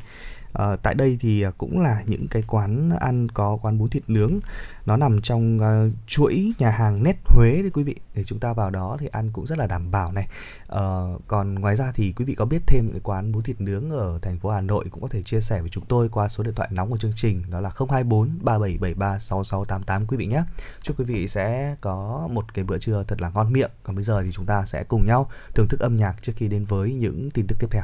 [0.56, 4.04] À, tại đây thì à, cũng là những cái quán ăn có quán bún thịt
[4.08, 4.40] nướng.
[4.86, 7.96] Nó nằm trong uh, chuỗi nhà hàng nét Huế đấy quý vị.
[8.16, 10.28] Để chúng ta vào đó thì ăn cũng rất là đảm bảo này.
[10.74, 13.62] Uh, còn ngoài ra thì quý vị có biết thêm những cái quán bún thịt
[13.62, 16.28] nướng ở thành phố Hà Nội cũng có thể chia sẻ với chúng tôi qua
[16.28, 20.44] số điện thoại nóng của chương trình đó là 024 3773 6688 quý vị nhé.
[20.82, 23.72] Chúc quý vị sẽ có một cái bữa trưa thật là ngon miệng.
[23.84, 26.48] Còn bây giờ thì chúng ta sẽ cùng nhau thưởng thức âm nhạc trước khi
[26.48, 27.84] đến với những tin tức tiếp theo.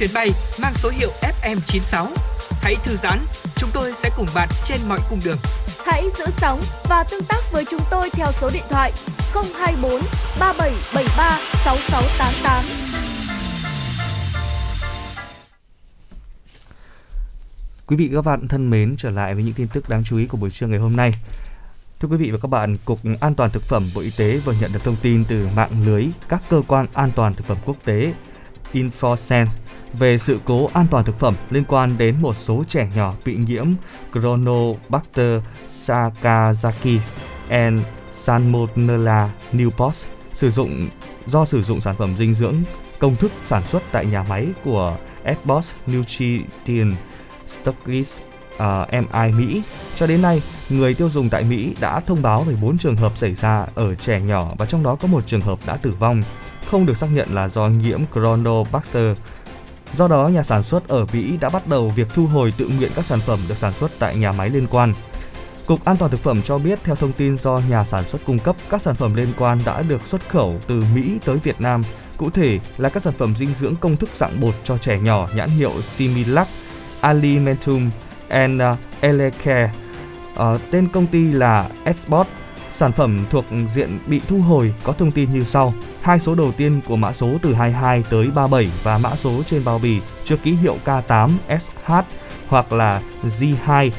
[0.00, 0.30] Chuyến bay
[0.62, 1.10] mang số hiệu
[1.42, 2.06] FM96.
[2.62, 3.18] Hãy thư giãn,
[3.56, 5.36] chúng tôi sẽ cùng bạn trên mọi cung đường.
[5.86, 8.92] Hãy giữ sóng và tương tác với chúng tôi theo số điện thoại
[9.34, 9.90] 024
[10.40, 12.64] 3773 6688.
[17.86, 20.16] Quý vị và các bạn thân mến, trở lại với những tin tức đáng chú
[20.16, 21.14] ý của buổi trưa ngày hôm nay.
[22.00, 24.54] Thưa quý vị và các bạn, Cục An toàn Thực phẩm Bộ Y tế vừa
[24.60, 27.76] nhận được thông tin từ mạng lưới các cơ quan an toàn thực phẩm quốc
[27.84, 28.12] tế
[28.72, 29.46] InfoSense
[29.92, 33.36] về sự cố an toàn thực phẩm liên quan đến một số trẻ nhỏ bị
[33.36, 33.66] nhiễm
[34.14, 36.98] Chronobacter sakazaki
[37.48, 37.80] and
[38.12, 40.88] Salmonella newport sử dụng
[41.26, 42.56] do sử dụng sản phẩm dinh dưỡng
[42.98, 46.94] công thức sản xuất tại nhà máy của Edbos Nutrition
[47.46, 49.62] Stuckis uh, ờ, MI Mỹ.
[49.96, 53.16] Cho đến nay, người tiêu dùng tại Mỹ đã thông báo về 4 trường hợp
[53.16, 56.22] xảy ra ở trẻ nhỏ và trong đó có một trường hợp đã tử vong,
[56.66, 59.18] không được xác nhận là do nhiễm Chronobacter.
[59.92, 62.90] Do đó, nhà sản xuất ở Mỹ đã bắt đầu việc thu hồi tự nguyện
[62.94, 64.94] các sản phẩm được sản xuất tại nhà máy liên quan.
[65.66, 68.38] Cục An toàn thực phẩm cho biết theo thông tin do nhà sản xuất cung
[68.38, 71.82] cấp, các sản phẩm liên quan đã được xuất khẩu từ Mỹ tới Việt Nam.
[72.16, 75.28] Cụ thể là các sản phẩm dinh dưỡng công thức dạng bột cho trẻ nhỏ
[75.34, 76.48] nhãn hiệu Similac,
[77.00, 77.90] Alimentum
[78.28, 78.62] and
[79.00, 79.70] Elecare.
[80.32, 82.28] Uh, tên công ty là Export.
[82.70, 85.74] Sản phẩm thuộc diện bị thu hồi có thông tin như sau.
[86.00, 89.64] Hai số đầu tiên của mã số từ 22 tới 37 và mã số trên
[89.64, 91.92] bao bì chưa ký hiệu K8 SH
[92.48, 93.90] hoặc là G2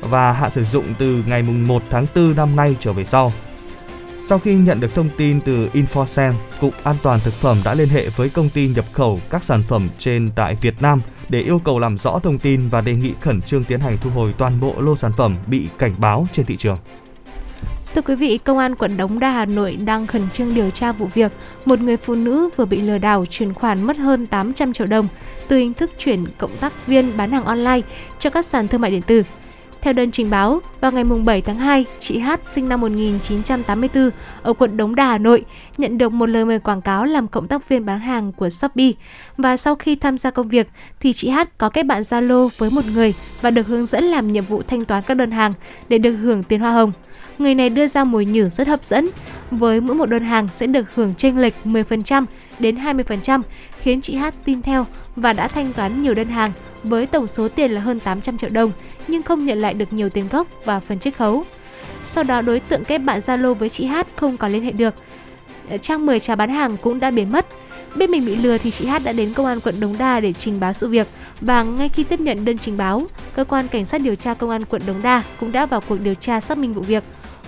[0.00, 3.32] và hạn sử dụng từ ngày 1 tháng 4 năm nay trở về sau.
[4.22, 7.88] Sau khi nhận được thông tin từ Infosem, Cục An toàn Thực phẩm đã liên
[7.88, 11.60] hệ với công ty nhập khẩu các sản phẩm trên tại Việt Nam để yêu
[11.64, 14.60] cầu làm rõ thông tin và đề nghị khẩn trương tiến hành thu hồi toàn
[14.60, 16.78] bộ lô sản phẩm bị cảnh báo trên thị trường.
[17.94, 20.92] Thưa quý vị, Công an quận Đống Đa Hà Nội đang khẩn trương điều tra
[20.92, 21.32] vụ việc
[21.64, 25.08] một người phụ nữ vừa bị lừa đảo chuyển khoản mất hơn 800 triệu đồng
[25.48, 27.80] từ hình thức chuyển cộng tác viên bán hàng online
[28.18, 29.22] cho các sàn thương mại điện tử.
[29.80, 34.10] Theo đơn trình báo, vào ngày 7 tháng 2, chị Hát sinh năm 1984
[34.42, 35.44] ở quận Đống Đa, Hà Nội
[35.78, 38.92] nhận được một lời mời quảng cáo làm cộng tác viên bán hàng của Shopee
[39.36, 40.68] và sau khi tham gia công việc
[41.00, 44.32] thì chị Hát có kết bạn Zalo với một người và được hướng dẫn làm
[44.32, 45.52] nhiệm vụ thanh toán các đơn hàng
[45.88, 46.92] để được hưởng tiền hoa hồng.
[47.40, 49.08] Người này đưa ra mồi nhử rất hấp dẫn,
[49.50, 52.24] với mỗi một đơn hàng sẽ được hưởng chênh lệch 10%
[52.58, 53.42] đến 20%,
[53.80, 54.86] khiến chị Hát tin theo
[55.16, 56.52] và đã thanh toán nhiều đơn hàng
[56.82, 58.72] với tổng số tiền là hơn 800 triệu đồng
[59.08, 61.44] nhưng không nhận lại được nhiều tiền gốc và phần chiết khấu.
[62.06, 64.94] Sau đó đối tượng kết bạn Zalo với chị Hát không còn liên hệ được.
[65.70, 67.46] Ờ, trang 10 trà bán hàng cũng đã biến mất.
[67.94, 70.32] Biết mình bị lừa thì chị Hát đã đến công an quận Đống Đa để
[70.32, 71.08] trình báo sự việc
[71.40, 73.02] và ngay khi tiếp nhận đơn trình báo,
[73.34, 76.00] cơ quan cảnh sát điều tra công an quận Đống Đa cũng đã vào cuộc
[76.00, 77.04] điều tra xác minh vụ việc.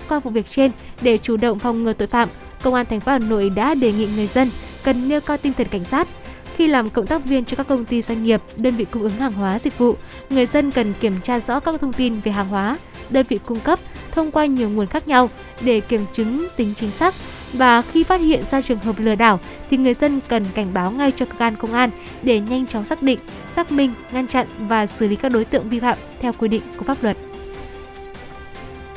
[0.09, 0.71] Qua vụ việc trên,
[1.01, 2.29] để chủ động phòng ngừa tội phạm,
[2.61, 4.49] công an thành phố Hà Nội đã đề nghị người dân
[4.83, 6.07] cần nêu cao tinh thần cảnh sát,
[6.55, 9.17] khi làm cộng tác viên cho các công ty doanh nghiệp, đơn vị cung ứng
[9.17, 9.95] hàng hóa dịch vụ,
[10.29, 12.77] người dân cần kiểm tra rõ các thông tin về hàng hóa,
[13.09, 13.79] đơn vị cung cấp
[14.11, 15.29] thông qua nhiều nguồn khác nhau
[15.61, 17.15] để kiểm chứng tính chính xác
[17.53, 19.39] và khi phát hiện ra trường hợp lừa đảo
[19.69, 21.89] thì người dân cần cảnh báo ngay cho cơ quan công an
[22.23, 23.19] để nhanh chóng xác định,
[23.55, 26.61] xác minh, ngăn chặn và xử lý các đối tượng vi phạm theo quy định
[26.77, 27.17] của pháp luật.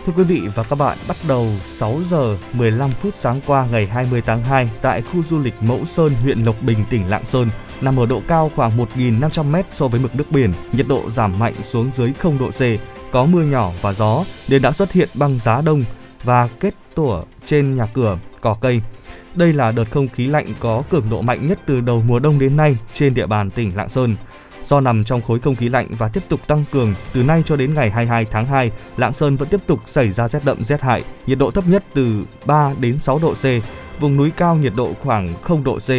[0.06, 3.86] Thưa quý vị và các bạn, bắt đầu 6 giờ 15 phút sáng qua ngày
[3.86, 7.48] 20 tháng 2 tại khu du lịch Mẫu Sơn, huyện Lộc Bình, tỉnh Lạng Sơn,
[7.80, 11.54] nằm ở độ cao khoảng 1.500m so với mực nước biển, nhiệt độ giảm mạnh
[11.62, 12.60] xuống dưới 0 độ C,
[13.12, 15.84] có mưa nhỏ và gió nên đã xuất hiện băng giá đông
[16.22, 18.80] và kết tủa trên nhà cửa, cỏ cây.
[19.34, 22.38] Đây là đợt không khí lạnh có cường độ mạnh nhất từ đầu mùa đông
[22.38, 24.16] đến nay trên địa bàn tỉnh Lạng Sơn.
[24.66, 27.56] Do nằm trong khối không khí lạnh và tiếp tục tăng cường từ nay cho
[27.56, 30.80] đến ngày 22 tháng 2, Lạng Sơn vẫn tiếp tục xảy ra rét đậm rét
[30.80, 33.44] hại, nhiệt độ thấp nhất từ 3 đến 6 độ C,
[34.00, 35.90] vùng núi cao nhiệt độ khoảng 0 độ C,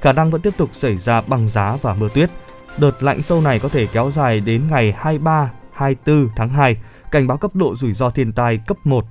[0.00, 2.30] khả năng vẫn tiếp tục xảy ra băng giá và mưa tuyết.
[2.78, 6.76] Đợt lạnh sâu này có thể kéo dài đến ngày 23, 24 tháng 2,
[7.10, 9.04] cảnh báo cấp độ rủi ro thiên tai cấp 1.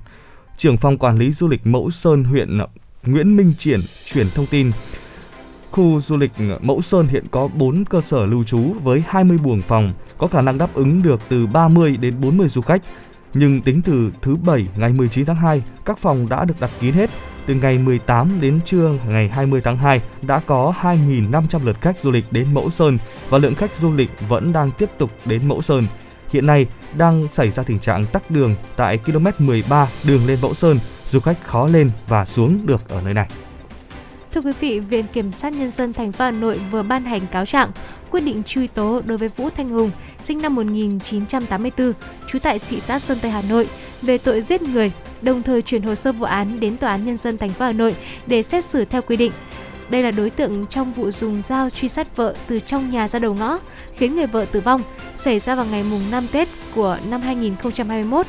[0.56, 2.58] Trưởng phòng quản lý du lịch Mẫu Sơn huyện
[3.06, 4.72] Nguyễn Minh Triển chuyển thông tin
[5.74, 9.62] Khu du lịch Mẫu Sơn hiện có 4 cơ sở lưu trú với 20 buồng
[9.62, 12.82] phòng, có khả năng đáp ứng được từ 30 đến 40 du khách.
[13.34, 16.94] Nhưng tính từ thứ Bảy ngày 19 tháng 2, các phòng đã được đặt kín
[16.94, 17.10] hết.
[17.46, 22.10] Từ ngày 18 đến trưa ngày 20 tháng 2 đã có 2.500 lượt khách du
[22.10, 22.98] lịch đến Mẫu Sơn
[23.28, 25.86] và lượng khách du lịch vẫn đang tiếp tục đến Mẫu Sơn.
[26.32, 30.54] Hiện nay đang xảy ra tình trạng tắc đường tại km 13 đường lên Mẫu
[30.54, 33.28] Sơn, du khách khó lên và xuống được ở nơi này.
[34.34, 37.20] Thưa quý vị, Viện Kiểm sát Nhân dân thành phố Hà Nội vừa ban hành
[37.30, 37.70] cáo trạng
[38.10, 39.90] quyết định truy tố đối với Vũ Thanh Hùng,
[40.24, 41.92] sinh năm 1984,
[42.28, 43.68] trú tại thị xã Sơn Tây Hà Nội
[44.02, 44.92] về tội giết người,
[45.22, 47.72] đồng thời chuyển hồ sơ vụ án đến Tòa án Nhân dân thành phố Hà
[47.72, 47.96] Nội
[48.26, 49.32] để xét xử theo quy định.
[49.90, 53.18] Đây là đối tượng trong vụ dùng dao truy sát vợ từ trong nhà ra
[53.18, 53.58] đầu ngõ,
[53.96, 54.82] khiến người vợ tử vong.
[55.16, 58.26] xảy ra vào ngày mùng 5 Tết của năm 2021.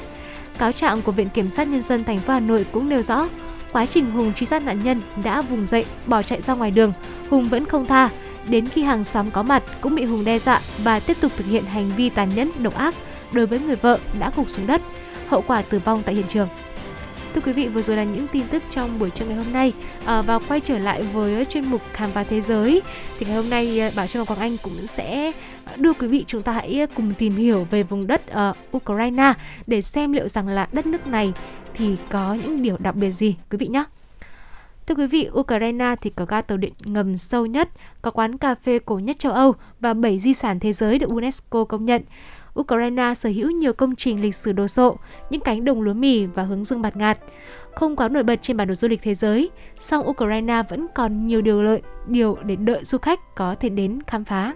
[0.58, 3.28] Cáo trạng của Viện Kiểm sát Nhân dân thành phố Hà Nội cũng nêu rõ,
[3.76, 6.94] quá trình Hùng truy sát nạn nhân đã vùng dậy, bỏ chạy ra ngoài đường,
[7.30, 8.10] Hùng vẫn không tha.
[8.48, 11.48] Đến khi hàng xóm có mặt cũng bị Hùng đe dọa và tiếp tục thực
[11.48, 12.96] hiện hành vi tàn nhẫn, độc ác
[13.32, 14.82] đối với người vợ đã gục xuống đất,
[15.28, 16.48] hậu quả tử vong tại hiện trường.
[17.36, 19.74] Thưa quý vị, vừa rồi là những tin tức trong buổi trưa ngày hôm nay.
[20.06, 22.82] À, và quay trở lại với chuyên mục khám phá thế giới
[23.20, 25.32] thì ngày hôm nay à, Bảo Trâm và Quang Anh cũng sẽ
[25.78, 29.34] đưa quý vị chúng ta hãy cùng tìm hiểu về vùng đất uh, Ukraine
[29.68, 31.34] để xem liệu rằng là đất nước này
[31.74, 33.84] thì có những điều đặc biệt gì quý vị nhé.
[34.88, 37.70] Thưa quý vị, Ukraine thì có ga tàu điện ngầm sâu nhất,
[38.02, 41.10] có quán cà phê cổ nhất châu Âu và 7 di sản thế giới được
[41.10, 42.02] UNESCO công nhận.
[42.60, 44.98] Ukraine sở hữu nhiều công trình lịch sử đồ sộ,
[45.30, 47.20] những cánh đồng lúa mì và hướng dương bạt ngạt.
[47.76, 49.50] Không quá nổi bật trên bản đồ du lịch thế giới,
[49.80, 54.00] song Ukraine vẫn còn nhiều điều lợi, điều để đợi du khách có thể đến
[54.08, 54.54] khám phá.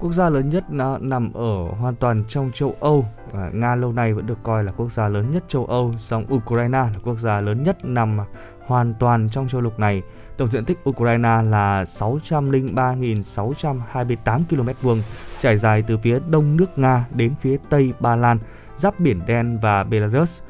[0.00, 0.64] Quốc gia lớn nhất
[1.00, 3.06] nằm ở hoàn toàn trong châu Âu.
[3.52, 6.78] Nga lâu nay vẫn được coi là quốc gia lớn nhất châu Âu, song Ukraine
[6.78, 8.18] là quốc gia lớn nhất nằm
[8.66, 10.02] hoàn toàn trong châu lục này.
[10.36, 15.02] Tổng diện tích Ukraine là 603.628 km vuông,
[15.38, 18.38] trải dài từ phía đông nước Nga đến phía tây Ba Lan,
[18.76, 20.42] giáp biển Đen và Belarus.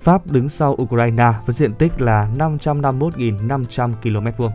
[0.00, 4.52] Pháp đứng sau Ukraine với diện tích là 551.500 km vuông.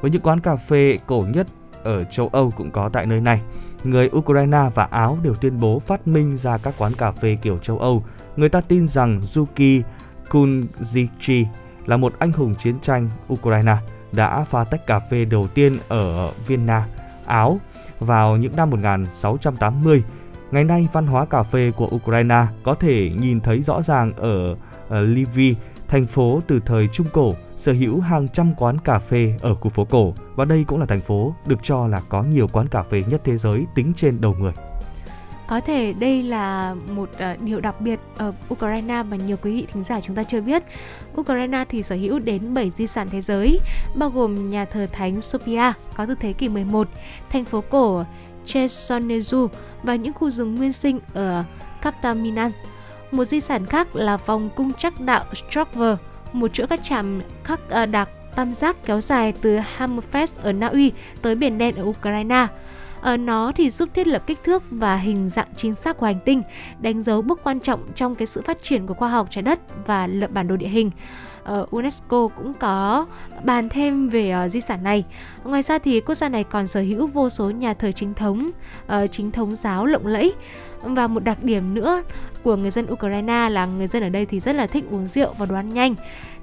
[0.00, 1.46] Với những quán cà phê cổ nhất
[1.84, 3.42] ở châu Âu cũng có tại nơi này.
[3.84, 7.58] Người Ukraine và Áo đều tuyên bố phát minh ra các quán cà phê kiểu
[7.58, 8.04] châu Âu.
[8.36, 9.84] Người ta tin rằng Yuki
[10.30, 11.44] Kunzichi
[11.86, 13.76] là một anh hùng chiến tranh Ukraine
[14.12, 16.86] đã pha tách cà phê đầu tiên ở Vienna,
[17.26, 17.60] Áo
[18.00, 20.02] vào những năm 1680.
[20.50, 24.56] Ngày nay, văn hóa cà phê của Ukraine có thể nhìn thấy rõ ràng ở,
[24.88, 25.56] ở Lviv,
[25.88, 29.68] thành phố từ thời Trung Cổ, sở hữu hàng trăm quán cà phê ở khu
[29.68, 32.82] phố cổ và đây cũng là thành phố được cho là có nhiều quán cà
[32.82, 34.52] phê nhất thế giới tính trên đầu người.
[35.48, 39.66] Có thể đây là một ờ, điều đặc biệt ở Ukraine mà nhiều quý vị
[39.72, 40.62] thính giả chúng ta chưa biết.
[41.20, 43.58] Ukraine thì sở hữu đến 7 di sản thế giới,
[43.94, 46.88] bao gồm nhà thờ Thánh Sophia có từ thế kỷ 11,
[47.30, 48.04] thành phố cổ
[48.46, 49.48] Chesonezu
[49.82, 51.44] và những khu rừng nguyên sinh ở
[51.82, 52.52] Kaptaminas.
[53.10, 55.96] Một di sản khác là vòng cung trắc đạo Strokver,
[56.32, 60.66] một chuỗi các trạm khắc uh, đặc tam giác kéo dài từ Hammerfest ở Na
[60.66, 60.92] Uy
[61.22, 62.46] tới biển đen ở Ukraine.
[63.00, 66.20] Ở nó thì giúp thiết lập kích thước và hình dạng chính xác của hành
[66.24, 66.42] tinh,
[66.80, 69.58] đánh dấu bước quan trọng trong cái sự phát triển của khoa học trái đất
[69.86, 70.90] và lập bản đồ địa hình.
[71.60, 73.06] Uh, UNESCO cũng có
[73.44, 75.04] bàn thêm về uh, di sản này.
[75.44, 78.50] Ngoài ra thì quốc gia này còn sở hữu vô số nhà thờ chính thống,
[78.86, 80.32] uh, chính thống giáo lộng lẫy.
[80.82, 82.02] Và một đặc điểm nữa
[82.44, 85.34] của người dân Ukraine là người dân ở đây thì rất là thích uống rượu
[85.38, 85.94] và đồ ăn nhanh.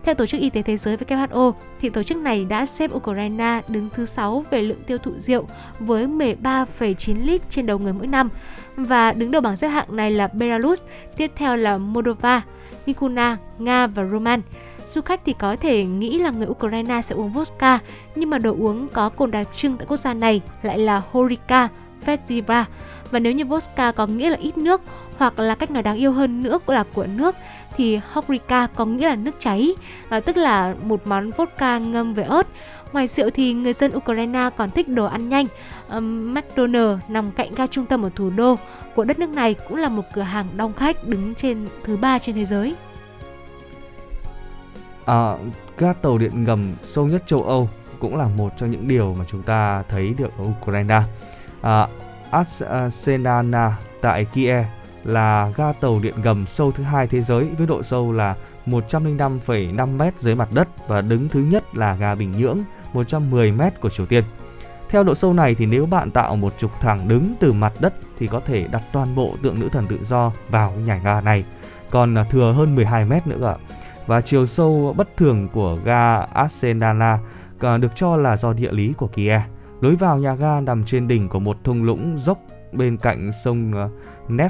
[0.03, 1.51] Theo Tổ chức Y tế Thế giới WHO,
[1.81, 5.47] thì tổ chức này đã xếp Ukraine đứng thứ 6 về lượng tiêu thụ rượu
[5.79, 8.29] với 13,9 lít trên đầu người mỗi năm.
[8.75, 10.81] Và đứng đầu bảng xếp hạng này là Belarus,
[11.17, 12.41] tiếp theo là Moldova,
[12.85, 14.41] Nikuna, Nga và Roman.
[14.89, 17.79] Du khách thì có thể nghĩ là người Ukraine sẽ uống vodka,
[18.15, 21.67] nhưng mà đồ uống có cồn đặc trưng tại quốc gia này lại là Horika
[22.05, 22.63] Festiva.
[23.11, 24.81] Và nếu như vodka có nghĩa là ít nước
[25.19, 27.35] hoặc là cách nói đáng yêu hơn nữa là của nước
[27.75, 29.73] thì Hokrika có nghĩa là nước cháy,
[30.09, 32.47] à, tức là một món vodka ngâm với ớt.
[32.93, 35.45] Ngoài rượu thì người dân Ukraine còn thích đồ ăn nhanh.
[35.89, 38.55] Um, McDonald's nằm cạnh ga trung tâm ở thủ đô
[38.95, 42.19] của đất nước này cũng là một cửa hàng đông khách đứng trên thứ ba
[42.19, 42.75] trên thế giới.
[45.05, 45.33] À,
[45.77, 47.69] ga tàu điện ngầm sâu nhất châu Âu
[47.99, 51.01] cũng là một trong những điều mà chúng ta thấy được ở Ukraine.
[51.61, 51.87] À,
[52.31, 54.65] Asenana tại Kiev
[55.03, 58.35] là ga tàu điện ngầm sâu thứ hai thế giới với độ sâu là
[58.65, 62.59] 105,5 m dưới mặt đất và đứng thứ nhất là ga Bình Nhưỡng
[62.93, 64.23] 110 m của Triều Tiên.
[64.89, 67.93] Theo độ sâu này thì nếu bạn tạo một trục thẳng đứng từ mặt đất
[68.17, 71.43] thì có thể đặt toàn bộ tượng nữ thần tự do vào nhà ga này,
[71.89, 73.55] còn à, thừa hơn 12 m nữa ạ.
[74.07, 77.19] Và chiều sâu bất thường của ga Asenana
[77.59, 79.41] à, được cho là do địa lý của Kiev.
[79.81, 82.39] Lối vào nhà ga nằm trên đỉnh của một thung lũng dốc
[82.71, 83.89] bên cạnh sông Neft.
[84.27, 84.49] Nef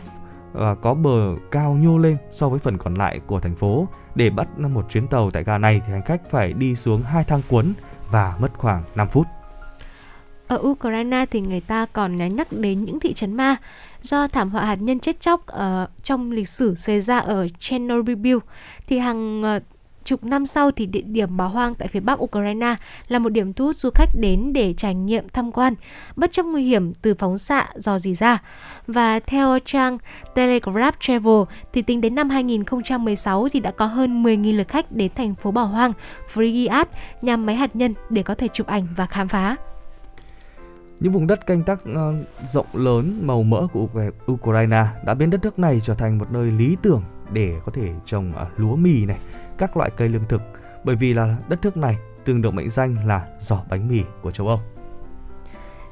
[0.53, 3.87] và có bờ cao nhô lên so với phần còn lại của thành phố.
[4.15, 7.23] Để bắt một chuyến tàu tại ga này thì hành khách phải đi xuống hai
[7.23, 7.73] thang cuốn
[8.11, 9.27] và mất khoảng 5 phút.
[10.47, 13.55] Ở Ukraine thì người ta còn nhắc đến những thị trấn ma
[14.01, 18.37] do thảm họa hạt nhân chết chóc ở trong lịch sử xảy ra ở Chernobyl
[18.87, 19.63] thì hàng uh,
[20.09, 22.75] chục năm sau thì địa điểm bỏ hoang tại phía bắc Ukraine
[23.07, 25.73] là một điểm thu hút du khách đến để trải nghiệm tham quan,
[26.15, 28.41] bất chấp nguy hiểm từ phóng xạ do gì ra.
[28.87, 29.97] Và theo trang
[30.35, 31.41] Telegraph Travel
[31.73, 35.51] thì tính đến năm 2016 thì đã có hơn 10.000 lượt khách đến thành phố
[35.51, 35.93] bỏ hoang
[36.33, 36.89] Pripyat,
[37.21, 39.55] nhà máy hạt nhân để có thể chụp ảnh và khám phá.
[40.99, 42.13] Những vùng đất canh tác ờ,
[42.51, 43.87] rộng lớn màu mỡ của
[44.31, 47.03] Ukraine đã biến đất nước này trở thành một nơi lý tưởng
[47.33, 49.17] để có thể trồng ờ, lúa mì này,
[49.59, 50.41] các loại cây lương thực
[50.83, 54.31] bởi vì là đất nước này từng được mệnh danh là giỏ bánh mì của
[54.31, 54.59] châu Âu.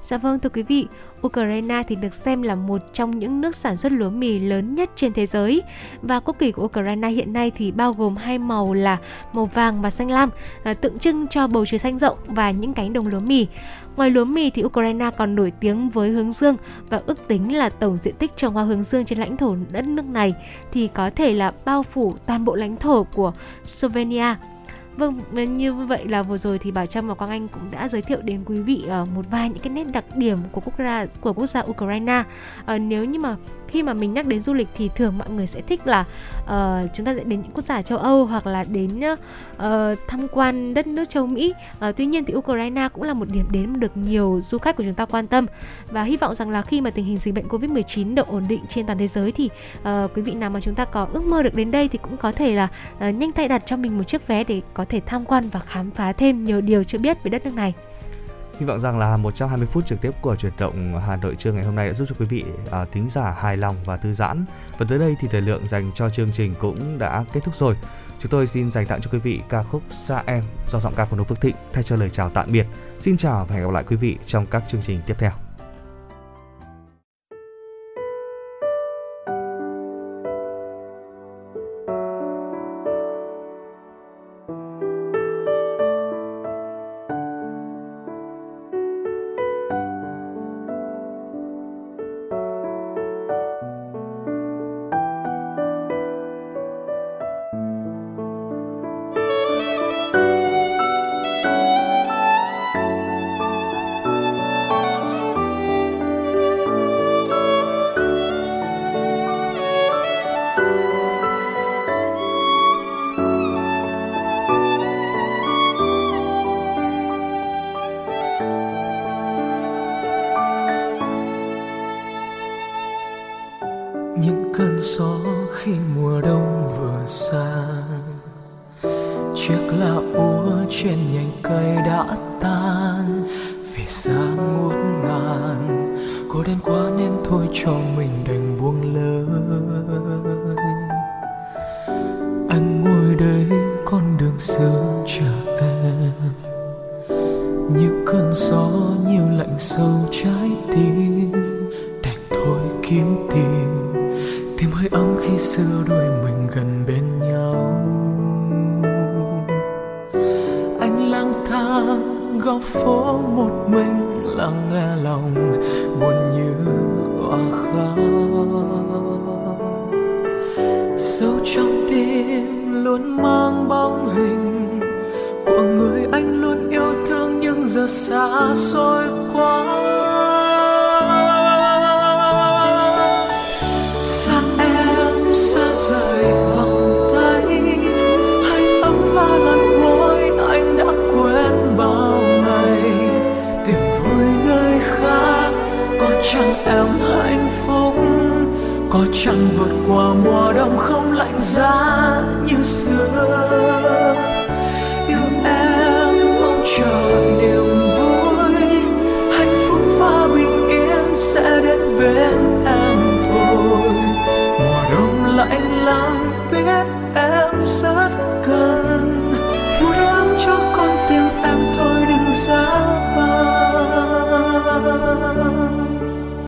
[0.03, 0.87] Dạ vâng thưa quý vị,
[1.27, 4.89] Ukraine thì được xem là một trong những nước sản xuất lúa mì lớn nhất
[4.95, 5.63] trên thế giới
[6.01, 8.97] và quốc kỳ của Ukraine hiện nay thì bao gồm hai màu là
[9.33, 10.29] màu vàng và xanh lam,
[10.63, 13.47] ờ, tượng trưng cho bầu trời xanh rộng và những cánh đồng lúa mì.
[13.95, 16.57] Ngoài lúa mì thì Ukraine còn nổi tiếng với hướng dương
[16.89, 19.85] và ước tính là tổng diện tích trồng hoa hướng dương trên lãnh thổ đất
[19.85, 20.33] nước này
[20.71, 23.33] thì có thể là bao phủ toàn bộ lãnh thổ của
[23.65, 24.35] Slovenia.
[24.97, 25.21] Vâng,
[25.57, 28.21] như vậy là vừa rồi thì Bảo Trâm và Quang Anh cũng đã giới thiệu
[28.21, 31.33] đến quý vị ờ, một vài những cái nét đặc điểm của quốc gia của
[31.33, 32.23] quốc gia Ukraine.
[32.65, 33.35] Ờ, nếu như mà
[33.67, 36.05] khi mà mình nhắc đến du lịch thì thường mọi người sẽ thích là
[36.43, 40.27] uh, chúng ta sẽ đến những quốc gia châu Âu hoặc là đến uh, tham
[40.31, 41.53] quan đất nước châu Mỹ.
[41.89, 44.83] Uh, tuy nhiên thì Ukraine cũng là một điểm đến được nhiều du khách của
[44.83, 45.45] chúng ta quan tâm
[45.91, 48.61] và hy vọng rằng là khi mà tình hình dịch bệnh Covid-19 được ổn định
[48.69, 49.49] trên toàn thế giới thì
[49.79, 52.17] uh, quý vị nào mà chúng ta có ước mơ được đến đây thì cũng
[52.17, 55.01] có thể là uh, nhanh tay đặt cho mình một chiếc vé để có thể
[55.05, 57.73] tham quan và khám phá thêm nhiều điều chưa biết về đất nước này.
[58.59, 61.63] Hy vọng rằng là 120 phút trực tiếp của truyền động Hà Nội trưa ngày
[61.63, 64.45] hôm nay đã giúp cho quý vị à, thính giả hài lòng và thư giãn.
[64.77, 67.75] Và tới đây thì thời lượng dành cho chương trình cũng đã kết thúc rồi.
[68.19, 71.05] Chúng tôi xin dành tặng cho quý vị ca khúc Xa Em do giọng ca
[71.05, 72.65] của Đỗ Phước Thịnh thay cho lời chào tạm biệt.
[72.99, 75.46] Xin chào và hẹn gặp lại quý vị trong các chương trình tiếp theo.